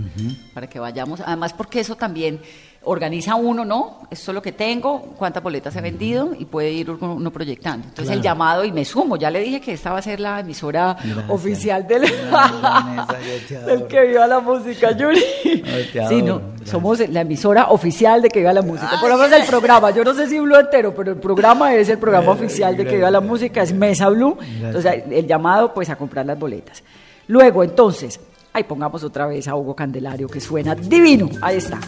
para 0.52 0.68
que 0.68 0.80
vayamos. 0.80 1.20
Además, 1.20 1.52
porque 1.52 1.78
eso 1.78 1.94
también 1.94 2.40
organiza 2.86 3.34
uno, 3.34 3.64
¿no? 3.64 3.98
Esto 4.10 4.30
es 4.30 4.34
lo 4.34 4.40
que 4.40 4.52
tengo, 4.52 5.00
cuántas 5.16 5.42
boletas 5.42 5.74
he 5.76 5.80
vendido 5.80 6.30
y 6.38 6.44
puede 6.44 6.70
ir 6.70 6.90
uno 6.90 7.30
proyectando. 7.32 7.88
Entonces, 7.88 8.14
el 8.14 8.22
llamado, 8.22 8.64
y 8.64 8.72
me 8.72 8.84
sumo, 8.84 9.16
ya 9.16 9.30
le 9.30 9.40
dije 9.40 9.60
que 9.60 9.72
esta 9.72 9.92
va 9.92 9.98
a 9.98 10.02
ser 10.02 10.20
la 10.20 10.40
emisora 10.40 10.96
Gracias. 11.02 11.24
oficial 11.28 11.86
del, 11.86 12.02
Gracias, 12.02 13.66
del 13.66 13.86
que 13.88 14.06
viva 14.06 14.26
la 14.26 14.40
música, 14.40 14.92
Yuri. 14.92 15.20
sí, 16.08 16.22
no, 16.22 16.40
somos 16.64 17.00
la 17.08 17.22
emisora 17.22 17.70
oficial 17.70 18.22
de 18.22 18.28
que 18.28 18.38
viva 18.38 18.52
la 18.52 18.62
música. 18.62 19.00
Por 19.00 19.10
lo 19.10 19.16
menos 19.16 19.32
el 19.32 19.46
programa, 19.46 19.90
yo 19.90 20.04
no 20.04 20.14
sé 20.14 20.28
si 20.28 20.38
Blue 20.38 20.56
entero, 20.56 20.94
pero 20.94 21.10
el 21.10 21.18
programa 21.18 21.74
es 21.74 21.88
el 21.88 21.98
programa 21.98 22.30
oficial 22.32 22.76
de 22.76 22.84
que 22.86 22.96
viva 22.96 23.10
la 23.10 23.20
música, 23.20 23.62
es 23.62 23.72
Mesa 23.72 24.08
Blue. 24.08 24.38
Entonces, 24.62 25.02
el 25.10 25.26
llamado, 25.26 25.74
pues, 25.74 25.90
a 25.90 25.96
comprar 25.96 26.24
las 26.24 26.38
boletas. 26.38 26.84
Luego, 27.26 27.64
entonces, 27.64 28.20
ahí 28.52 28.62
pongamos 28.62 29.02
otra 29.02 29.26
vez 29.26 29.48
a 29.48 29.56
Hugo 29.56 29.74
Candelario, 29.74 30.28
que 30.28 30.40
suena 30.40 30.76
divino. 30.76 31.28
Ahí 31.42 31.56
está. 31.56 31.80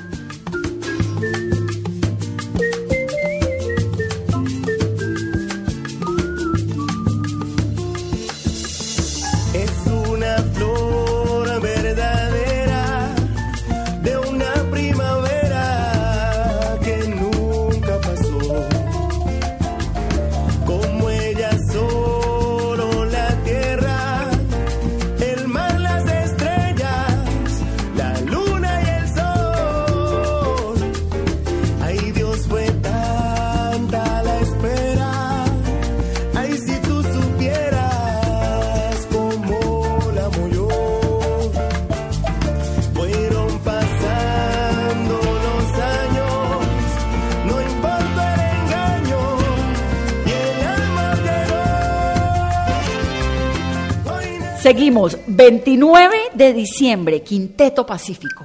Seguimos, 54.61 55.17
29 55.29 56.17
de 56.35 56.53
diciembre, 56.53 57.23
Quinteto 57.23 57.87
Pacífico. 57.87 58.45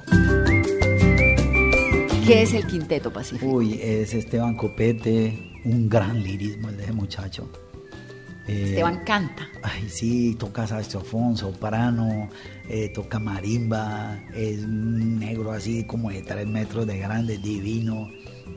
¿Qué 2.24 2.42
es 2.42 2.54
el 2.54 2.64
Quinteto 2.68 3.12
Pacífico? 3.12 3.50
Uy, 3.50 3.80
es 3.82 4.14
Esteban 4.14 4.54
Copete, 4.54 5.60
un 5.64 5.88
gran 5.88 6.22
lirismo 6.22 6.68
el 6.68 6.76
de 6.76 6.84
ese 6.84 6.92
muchacho. 6.92 7.50
Eh, 8.46 8.66
Esteban 8.68 9.02
canta. 9.04 9.48
Ay, 9.60 9.88
sí, 9.88 10.36
toca 10.38 10.68
saxofón, 10.68 11.36
soprano, 11.36 12.28
eh, 12.68 12.90
toca 12.94 13.18
marimba, 13.18 14.16
es 14.32 14.60
un 14.62 15.18
negro 15.18 15.50
así 15.50 15.84
como 15.84 16.10
de 16.10 16.22
tres 16.22 16.46
metros 16.46 16.86
de 16.86 16.96
grande, 16.96 17.38
divino, 17.38 18.08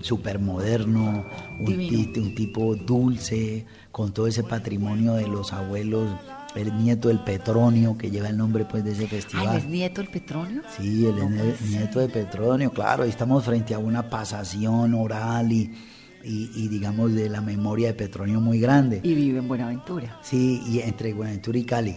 súper 0.01 0.37
moderno, 0.37 1.25
un, 1.59 2.35
tipo 2.35 2.75
dulce, 2.75 3.65
con 3.91 4.13
todo 4.13 4.27
ese 4.27 4.43
patrimonio 4.43 5.13
de 5.13 5.27
los 5.27 5.53
abuelos, 5.53 6.07
el 6.55 6.75
nieto 6.77 7.07
del 7.09 7.19
Petronio, 7.19 7.97
que 7.97 8.09
lleva 8.09 8.29
el 8.29 8.37
nombre 8.37 8.65
pues 8.65 8.83
de 8.83 8.91
ese 8.91 9.03
Ay, 9.03 9.07
festival. 9.07 9.57
¿es 9.57 9.65
nieto 9.65 10.01
el 10.01 10.07
Petronio? 10.07 10.61
Sí, 10.77 11.05
el 11.05 11.15
No 11.17 11.29
ser. 11.29 11.55
nieto 11.69 11.99
de 11.99 12.09
Petronio, 12.09 12.71
claro, 12.71 13.03
ahí 13.03 13.09
estamos 13.09 13.43
frente 13.43 13.73
a 13.73 13.79
una 13.79 14.09
pasación 14.09 14.93
oral 14.95 15.51
y, 15.51 15.71
y- 16.23 16.49
y, 16.55 16.67
digamos 16.67 17.13
de 17.13 17.29
la 17.29 17.41
memoria 17.41 17.87
de 17.89 17.93
Petronio 17.93 18.41
muy 18.41 18.59
grande. 18.59 18.99
Y 19.03 19.13
vive 19.13 19.39
en 19.39 19.47
Buenaventura. 19.47 20.19
Sí, 20.23 20.61
y 20.67 20.79
entre 20.79 21.13
Buenaventura 21.13 21.57
y 21.57 21.63
Cali. 21.63 21.95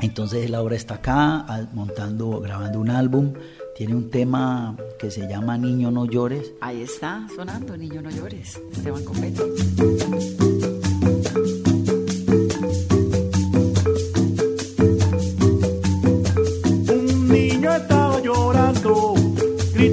Entonces 0.00 0.44
él 0.44 0.54
ahora 0.54 0.74
está 0.76 0.94
acá 0.96 1.46
montando, 1.72 2.40
grabando 2.40 2.80
un 2.80 2.90
álbum. 2.90 3.32
Tiene 3.76 3.94
un 3.94 4.10
tema 4.10 4.76
que 4.98 5.10
se 5.10 5.28
llama 5.28 5.56
Niño 5.58 5.90
no 5.90 6.06
llores. 6.06 6.52
Ahí 6.60 6.82
está 6.82 7.26
sonando, 7.34 7.76
niño 7.76 8.02
no 8.02 8.10
llores, 8.10 8.60
Esteban 8.72 9.04
Copete. 9.04 9.42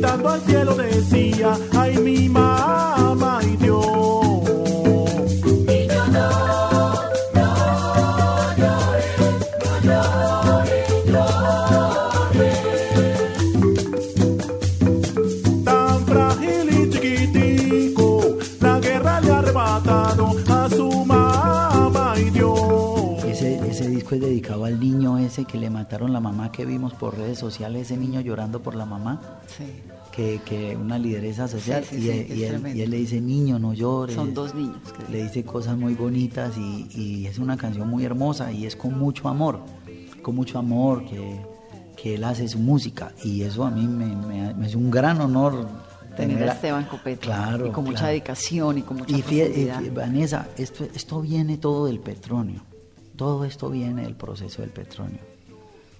Gritando 0.04 0.30
al 0.32 0.41
cielo 0.41 0.76
decía, 0.76 0.93
ese 25.24 25.45
que 25.45 25.57
le 25.57 25.69
mataron 25.69 26.13
la 26.13 26.19
mamá 26.19 26.51
que 26.51 26.65
vimos 26.65 26.93
por 26.93 27.17
redes 27.17 27.39
sociales, 27.39 27.84
ese 27.84 27.97
niño 27.97 28.21
llorando 28.21 28.61
por 28.61 28.76
la 28.76 28.86
mamá. 28.86 29.21
Sí. 29.47 29.65
Que, 30.11 30.39
que 30.45 30.78
una 30.78 30.99
lideresa 30.99 31.47
social 31.47 31.84
Sí, 31.84 31.95
y, 31.97 32.09
él, 32.43 32.67
y 32.76 32.82
y 32.82 32.86
le 32.86 32.97
dice 32.97 33.19
niño 33.19 33.57
no 33.57 33.74
llores 33.74 34.15
Son 34.15 34.32
dos 34.36 34.53
niños. 34.53 34.78
que- 34.95 35.11
le 35.11 35.24
dice 35.24 35.43
cosas 35.43 35.76
muy 35.76 35.95
bonitas 35.95 36.55
y, 36.55 36.88
y 36.93 37.26
es 37.26 37.39
una 37.39 37.57
canción 37.57 37.89
muy 37.89 38.05
hermosa 38.05 38.51
y 38.51 38.67
es 38.67 38.76
con 38.76 38.95
mucho 38.99 39.28
amor, 39.28 39.61
con 40.21 40.36
mucho 40.36 40.59
amor 40.59 41.03
que, 41.05 41.41
que 41.97 42.13
él 42.13 42.24
hace 42.26 42.47
su 42.47 42.59
música 42.59 43.11
y 43.24 43.41
eso 43.41 43.65
a 43.65 43.71
mí 43.71 43.88
me, 43.88 44.05
me- 44.15 44.53
me 44.53 44.67
es 44.67 44.76
un 44.76 44.91
gran 44.91 45.19
honor 45.19 45.67
Tener 46.15 46.36
tener 46.38 46.49
a 46.49 46.53
Esteban 46.53 46.86
Copete. 46.86 47.17
Claro, 47.26 47.65
Y 47.65 47.71
con 47.71 47.86
mucha 47.86 47.97
claro. 48.01 48.11
dedicación 48.11 48.78
y 48.78 48.82
con 48.84 48.97
mucha 48.97 49.17
Y 49.17 49.24
eh, 49.39 49.91
Vanessa, 49.95 50.47
esto, 50.59 50.84
esto 50.93 51.21
viene 51.21 51.57
todo 51.57 51.88
del 51.88 51.99
petróleo, 51.99 52.61
todo 53.24 53.45
esto 53.45 53.69
viene 53.69 54.01
del 54.03 54.15
proceso 54.15 54.61
del 54.61 54.71
petróleo. 54.71 55.19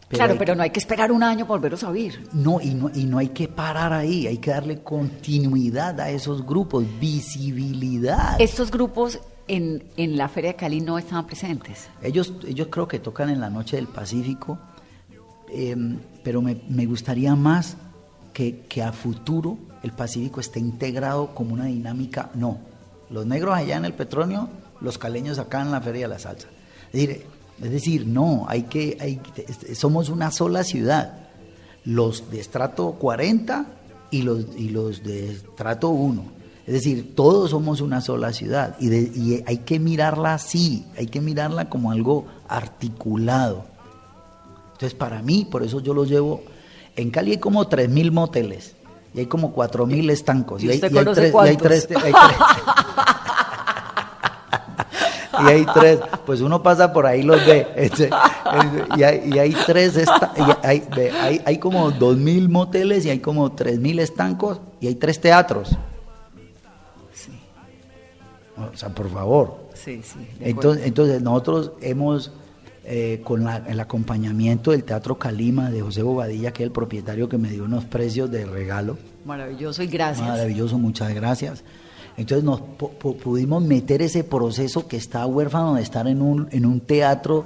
claro, 0.10 0.34
hay- 0.34 0.40
pero 0.40 0.56
no 0.56 0.64
hay 0.64 0.72
que 0.72 0.80
esperar 0.80 1.10
un 1.12 1.24
año 1.24 1.48
por 1.48 1.58
volverlos 1.58 1.84
a 1.86 1.90
oír. 1.90 2.28
no 2.34 2.60
y, 2.60 2.74
no, 2.76 2.92
y 2.94 3.06
no 3.06 3.18
hay 3.18 3.30
que 3.30 3.48
parar 3.48 3.94
ahí, 3.94 4.28
hay 4.28 4.40
que 4.40 4.52
darle 4.52 4.82
continuidad 4.84 6.00
a 6.02 6.10
esos 6.10 6.46
grupos, 6.46 6.84
visibilidad. 7.00 8.40
Estos 8.42 8.70
grupos 8.72 9.20
en, 9.48 9.84
en 9.96 10.18
la 10.18 10.28
Feria 10.28 10.52
de 10.52 10.56
Cali 10.58 10.82
no 10.82 10.98
estaban 10.98 11.26
presentes. 11.26 11.88
Ellos, 12.02 12.34
ellos 12.46 12.68
creo 12.70 12.88
que 12.90 13.00
tocan 13.00 13.30
en 13.30 13.40
la 13.40 13.50
Noche 13.50 13.78
del 13.78 13.88
Pacífico, 13.88 14.60
eh, 15.50 15.76
pero 16.24 16.42
me, 16.42 16.62
me 16.70 16.86
gustaría 16.86 17.36
más 17.36 17.78
que, 18.34 18.62
que 18.68 18.84
a 18.84 18.92
futuro 18.92 19.58
el 19.82 19.92
Pacífico 19.94 20.40
esté 20.42 20.60
integrado 20.60 21.34
como 21.34 21.54
una 21.54 21.66
dinámica. 21.66 22.30
No, 22.36 22.60
los 23.10 23.26
negros 23.26 23.56
allá 23.56 23.78
en 23.78 23.86
el 23.86 23.94
petróleo, 23.94 24.50
los 24.82 24.98
caleños 24.98 25.40
acá 25.40 25.62
en 25.62 25.72
la 25.72 25.80
Feria 25.82 26.04
de 26.08 26.14
la 26.14 26.20
Salsa. 26.20 26.48
Es 26.94 27.00
decir, 27.02 27.26
es 27.62 27.72
decir 27.72 28.08
no, 28.08 28.46
hay 28.48 28.64
que, 28.64 28.98
hay, 29.02 29.20
somos 29.76 30.10
una 30.10 30.32
sola 30.32 30.64
ciudad. 30.64 31.20
Los 31.86 32.30
de 32.32 32.40
estrato 32.40 32.92
40 32.94 33.66
y 34.12 34.22
los, 34.22 34.46
y 34.56 34.70
los 34.70 35.04
de 35.04 35.32
estrato 35.32 35.90
1. 35.90 36.24
Es 36.66 36.74
decir, 36.74 37.14
todos 37.14 37.50
somos 37.50 37.82
una 37.82 38.00
sola 38.00 38.32
ciudad 38.32 38.78
y, 38.80 38.88
de- 38.88 39.12
y 39.14 39.44
hay 39.46 39.58
que 39.60 39.80
mirarla 39.80 40.36
así, 40.36 40.86
hay 40.98 41.08
que 41.08 41.20
mirarla 41.20 41.68
como 41.70 41.92
algo 41.92 42.26
articulado. 42.48 43.66
Entonces, 44.74 44.94
para 44.94 45.22
mí, 45.22 45.46
por 45.50 45.64
eso 45.64 45.82
yo 45.82 45.94
lo 45.94 46.06
llevo. 46.06 46.42
En 46.96 47.10
Cali 47.12 47.32
hay 47.32 47.38
como 47.38 47.68
3.000 47.70 48.12
moteles 48.12 48.76
y 49.14 49.20
hay 49.20 49.26
como 49.26 49.54
4.000 49.54 50.10
estancos. 50.12 50.64
¿Y 50.64 50.70
hay, 50.70 50.76
usted 50.76 50.92
y 50.94 50.98
hay 50.98 51.04
conoce 51.04 51.22
tres, 51.22 51.34
y 51.34 51.48
hay 51.50 51.58
tres- 51.58 51.88
hay 51.98 52.14
tres- 52.14 52.14
y 55.46 55.50
hay 55.52 55.66
tres, 55.74 56.00
pues 56.26 56.42
uno 56.42 56.62
pasa 56.64 56.92
por 56.94 57.06
ahí 57.06 57.24
los 57.24 57.46
ve. 57.46 57.68
este, 57.76 58.06
este, 58.06 58.10
y, 58.98 59.04
hay, 59.04 59.30
y 59.34 59.40
hay 59.40 59.56
tres, 59.66 59.96
esta- 59.98 60.32
y 60.38 60.66
hay, 60.68 60.84
hay, 61.22 61.42
hay 61.46 61.58
como 61.58 61.92
2.000 61.92 62.50
moteles 62.50 63.06
y 63.06 63.10
hay 63.10 63.20
como 63.20 63.52
3.000 63.56 64.00
estancos 64.00 64.60
y 64.80 64.88
hay 64.88 64.96
tres 64.96 65.20
teatros. 65.22 65.76
O 68.74 68.78
sea, 68.78 68.90
por 68.90 69.10
favor. 69.10 69.58
Sí, 69.74 70.02
sí. 70.04 70.20
Entonces, 70.40 70.86
entonces 70.86 71.22
nosotros 71.22 71.72
hemos, 71.82 72.32
eh, 72.86 73.22
con 73.24 73.44
la- 73.44 73.64
el 73.68 73.80
acompañamiento 73.80 74.72
del 74.72 74.84
Teatro 74.84 75.18
Calima 75.18 75.72
de 75.72 75.82
José 75.82 76.04
Bobadilla, 76.04 76.52
que 76.54 76.64
es 76.64 76.68
el 76.68 76.72
propietario 76.72 77.28
que 77.28 77.38
me 77.40 77.50
dio 77.50 77.64
unos 77.64 77.86
precios 77.86 78.30
de 78.30 78.46
regalo, 78.46 78.98
Maravilloso 79.26 79.82
y 79.84 79.88
gracias. 79.88 80.28
maravilloso, 80.28 80.78
muchas 80.78 81.14
gracias. 81.16 81.64
Entonces 82.18 82.44
nos 82.44 82.60
pu- 82.62 82.92
pu- 83.00 83.18
pudimos 83.18 83.64
meter 83.64 84.02
ese 84.02 84.24
proceso 84.24 84.88
que 84.88 84.98
está 84.98 85.26
huérfano 85.26 85.74
de 85.76 85.82
estar 85.82 86.08
en 86.08 86.22
un, 86.22 86.48
en 86.52 86.66
un 86.66 86.80
teatro, 86.82 87.46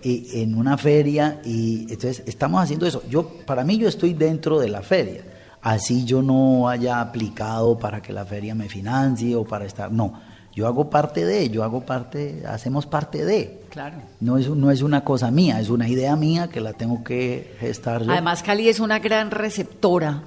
y 0.00 0.42
en 0.42 0.54
una 0.56 0.78
feria, 0.78 1.40
y 1.44 1.80
entonces 1.92 2.22
estamos 2.26 2.62
haciendo 2.62 2.86
eso. 2.86 3.02
Yo, 3.10 3.28
para 3.44 3.64
mí 3.64 3.78
yo 3.78 3.88
estoy 3.88 4.14
dentro 4.14 4.60
de 4.60 4.68
la 4.68 4.80
feria, 4.82 5.24
así 5.60 6.04
yo 6.04 6.22
no 6.22 6.68
haya 6.68 7.00
aplicado 7.00 7.76
para 7.78 8.00
que 8.00 8.12
la 8.12 8.24
feria 8.24 8.54
me 8.54 8.68
financie 8.68 9.34
o 9.34 9.44
para 9.44 9.64
estar, 9.64 9.90
no, 9.90 10.20
yo 10.54 10.68
hago 10.68 10.88
parte 10.88 11.24
de, 11.24 11.50
yo 11.50 11.64
hago 11.64 11.80
parte, 11.84 12.44
hacemos 12.48 12.86
parte 12.86 13.24
de. 13.24 13.60
Claro. 13.70 13.96
No 14.20 14.38
es, 14.38 14.48
no 14.48 14.70
es 14.70 14.82
una 14.82 15.02
cosa 15.02 15.32
mía, 15.32 15.60
es 15.60 15.68
una 15.68 15.88
idea 15.88 16.14
mía 16.14 16.46
que 16.48 16.60
la 16.60 16.74
tengo 16.74 17.02
que 17.02 17.54
gestar 17.58 18.04
yo. 18.04 18.12
Además, 18.12 18.44
Cali 18.44 18.68
es 18.68 18.78
una 18.78 19.00
gran 19.00 19.32
receptora 19.32 20.22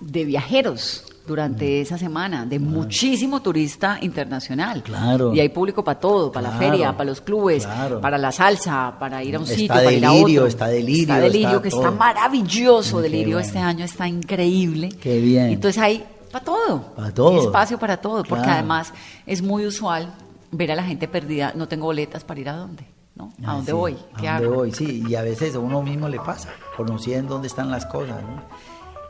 de 0.00 0.24
viajeros 0.24 1.04
durante 1.26 1.80
esa 1.80 1.98
semana, 1.98 2.46
de 2.46 2.58
muchísimo 2.58 3.40
turista 3.42 3.98
internacional. 4.00 4.82
Claro. 4.82 5.34
Y 5.34 5.40
hay 5.40 5.48
público 5.48 5.82
para 5.82 5.98
todo, 5.98 6.30
para 6.30 6.50
la 6.50 6.56
feria, 6.56 6.92
para 6.96 7.10
los 7.10 7.20
clubes, 7.20 7.64
claro. 7.66 8.00
para 8.00 8.16
la 8.18 8.30
salsa, 8.32 8.94
para 8.98 9.22
ir 9.24 9.34
a 9.36 9.38
un 9.38 9.44
Está 9.44 9.54
sitio, 9.56 9.74
para 9.74 9.92
ir 9.92 10.06
a 10.06 10.10
Delirio, 10.10 10.40
otro. 10.42 10.48
está 10.48 10.66
Delirio, 10.68 11.02
Está 11.02 11.18
Delirio, 11.20 11.48
está 11.48 11.62
que 11.62 11.70
todo. 11.70 11.80
está 11.84 11.90
maravilloso. 11.92 12.96
Qué 12.98 13.02
Delirio 13.02 13.36
bueno. 13.36 13.46
este 13.46 13.58
año 13.58 13.84
está 13.84 14.06
increíble. 14.08 14.88
Qué 15.00 15.18
bien. 15.20 15.50
Entonces 15.50 15.82
hay 15.82 16.04
para 16.30 16.44
todo. 16.44 16.80
Pa' 16.94 17.10
todo. 17.12 17.30
Hay 17.30 17.38
espacio 17.46 17.78
para 17.78 17.96
todo, 17.96 18.22
porque 18.24 18.48
además 18.48 18.92
es 19.26 19.42
muy 19.42 19.66
usual 19.66 20.12
ver 20.52 20.70
a 20.72 20.74
la 20.76 20.84
gente 20.84 21.08
perdida. 21.08 21.52
No 21.56 21.66
tengo 21.66 21.86
boletas 21.86 22.22
para 22.24 22.40
ir 22.40 22.48
a 22.50 22.56
dónde, 22.56 22.84
¿no? 23.14 23.32
¿A 23.44 23.50
Ah, 23.50 23.54
dónde 23.54 23.72
sí, 23.72 23.76
voy? 23.76 23.96
¿Qué 24.20 24.28
¿A 24.28 24.32
dónde 24.34 24.46
hago? 24.46 24.54
voy? 24.56 24.72
Sí, 24.72 25.02
y 25.08 25.14
a 25.16 25.22
veces 25.22 25.54
a 25.54 25.58
uno 25.58 25.82
mismo 25.82 26.08
le 26.08 26.18
pasa, 26.20 26.50
conociendo 26.76 27.34
dónde 27.34 27.48
están 27.48 27.70
las 27.70 27.84
cosas. 27.86 28.22
¿no? 28.22 28.42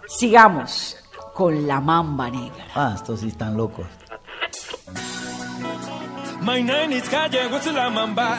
Sigamos 0.09 0.97
con 1.37 1.67
la 1.67 1.81
mamba 1.83 2.31
negra. 2.31 2.65
Ah, 2.75 2.93
estos 2.95 3.21
sí 3.21 3.29
están 3.29 3.59
locos. 3.59 3.87
My 6.41 6.63
name 6.63 6.97
is 6.97 7.07
Calle, 7.11 7.47
what's 7.51 7.67
la 7.67 7.91
mamba? 7.91 8.39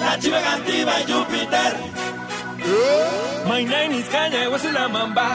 La 0.00 0.16
chiva 0.20 0.40
cantiva 0.40 0.92
Júpiter. 1.08 1.72
My 3.48 3.64
name 3.64 3.94
is 3.98 4.08
Calle, 4.08 4.48
what's 4.48 4.72
la 4.72 4.88
mamba? 4.88 5.28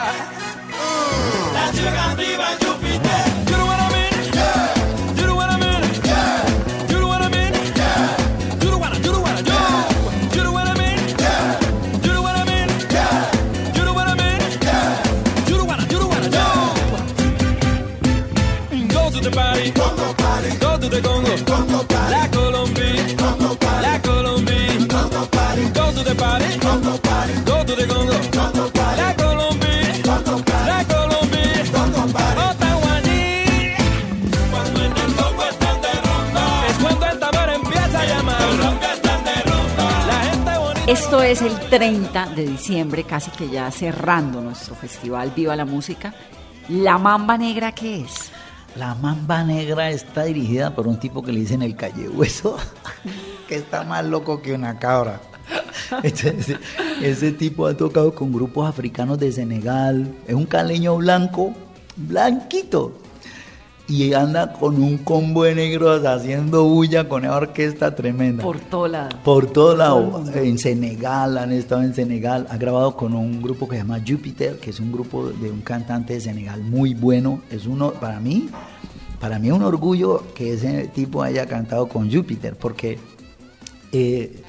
La 1.52 1.72
chiva 1.72 1.92
cantiva 1.92 2.46
Júpiter. 2.62 3.45
Espíritu 20.86 20.90
de 20.90 21.02
Congo, 21.02 21.28
Congo 21.46 21.84
la 22.10 22.30
Colombia, 22.30 22.94
la 23.82 24.00
Colombia, 24.02 24.66
Congo 24.88 26.04
the 26.04 26.14
party, 26.14 26.58
Congo 26.60 27.00
Congo, 28.30 28.70
la 28.96 29.14
Colombia, 29.16 29.80
la 30.66 30.84
Colombia, 30.84 31.64
Congo 31.72 32.06
Cuando 34.50 34.80
en 34.84 34.92
el 34.92 35.14
Congo 35.14 35.44
están 35.50 35.80
de 35.82 35.92
rumba, 36.04 36.66
es 36.68 36.76
cuando 36.78 37.06
el 37.06 37.18
tambor 37.18 37.48
empieza 37.48 38.06
llamar. 38.06 38.40
La. 40.06 40.92
Esto 40.92 41.22
es 41.22 41.42
el 41.42 41.58
30 41.68 42.26
de 42.26 42.46
diciembre, 42.46 43.02
casi 43.04 43.30
que 43.32 43.48
ya 43.48 43.70
cerrando 43.72 44.40
nuestro 44.40 44.76
festival. 44.76 45.32
Viva 45.34 45.56
la 45.56 45.64
Música. 45.64 46.14
La 46.68 46.98
Mamba 46.98 47.36
Negra, 47.38 47.72
¿qué 47.72 48.02
es? 48.02 48.25
La 48.78 48.94
Mamba 48.94 49.42
Negra 49.42 49.90
está 49.90 50.24
dirigida 50.24 50.74
por 50.74 50.86
un 50.86 50.98
tipo 50.98 51.22
que 51.22 51.32
le 51.32 51.40
dicen 51.40 51.62
el 51.62 51.76
calle 51.76 52.08
hueso, 52.08 52.58
que 53.48 53.56
está 53.56 53.84
más 53.84 54.04
loco 54.04 54.42
que 54.42 54.52
una 54.52 54.78
cabra. 54.78 55.20
Ese 57.02 57.32
tipo 57.32 57.66
ha 57.66 57.76
tocado 57.76 58.14
con 58.14 58.32
grupos 58.32 58.68
africanos 58.68 59.18
de 59.18 59.32
Senegal, 59.32 60.14
es 60.26 60.34
un 60.34 60.44
caleño 60.44 60.96
blanco, 60.96 61.54
blanquito, 61.96 62.98
y 63.88 64.12
anda 64.14 64.52
con 64.52 64.82
un 64.82 64.98
combo 64.98 65.44
de 65.44 65.54
negros 65.54 66.04
haciendo 66.04 66.64
bulla 66.64 67.08
con 67.08 67.24
esa 67.24 67.36
orquesta 67.36 67.94
tremenda. 67.94 68.42
Por 68.42 68.58
todo 68.58 68.88
lado. 68.88 69.16
Por 69.22 69.46
todo 69.46 69.76
lado. 69.76 70.24
En 70.34 70.58
Senegal, 70.58 71.38
han 71.38 71.52
estado 71.52 71.82
en 71.82 71.94
Senegal. 71.94 72.46
Ha 72.50 72.56
grabado 72.56 72.96
con 72.96 73.14
un 73.14 73.40
grupo 73.40 73.68
que 73.68 73.76
se 73.76 73.82
llama 73.82 74.00
Jupiter, 74.06 74.58
que 74.58 74.70
es 74.70 74.80
un 74.80 74.90
grupo 74.90 75.28
de 75.28 75.50
un 75.50 75.60
cantante 75.60 76.14
de 76.14 76.20
Senegal 76.20 76.62
muy 76.62 76.94
bueno. 76.94 77.42
Es 77.50 77.66
uno, 77.66 77.92
para 77.92 78.18
mí, 78.18 78.48
para 79.20 79.38
mí 79.38 79.48
es 79.48 79.54
un 79.54 79.62
orgullo 79.62 80.24
que 80.34 80.54
ese 80.54 80.88
tipo 80.88 81.22
haya 81.22 81.46
cantado 81.46 81.88
con 81.88 82.12
Jupiter, 82.12 82.56
porque 82.56 82.98
eh, 83.92 84.42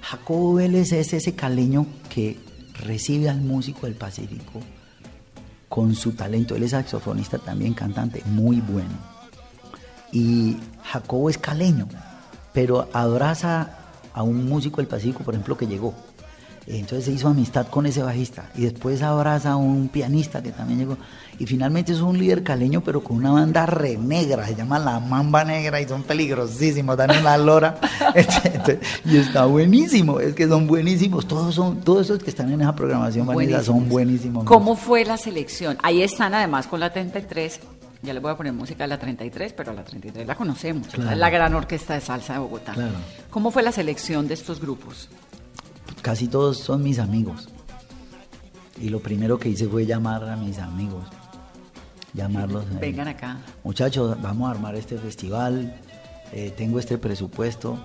Jacobo 0.00 0.54
Vélez 0.54 0.92
es 0.92 1.12
ese 1.12 1.34
caleño 1.34 1.86
que 2.08 2.38
recibe 2.84 3.28
al 3.28 3.40
músico 3.40 3.86
del 3.86 3.96
Pacífico 3.96 4.60
con 5.68 5.94
su 5.94 6.12
talento. 6.12 6.54
Él 6.54 6.62
es 6.62 6.70
saxofonista 6.72 7.38
también, 7.38 7.74
cantante, 7.74 8.22
muy 8.26 8.60
bueno. 8.60 8.94
Y 10.12 10.56
Jacobo 10.84 11.30
es 11.30 11.38
caleño, 11.38 11.88
pero 12.52 12.88
abraza 12.92 13.78
a 14.12 14.22
un 14.22 14.48
músico 14.48 14.78
del 14.78 14.86
Pacífico, 14.86 15.24
por 15.24 15.34
ejemplo, 15.34 15.56
que 15.56 15.66
llegó. 15.66 15.94
Entonces 16.66 17.04
se 17.04 17.12
hizo 17.12 17.28
amistad 17.28 17.68
con 17.68 17.86
ese 17.86 18.02
bajista 18.02 18.50
y 18.56 18.62
después 18.62 19.00
abraza 19.00 19.52
a 19.52 19.56
un 19.56 19.88
pianista 19.88 20.42
que 20.42 20.50
también 20.50 20.80
llegó. 20.80 20.96
Y 21.38 21.46
finalmente 21.46 21.92
es 21.92 22.00
un 22.00 22.18
líder 22.18 22.42
caleño, 22.42 22.80
pero 22.80 23.04
con 23.04 23.18
una 23.18 23.30
banda 23.30 23.66
re 23.66 23.96
negra, 23.96 24.44
se 24.46 24.56
llama 24.56 24.78
La 24.78 24.98
Mamba 24.98 25.44
Negra 25.44 25.80
y 25.80 25.86
son 25.86 26.02
peligrosísimos, 26.02 26.96
dan 26.96 27.16
una 27.18 27.36
lora. 27.36 27.78
Y 29.04 29.18
está 29.18 29.44
buenísimo, 29.44 30.18
es 30.18 30.34
que 30.34 30.48
son 30.48 30.66
buenísimos. 30.66 31.28
Todos 31.28 31.54
son, 31.54 31.80
todos 31.82 32.06
esos 32.06 32.22
que 32.22 32.30
están 32.30 32.50
en 32.52 32.60
esa 32.60 32.74
programación, 32.74 33.26
Vanessa, 33.26 33.62
son 33.62 33.88
buenísimos. 33.88 34.44
¿Cómo 34.44 34.74
fue 34.74 35.04
la 35.04 35.16
selección? 35.16 35.78
Ahí 35.82 36.02
están 36.02 36.34
además 36.34 36.66
con 36.66 36.80
la 36.80 36.92
33. 36.92 37.60
Ya 38.02 38.12
les 38.12 38.22
voy 38.22 38.32
a 38.32 38.36
poner 38.36 38.52
música 38.52 38.84
de 38.84 38.88
la 38.88 38.98
33, 38.98 39.52
pero 39.52 39.72
la 39.72 39.84
33 39.84 40.26
la 40.26 40.34
conocemos. 40.34 40.88
Claro. 40.88 41.16
La 41.16 41.30
gran 41.30 41.54
orquesta 41.54 41.94
de 41.94 42.00
salsa 42.00 42.34
de 42.34 42.38
Bogotá. 42.40 42.72
Claro. 42.72 42.94
¿Cómo 43.30 43.50
fue 43.50 43.62
la 43.62 43.72
selección 43.72 44.26
de 44.26 44.34
estos 44.34 44.60
grupos? 44.60 45.08
Casi 46.06 46.28
todos 46.28 46.58
son 46.58 46.84
mis 46.84 47.00
amigos. 47.00 47.48
Y 48.80 48.90
lo 48.90 49.00
primero 49.00 49.40
que 49.40 49.48
hice 49.48 49.66
fue 49.66 49.86
llamar 49.86 50.22
a 50.28 50.36
mis 50.36 50.56
amigos. 50.60 51.04
Llamarlos. 52.14 52.64
eh, 52.66 52.78
Vengan 52.80 53.08
acá. 53.08 53.38
Muchachos, 53.64 54.16
vamos 54.22 54.46
a 54.46 54.52
armar 54.52 54.76
este 54.76 54.98
festival. 54.98 55.74
eh, 56.32 56.54
tengo 56.56 56.78
este 56.78 56.96
presupuesto. 56.96 57.76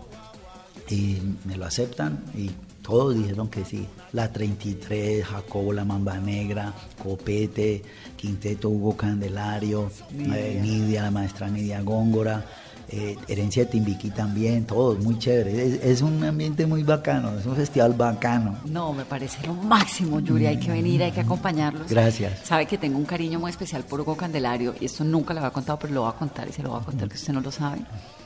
Y 0.88 1.17
me 1.45 1.57
lo 1.57 1.65
aceptan. 1.65 2.24
Y 2.38 2.51
todos 2.84 3.15
dijeron 3.15 3.47
que 3.49 3.65
sí. 3.65 3.88
La 4.13 4.32
33, 4.32 5.26
Jacobo 5.26 5.74
La 5.74 5.84
Mamba 5.84 6.19
Negra, 6.19 6.74
Copete, 7.01 7.82
Quinteto 8.17 8.69
Hugo 8.69 8.95
Candelario, 8.95 9.89
eh, 10.15 10.59
Nidia, 10.61 11.01
la 11.01 11.09
maestra 11.11 11.47
Nidia 11.49 11.82
Góngora. 11.82 12.45
Eh, 12.91 13.17
Herencia 13.27 13.63
de 13.63 13.71
Timbiquí 13.71 14.09
también, 14.09 14.65
todos 14.65 14.99
muy 14.99 15.17
chévere. 15.17 15.65
Es, 15.65 15.83
es 15.83 16.01
un 16.01 16.23
ambiente 16.23 16.65
muy 16.65 16.83
bacano, 16.83 17.37
es 17.37 17.45
un 17.45 17.55
festival 17.55 17.93
bacano. 17.93 18.57
No, 18.65 18.91
me 18.91 19.05
parece 19.05 19.45
lo 19.47 19.53
máximo, 19.53 20.19
Yuri. 20.19 20.47
Hay 20.47 20.59
que 20.59 20.71
venir, 20.71 21.01
hay 21.01 21.11
que 21.11 21.21
acompañarlos. 21.21 21.89
Gracias. 21.89 22.39
Sabe 22.43 22.65
que 22.65 22.77
tengo 22.77 22.97
un 22.97 23.05
cariño 23.05 23.39
muy 23.39 23.49
especial 23.49 23.83
por 23.83 24.01
Hugo 24.01 24.17
Candelario 24.17 24.75
y 24.79 24.85
esto 24.85 25.03
nunca 25.03 25.33
lo 25.33 25.39
había 25.39 25.51
contado, 25.51 25.79
pero 25.79 25.93
lo 25.93 26.01
voy 26.01 26.09
a 26.09 26.17
contar 26.17 26.49
y 26.49 26.53
se 26.53 26.63
lo 26.63 26.71
voy 26.71 26.81
a 26.81 26.83
contar 26.83 27.07
que 27.07 27.15
usted 27.15 27.33
no 27.33 27.41
lo 27.41 27.51
sabe. 27.51 27.81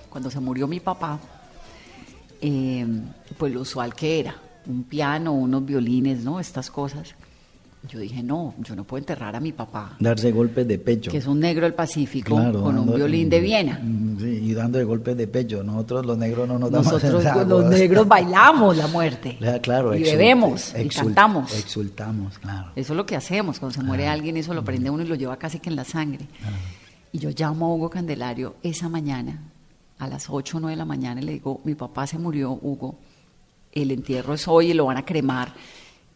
Cuando 0.09 0.31
se 0.31 0.39
murió 0.39 0.67
mi 0.67 0.79
papá, 0.79 1.19
eh, 2.41 2.87
pues 3.37 3.53
lo 3.53 3.61
usual 3.61 3.93
que 3.93 4.19
era, 4.19 4.35
un 4.65 4.83
piano, 4.83 5.33
unos 5.33 5.65
violines, 5.65 6.23
¿no? 6.23 6.39
Estas 6.39 6.71
cosas. 6.71 7.13
Yo 7.89 7.99
dije, 7.99 8.23
no, 8.23 8.53
yo 8.59 8.75
no 8.75 8.83
puedo 8.83 8.99
enterrar 8.99 9.35
a 9.35 9.39
mi 9.39 9.51
papá, 9.51 9.95
Darse 9.99 10.31
golpes 10.31 10.67
de 10.67 10.79
pecho. 10.79 11.11
que 11.11 11.17
es 11.17 11.27
un 11.27 11.39
negro 11.39 11.63
del 11.65 11.73
Pacífico, 11.73 12.35
Claro, 12.35 12.63
con 12.63 12.77
un 12.77 12.93
violín 12.95 13.29
de 13.29 13.39
Viena. 13.39 13.79
Mm, 13.83 14.05
Sí, 14.19 14.25
y 14.43 14.53
dando 14.53 14.77
de 14.77 14.85
golpes 14.85 15.17
de 15.17 15.27
pecho. 15.27 15.61
Nosotros 15.63 16.05
los 16.05 16.17
negros 16.17 16.47
no 16.47 16.57
nos 16.57 16.71
damos 16.71 16.91
Nosotros 16.91 17.23
los 17.47 17.65
negros 17.69 18.07
bailamos 18.07 18.77
la 18.77 18.87
muerte. 18.87 19.37
Claro, 19.61 19.95
y 19.95 19.99
exult- 20.01 20.05
bebemos 20.11 20.73
y 20.73 20.77
exult- 20.87 20.95
cantamos. 21.05 21.53
Exultamos, 21.59 22.39
claro. 22.39 22.71
Eso 22.75 22.93
es 22.93 22.97
lo 22.97 23.05
que 23.05 23.15
hacemos. 23.15 23.59
Cuando 23.59 23.75
se 23.79 23.83
muere 23.83 24.07
alguien, 24.07 24.37
eso 24.37 24.53
lo 24.53 24.63
prende 24.63 24.89
uno 24.89 25.03
y 25.03 25.07
lo 25.07 25.15
lleva 25.15 25.37
casi 25.37 25.59
que 25.59 25.69
en 25.69 25.75
la 25.75 25.83
sangre. 25.83 26.25
Y 27.11 27.19
yo 27.19 27.29
llamo 27.29 27.65
a 27.67 27.73
Hugo 27.75 27.89
Candelario 27.89 28.55
esa 28.63 28.89
mañana, 28.89 29.39
a 29.99 30.07
las 30.07 30.29
8 30.29 30.57
o 30.57 30.59
9 30.61 30.71
de 30.73 30.77
la 30.77 30.85
mañana, 30.85 31.21
y 31.21 31.25
le 31.25 31.31
digo, 31.33 31.61
mi 31.63 31.75
papá 31.75 32.07
se 32.07 32.17
murió, 32.17 32.51
Hugo, 32.51 32.95
el 33.71 33.91
entierro 33.91 34.33
es 34.33 34.47
hoy 34.47 34.71
y 34.71 34.73
lo 34.73 34.85
van 34.85 34.97
a 34.97 35.05
cremar. 35.05 35.53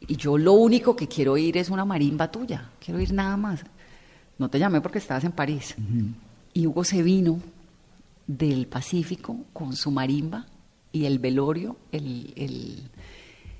Y 0.07 0.15
yo 0.15 0.37
lo 0.37 0.53
único 0.53 0.95
que 0.95 1.07
quiero 1.07 1.33
oír 1.33 1.57
es 1.57 1.69
una 1.69 1.85
marimba 1.85 2.31
tuya, 2.31 2.69
quiero 2.83 2.99
oír 2.99 3.13
nada 3.13 3.35
más. 3.37 3.61
No 4.37 4.49
te 4.49 4.57
llamé 4.59 4.79
porque 4.81 4.97
estabas 4.99 5.23
en 5.25 5.31
París. 5.33 5.75
Y 6.53 6.65
Hugo 6.67 6.83
se 6.83 7.03
vino 7.03 7.39
del 8.25 8.67
Pacífico 8.67 9.37
con 9.53 9.75
su 9.75 9.91
marimba 9.91 10.45
y 10.91 11.05
el 11.05 11.19
velorio, 11.19 11.77
el, 11.91 12.33
el- 12.35 12.89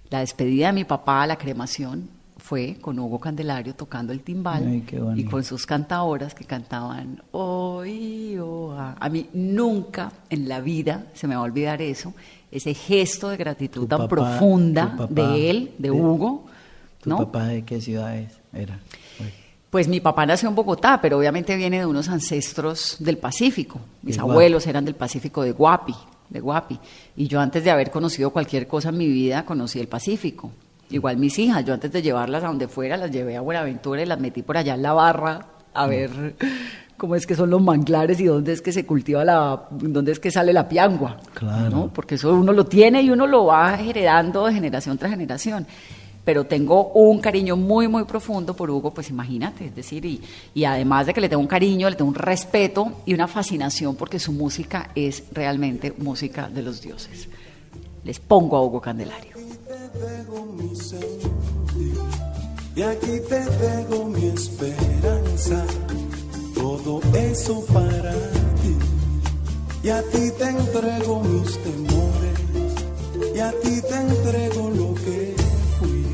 la 0.09 0.21
despedida 0.21 0.67
de 0.67 0.73
mi 0.73 0.85
papá, 0.85 1.27
la 1.27 1.37
cremación, 1.37 2.09
fue 2.49 2.77
con 2.81 2.97
Hugo 2.97 3.19
Candelario 3.19 3.75
tocando 3.75 4.11
el 4.11 4.21
timbal 4.21 4.63
Ay, 4.65 4.83
y 5.15 5.23
con 5.25 5.43
sus 5.43 5.67
cantadoras 5.67 6.33
que 6.33 6.45
cantaban 6.45 7.21
"Oí, 7.31 8.37
oh, 8.41 8.71
ah". 8.75 8.95
A 8.99 9.07
mí 9.07 9.29
nunca 9.33 10.11
en 10.31 10.49
la 10.49 10.59
vida 10.59 11.05
se 11.13 11.27
me 11.27 11.35
va 11.35 11.41
a 11.41 11.43
olvidar 11.43 11.79
eso, 11.79 12.11
ese 12.51 12.73
gesto 12.73 13.29
de 13.29 13.37
gratitud 13.37 13.81
Tu 13.81 13.87
tan 13.87 13.99
papá- 13.99 14.09
profunda 14.09 14.95
papá- 14.97 15.13
de 15.13 15.49
él, 15.51 15.71
de 15.77 15.89
de- 15.89 15.91
Hugo. 15.91 16.45
¿Tu 17.01 17.09
¿no? 17.11 17.17
papá 17.17 17.45
de 17.45 17.63
qué 17.63 17.79
ciudad 17.79 18.17
es? 18.17 18.33
Era. 18.51 18.79
Pues, 19.19 19.29
Pues 19.69 19.87
mi 19.87 19.99
papá 19.99 20.25
nació 20.25 20.49
en 20.49 20.55
Bogotá, 20.55 20.99
pero 20.99 21.19
obviamente 21.19 21.55
viene 21.55 21.77
de 21.77 21.85
unos 21.85 22.09
ancestros 22.09 22.95
del 22.99 23.19
Pacífico. 23.19 23.79
Mis 24.01 24.15
De 24.15 24.21
abuelos 24.21 24.65
eran 24.65 24.83
del 24.85 24.95
Pacífico 24.95 25.43
de 25.43 25.51
Guapi, 25.51 25.93
de 26.29 26.39
Guapi. 26.39 26.79
Y 27.15 27.27
yo 27.27 27.39
antes 27.39 27.63
de 27.63 27.69
haber 27.69 27.91
conocido 27.91 28.31
cualquier 28.31 28.67
cosa 28.67 28.89
en 28.89 28.97
mi 28.97 29.07
vida, 29.07 29.45
conocí 29.45 29.79
el 29.79 29.87
Pacífico. 29.87 30.49
Igual 30.89 31.17
mis 31.17 31.37
hijas, 31.37 31.63
yo 31.65 31.73
antes 31.73 31.91
de 31.91 32.01
llevarlas 32.01 32.43
a 32.43 32.47
donde 32.47 32.67
fuera, 32.67 32.97
las 32.97 33.11
llevé 33.11 33.37
a 33.37 33.41
Buenaventura 33.41 34.01
y 34.01 34.05
las 34.05 34.19
metí 34.19 34.41
por 34.41 34.57
allá 34.57 34.73
en 34.73 34.81
la 34.81 34.93
barra 34.93 35.45
a 35.73 35.87
ver 35.87 36.35
cómo 36.97 37.15
es 37.15 37.25
que 37.25 37.35
son 37.35 37.49
los 37.49 37.61
manglares 37.61 38.19
y 38.19 38.25
dónde 38.25 38.53
es 38.53 38.61
que 38.61 38.71
se 38.71 38.85
cultiva 38.85 39.23
la, 39.23 39.67
dónde 39.71 40.11
es 40.11 40.19
que 40.19 40.31
sale 40.31 40.53
la 40.53 40.67
piangua. 40.67 41.17
Claro. 41.33 41.69
¿no? 41.69 41.87
Porque 41.93 42.15
eso 42.15 42.33
uno 42.33 42.53
lo 42.53 42.65
tiene 42.65 43.01
y 43.01 43.09
uno 43.09 43.27
lo 43.27 43.45
va 43.45 43.79
heredando 43.79 44.45
de 44.45 44.53
generación 44.53 44.97
tras 44.97 45.11
generación. 45.11 45.65
Pero 46.25 46.45
tengo 46.45 46.91
un 46.93 47.19
cariño 47.19 47.55
muy, 47.55 47.87
muy 47.87 48.03
profundo 48.03 48.55
por 48.55 48.69
Hugo, 48.69 48.93
pues 48.93 49.09
imagínate, 49.09 49.67
es 49.67 49.75
decir, 49.75 50.05
y, 50.05 50.21
y 50.53 50.63
además 50.65 51.07
de 51.07 51.13
que 51.13 51.21
le 51.21 51.29
tengo 51.29 51.41
un 51.41 51.47
cariño, 51.47 51.89
le 51.89 51.95
tengo 51.95 52.09
un 52.09 52.15
respeto 52.15 53.01
y 53.05 53.13
una 53.13 53.27
fascinación 53.27 53.95
porque 53.95 54.19
su 54.19 54.31
música 54.31 54.89
es 54.93 55.23
realmente 55.31 55.93
música 55.97 56.49
de 56.49 56.61
los 56.61 56.81
dioses. 56.81 57.29
Les 58.03 58.19
pongo 58.19 58.57
a 58.57 58.63
Hugo 58.63 58.81
Candelario. 58.81 59.28
Y 62.79 62.81
aquí 62.81 63.19
te 63.27 63.39
dejo 63.43 64.05
mi 64.05 64.27
esperanza, 64.27 65.65
todo 66.55 67.01
eso 67.13 67.61
para 67.73 68.13
ti. 68.61 68.77
Y 69.83 69.89
a 69.89 70.01
ti 70.01 70.31
te 70.37 70.45
entrego 70.45 71.21
mis 71.21 71.57
temores, 71.61 73.35
y 73.35 73.39
a 73.39 73.51
ti 73.51 73.81
te 73.81 73.95
entrego 73.95 74.69
lo 74.69 74.93
que 74.95 75.35
fui. 75.77 76.05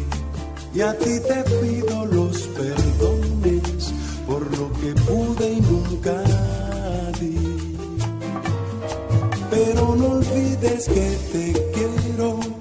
Y 0.74 0.82
a 0.82 0.98
ti 0.98 1.20
te 1.20 1.44
pido 1.62 2.06
los 2.08 2.36
perdones 2.58 3.94
por 4.26 4.42
lo 4.58 4.72
que 4.80 4.92
pude 5.02 5.54
y 5.54 5.62
nunca 5.62 6.24
di. 7.20 7.78
Pero 9.52 9.96
no 9.96 10.08
olvides 10.14 10.88
que 10.88 11.18
te 11.32 11.72
quiero 11.76 12.55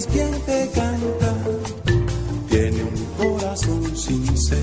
olvides 0.00 0.06
quien 0.06 0.40
te 0.42 0.70
canta. 0.74 1.34
Tiene 2.48 2.82
un 2.84 3.04
corazón 3.16 3.96
sincero. 3.96 4.60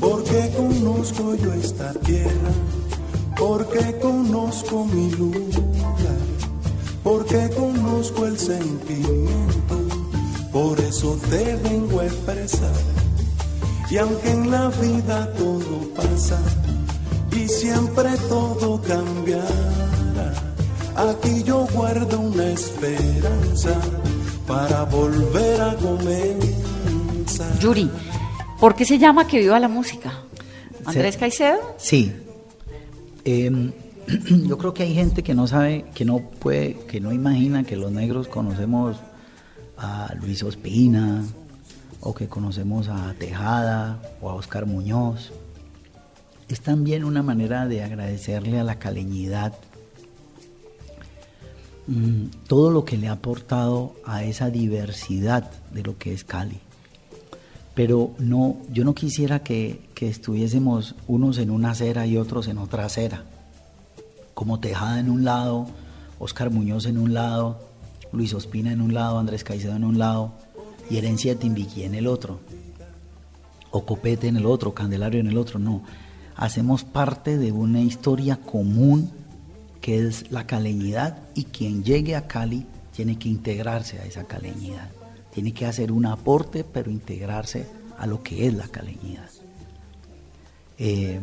Porque 0.00 0.50
conozco 0.56 1.34
yo 1.36 1.52
esta 1.54 1.92
tierra, 1.94 2.52
porque 3.36 3.98
conozco 4.00 4.84
mi 4.84 5.10
lugar. 5.12 5.46
conozco 7.56 8.26
el 8.26 8.38
sentimiento, 8.38 9.75
por 10.56 10.80
eso 10.80 11.18
te 11.28 11.54
vengo 11.68 12.00
a 12.00 12.06
expresar. 12.06 12.72
Y 13.90 13.98
aunque 13.98 14.30
en 14.30 14.50
la 14.50 14.68
vida 14.70 15.30
todo 15.34 15.80
pasa 15.94 16.40
y 17.30 17.46
siempre 17.46 18.08
todo 18.26 18.80
cambiará, 18.80 20.32
aquí 20.96 21.42
yo 21.44 21.66
guardo 21.74 22.20
una 22.20 22.46
esperanza 22.52 23.78
para 24.46 24.84
volver 24.84 25.60
a 25.60 25.74
comenzar. 25.76 27.58
Yuri, 27.58 27.90
¿por 28.58 28.74
qué 28.74 28.86
se 28.86 28.96
llama 28.96 29.26
Que 29.26 29.40
Viva 29.40 29.60
la 29.60 29.68
Música? 29.68 30.22
¿Andrés 30.86 31.16
Se- 31.16 31.20
Caicedo? 31.20 31.74
Sí. 31.76 32.14
Em, 33.26 33.72
yo 34.48 34.56
creo 34.56 34.72
que 34.72 34.84
hay 34.84 34.94
gente 34.94 35.22
que 35.22 35.34
no 35.34 35.46
sabe, 35.46 35.84
que 35.94 36.06
no 36.06 36.20
puede, 36.20 36.78
que 36.88 36.98
no 36.98 37.12
imagina 37.12 37.62
que 37.64 37.76
los 37.76 37.92
negros 37.92 38.26
conocemos 38.26 38.96
a 39.76 40.14
Luis 40.20 40.42
Ospina, 40.42 41.24
o 42.00 42.14
que 42.14 42.28
conocemos 42.28 42.88
a 42.88 43.14
Tejada, 43.14 44.00
o 44.20 44.30
a 44.30 44.34
Oscar 44.34 44.66
Muñoz. 44.66 45.32
Es 46.48 46.60
también 46.60 47.04
una 47.04 47.22
manera 47.22 47.66
de 47.66 47.82
agradecerle 47.82 48.60
a 48.60 48.64
la 48.64 48.78
caleñidad 48.78 49.54
mm, 51.86 52.26
todo 52.46 52.70
lo 52.70 52.84
que 52.84 52.96
le 52.96 53.08
ha 53.08 53.12
aportado 53.12 53.94
a 54.04 54.22
esa 54.22 54.50
diversidad 54.50 55.50
de 55.72 55.82
lo 55.82 55.98
que 55.98 56.12
es 56.12 56.24
Cali 56.24 56.60
pero 57.76 58.12
no, 58.18 58.56
yo 58.72 58.84
no 58.84 58.94
quisiera 58.94 59.42
que, 59.42 59.82
que 59.94 60.08
estuviésemos 60.08 60.94
unos 61.06 61.36
en 61.36 61.50
una 61.50 61.72
acera 61.72 62.06
y 62.06 62.16
otros 62.16 62.48
en 62.48 62.56
otra 62.56 62.86
acera, 62.86 63.24
como 64.32 64.60
Tejada 64.60 64.98
en 64.98 65.10
un 65.10 65.26
lado, 65.26 65.66
Oscar 66.18 66.48
Muñoz 66.48 66.86
en 66.86 66.96
un 66.96 67.12
lado, 67.12 67.65
Luis 68.16 68.34
Ospina 68.34 68.72
en 68.72 68.80
un 68.80 68.94
lado, 68.94 69.18
Andrés 69.18 69.44
Caicedo 69.44 69.76
en 69.76 69.84
un 69.84 69.98
lado 69.98 70.32
y 70.90 70.96
Herencia 70.96 71.38
Timbiquí 71.38 71.84
en 71.84 71.94
el 71.94 72.06
otro, 72.06 72.40
o 73.70 73.84
Copete 73.84 74.28
en 74.28 74.36
el 74.36 74.46
otro, 74.46 74.74
Candelario 74.74 75.20
en 75.20 75.26
el 75.26 75.36
otro, 75.36 75.58
no. 75.58 75.82
Hacemos 76.34 76.84
parte 76.84 77.38
de 77.38 77.52
una 77.52 77.80
historia 77.80 78.36
común 78.36 79.10
que 79.80 80.06
es 80.06 80.30
la 80.30 80.46
caleñidad 80.46 81.18
y 81.34 81.44
quien 81.44 81.84
llegue 81.84 82.16
a 82.16 82.26
Cali 82.26 82.66
tiene 82.94 83.18
que 83.18 83.28
integrarse 83.28 83.98
a 83.98 84.04
esa 84.04 84.24
caleñidad. 84.24 84.90
Tiene 85.32 85.52
que 85.52 85.66
hacer 85.66 85.92
un 85.92 86.06
aporte, 86.06 86.64
pero 86.64 86.90
integrarse 86.90 87.66
a 87.98 88.06
lo 88.06 88.22
que 88.22 88.46
es 88.46 88.54
la 88.54 88.68
caleñidad. 88.68 89.28
Eh, 90.78 91.20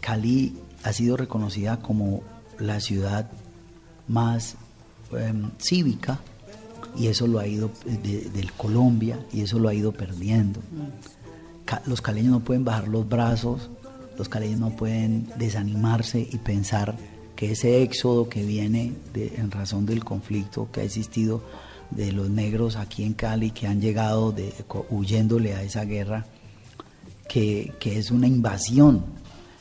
Cali 0.00 0.56
ha 0.82 0.92
sido 0.92 1.16
reconocida 1.16 1.80
como 1.80 2.22
la 2.58 2.80
ciudad 2.80 3.30
más 4.08 4.56
em, 5.18 5.50
cívica 5.58 6.20
y 6.96 7.08
eso 7.08 7.26
lo 7.26 7.38
ha 7.38 7.46
ido 7.46 7.70
de, 7.84 8.28
del 8.30 8.52
Colombia 8.52 9.18
y 9.32 9.42
eso 9.42 9.58
lo 9.58 9.68
ha 9.68 9.74
ido 9.74 9.92
perdiendo. 9.92 10.60
Los 11.86 12.00
caleños 12.00 12.32
no 12.32 12.40
pueden 12.40 12.64
bajar 12.64 12.88
los 12.88 13.08
brazos, 13.08 13.70
los 14.16 14.28
caleños 14.28 14.60
no 14.60 14.70
pueden 14.70 15.28
desanimarse 15.38 16.20
y 16.20 16.36
pensar 16.38 16.96
que 17.34 17.52
ese 17.52 17.82
éxodo 17.82 18.28
que 18.28 18.44
viene 18.44 18.92
en 19.14 19.50
razón 19.50 19.86
del 19.86 20.04
conflicto 20.04 20.68
que 20.70 20.80
ha 20.80 20.84
existido 20.84 21.42
de 21.90 22.12
los 22.12 22.30
negros 22.30 22.76
aquí 22.76 23.04
en 23.04 23.14
Cali 23.14 23.50
que 23.50 23.66
han 23.66 23.80
llegado 23.80 24.30
de, 24.32 24.52
huyéndole 24.90 25.54
a 25.54 25.62
esa 25.62 25.84
guerra, 25.84 26.26
que, 27.28 27.72
que 27.80 27.98
es 27.98 28.10
una 28.10 28.26
invasión, 28.26 29.04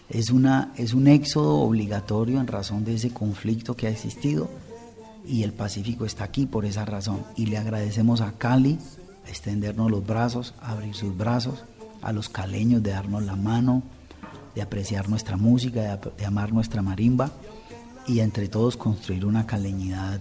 es, 0.09 0.29
una, 0.29 0.73
es 0.77 0.93
un 0.93 1.07
éxodo 1.07 1.59
obligatorio 1.59 2.39
en 2.39 2.47
razón 2.47 2.83
de 2.85 2.95
ese 2.95 3.11
conflicto 3.11 3.75
que 3.75 3.87
ha 3.87 3.89
existido 3.89 4.49
y 5.25 5.43
el 5.43 5.53
Pacífico 5.53 6.05
está 6.05 6.23
aquí 6.25 6.45
por 6.45 6.65
esa 6.65 6.85
razón. 6.85 7.23
Y 7.35 7.45
le 7.47 7.57
agradecemos 7.57 8.21
a 8.21 8.33
Cali 8.33 8.77
extendernos 9.27 9.89
los 9.89 10.05
brazos, 10.05 10.53
abrir 10.61 10.93
sus 10.95 11.15
brazos, 11.17 11.63
a 12.01 12.11
los 12.11 12.27
caleños 12.29 12.83
de 12.83 12.91
darnos 12.91 13.23
la 13.23 13.35
mano, 13.35 13.83
de 14.55 14.61
apreciar 14.61 15.07
nuestra 15.09 15.37
música, 15.37 15.81
de, 15.97 16.11
de 16.17 16.25
amar 16.25 16.51
nuestra 16.51 16.81
marimba 16.81 17.31
y 18.05 18.19
entre 18.19 18.49
todos 18.49 18.75
construir 18.75 19.25
una 19.25 19.45
caleñidad 19.45 20.19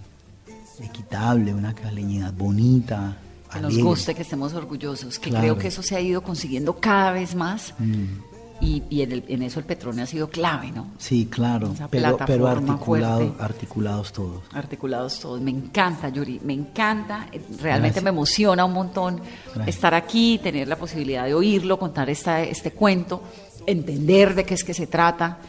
equitable, 0.79 1.53
una 1.53 1.73
caleñidad 1.73 2.33
bonita. 2.33 3.17
Que 3.51 3.59
nos 3.59 3.77
guste, 3.77 4.15
que 4.15 4.23
estemos 4.23 4.53
orgullosos, 4.53 5.19
que 5.19 5.29
Claro. 5.29 5.43
creo 5.43 5.57
que 5.59 5.67
eso 5.67 5.83
se 5.83 5.95
ha 5.95 6.01
ido 6.01 6.23
consiguiendo 6.23 6.79
cada 6.79 7.11
vez 7.11 7.35
más 7.35 7.73
Mm. 7.77 8.32
Y, 8.61 8.83
y 8.89 9.01
en, 9.01 9.11
el- 9.11 9.23
en 9.27 9.41
eso 9.43 9.59
el 9.59 9.65
Petronio 9.65 10.03
ha 10.03 10.07
sido 10.07 10.29
clave, 10.29 10.71
¿no? 10.71 10.87
Sí, 10.97 11.25
claro, 11.29 11.73
pero, 11.89 12.17
pero 12.25 12.47
articulado- 12.47 13.17
fuerte. 13.19 13.43
articulados 13.43 14.13
todos. 14.13 14.43
articulados 14.53 15.19
todos. 15.19 15.41
Me 15.41 15.51
encanta, 15.51 16.09
Yuri, 16.09 16.39
me 16.43 16.53
encanta. 16.53 17.27
eh, 17.31 17.41
Realmente 17.59 17.95
Gracias. 17.99 18.03
me 18.03 18.09
emociona 18.11 18.63
un 18.65 18.73
montón 18.73 19.21
Gracias. 19.53 19.75
estar 19.75 19.93
aquí, 19.93 20.39
tener 20.41 20.67
la 20.67 20.77
posibilidad 20.77 21.25
de 21.25 21.33
oírlo, 21.33 21.77
contar 21.77 22.09
esta, 22.09 22.41
este 22.41 22.71
cuento, 22.71 23.21
entender 23.65 24.33
de 24.35 24.45
qué 24.45 24.53
es 24.53 24.63
que 24.63 24.73
se 24.73 24.87
trata. 24.87 25.39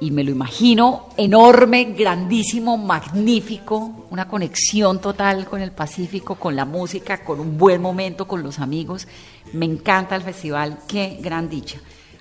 Y 0.00 0.12
me 0.12 0.22
lo 0.22 0.30
imagino 0.30 1.08
enorme, 1.16 1.86
grandísimo, 1.86 2.78
magnífico, 2.78 4.06
una 4.10 4.28
conexión 4.28 5.00
total 5.00 5.46
con 5.46 5.60
el 5.60 5.72
Pacífico, 5.72 6.36
con 6.36 6.54
la 6.54 6.64
música, 6.64 7.24
con 7.24 7.40
un 7.40 7.58
buen 7.58 7.82
momento, 7.82 8.26
con 8.28 8.42
los 8.44 8.60
amigos. 8.60 9.08
Me 9.52 9.66
encanta 9.66 10.14
el 10.14 10.22
festival, 10.22 10.78
qué 10.86 11.18
gran 11.20 11.48
dicha. 11.48 11.78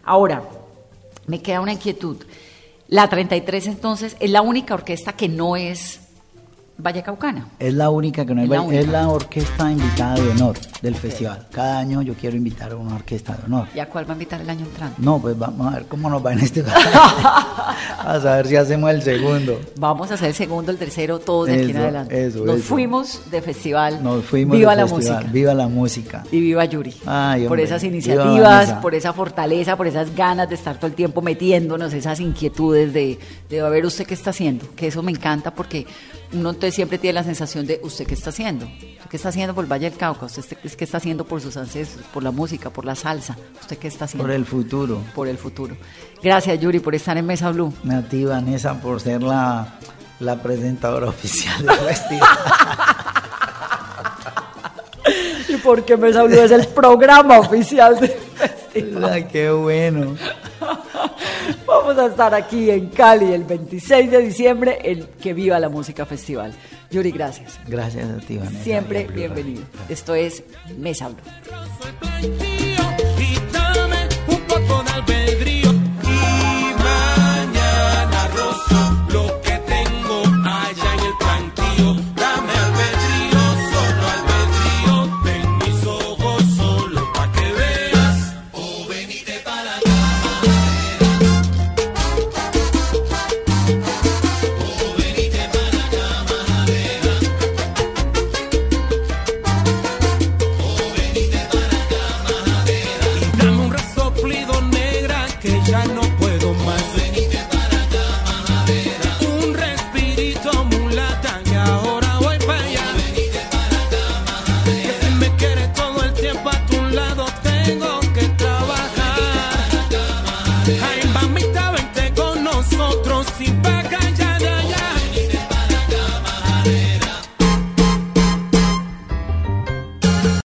Ahora, 0.07 0.41
me 1.25 1.41
queda 1.41 1.59
una 1.59 1.73
inquietud. 1.73 2.15
La 2.87 3.09
33 3.09 3.67
entonces 3.67 4.15
es 4.21 4.29
la 4.29 4.41
única 4.41 4.73
orquesta 4.73 5.11
que 5.11 5.27
no 5.27 5.57
es 5.57 5.99
Vallecaucana. 6.77 7.47
Es 7.59 7.73
la 7.73 7.89
única 7.89 8.25
que 8.25 8.35
no 8.35 8.43
Es 8.43 8.49
la 8.49 8.65
es 8.73 8.87
la 8.87 9.09
orquesta 9.09 9.71
invitada 9.71 10.15
de 10.15 10.29
honor 10.29 10.55
del 10.81 10.95
festival. 10.95 11.47
Cada 11.51 11.79
año 11.79 12.01
yo 12.03 12.13
quiero 12.13 12.37
invitar 12.37 12.71
a 12.71 12.75
una 12.75 12.95
orquesta 12.95 13.33
de 13.35 13.45
honor. 13.45 13.67
¿Y 13.73 13.79
a 13.79 13.87
cuál 13.89 14.05
va 14.07 14.11
a 14.11 14.13
invitar 14.13 14.41
el 14.41 14.49
año 14.49 14.65
entrante? 14.65 14.95
No, 15.01 15.19
pues 15.19 15.37
vamos 15.37 15.67
a 15.67 15.77
ver 15.77 15.85
cómo 15.87 16.09
nos 16.09 16.23
va 16.23 16.33
en 16.33 16.39
este 16.39 16.63
A 17.99 18.19
saber 18.21 18.47
si 18.47 18.55
hacemos 18.55 18.91
el 18.91 19.01
segundo. 19.01 19.59
Vamos 19.79 20.11
a 20.11 20.13
hacer 20.13 20.29
el 20.29 20.35
segundo, 20.35 20.71
el 20.71 20.77
tercero, 20.77 21.19
todos 21.19 21.47
de 21.47 21.53
aquí 21.61 21.71
en 21.71 21.77
adelante. 21.77 22.25
eso, 22.27 22.45
Nos 22.45 22.57
eso. 22.57 22.65
fuimos 22.65 23.21
de 23.31 23.41
festival. 23.41 24.03
Nos 24.03 24.23
fuimos 24.25 24.57
Viva 24.57 24.75
del 24.75 24.85
la 24.85 24.87
festival. 24.87 25.15
música. 25.17 25.31
Viva 25.33 25.53
la 25.53 25.67
música. 25.67 26.23
Y 26.31 26.39
viva 26.39 26.65
Yuri. 26.65 26.93
Ay, 27.05 27.47
por 27.47 27.59
esas 27.59 27.83
iniciativas, 27.83 28.73
por 28.73 28.93
esa 28.95 29.13
fortaleza, 29.13 29.75
por 29.75 29.87
esas 29.87 30.15
ganas 30.15 30.47
de 30.49 30.55
estar 30.55 30.77
todo 30.77 30.87
el 30.87 30.93
tiempo 30.93 31.21
metiéndonos, 31.21 31.93
esas 31.93 32.19
inquietudes 32.19 32.93
de, 32.93 33.19
de 33.49 33.59
a 33.61 33.69
ver 33.69 33.85
usted 33.85 34.05
qué 34.05 34.13
está 34.13 34.29
haciendo. 34.29 34.65
Que 34.75 34.87
eso 34.87 35.01
me 35.03 35.11
encanta 35.11 35.51
porque 35.51 35.85
uno 36.33 36.49
entonces 36.49 36.75
siempre 36.75 36.97
tiene 36.97 37.13
la 37.13 37.23
sensación 37.23 37.65
de 37.65 37.79
usted 37.83 38.05
qué 38.05 38.13
está 38.13 38.29
haciendo. 38.29 38.65
¿Usted 38.65 39.09
qué 39.09 39.17
está 39.17 39.29
haciendo 39.29 39.53
por 39.55 39.63
el 39.63 39.71
Valle 39.71 39.89
del 39.89 39.97
Cauca? 39.97 40.25
¿Usted 40.25 40.57
qué 40.57 40.83
está 40.83 40.97
haciendo 40.97 41.25
por 41.25 41.41
sus 41.41 41.55
ancestros, 41.57 42.05
por 42.07 42.23
la 42.23 42.31
música, 42.31 42.69
por 42.69 42.85
la 42.85 42.95
salsa? 42.95 43.37
¿Usted 43.61 43.77
qué 43.77 43.87
está 43.87 44.05
haciendo? 44.05 44.23
Por 44.23 44.31
el 44.31 44.45
futuro. 44.45 45.01
Por 45.15 45.27
el 45.27 45.37
futuro. 45.37 45.77
Gracias, 46.21 46.59
Yuri, 46.59 46.79
por 46.79 46.95
estar 46.95 47.17
en 47.17 47.25
Mesa 47.25 47.51
Blue. 47.51 47.73
A 47.89 48.01
ti, 48.01 48.25
Vanessa, 48.25 48.79
por 48.81 48.99
ser 48.99 49.23
la, 49.23 49.79
la 50.19 50.41
presentadora 50.41 51.07
oficial 51.09 51.65
del 51.65 51.75
festival. 51.87 52.27
Porque 55.67 55.95
Blue 55.97 56.27
es 56.27 56.51
el 56.51 56.65
programa 56.67 57.39
oficial 57.39 57.99
del 57.99 58.09
festival. 58.11 59.03
Ay, 59.03 59.25
qué 59.25 59.51
bueno. 59.51 60.15
Vamos 61.65 61.97
a 61.97 62.05
estar 62.05 62.33
aquí 62.33 62.69
en 62.69 62.87
Cali 62.87 63.33
el 63.33 63.43
26 63.43 64.09
de 64.09 64.19
diciembre 64.19 64.79
en 64.81 65.05
Que 65.21 65.33
Viva 65.33 65.59
la 65.59 65.67
Música 65.67 66.05
Festival. 66.05 66.53
Yuri, 66.89 67.11
gracias. 67.11 67.59
Gracias 67.67 68.09
a 68.09 68.17
ti, 68.19 68.37
Vanessa. 68.37 68.63
Siempre 68.63 69.07
bienvenido. 69.13 69.63
Esto 69.89 70.15
es 70.15 70.41
Mesa 70.77 71.09
Blue. 71.09 72.76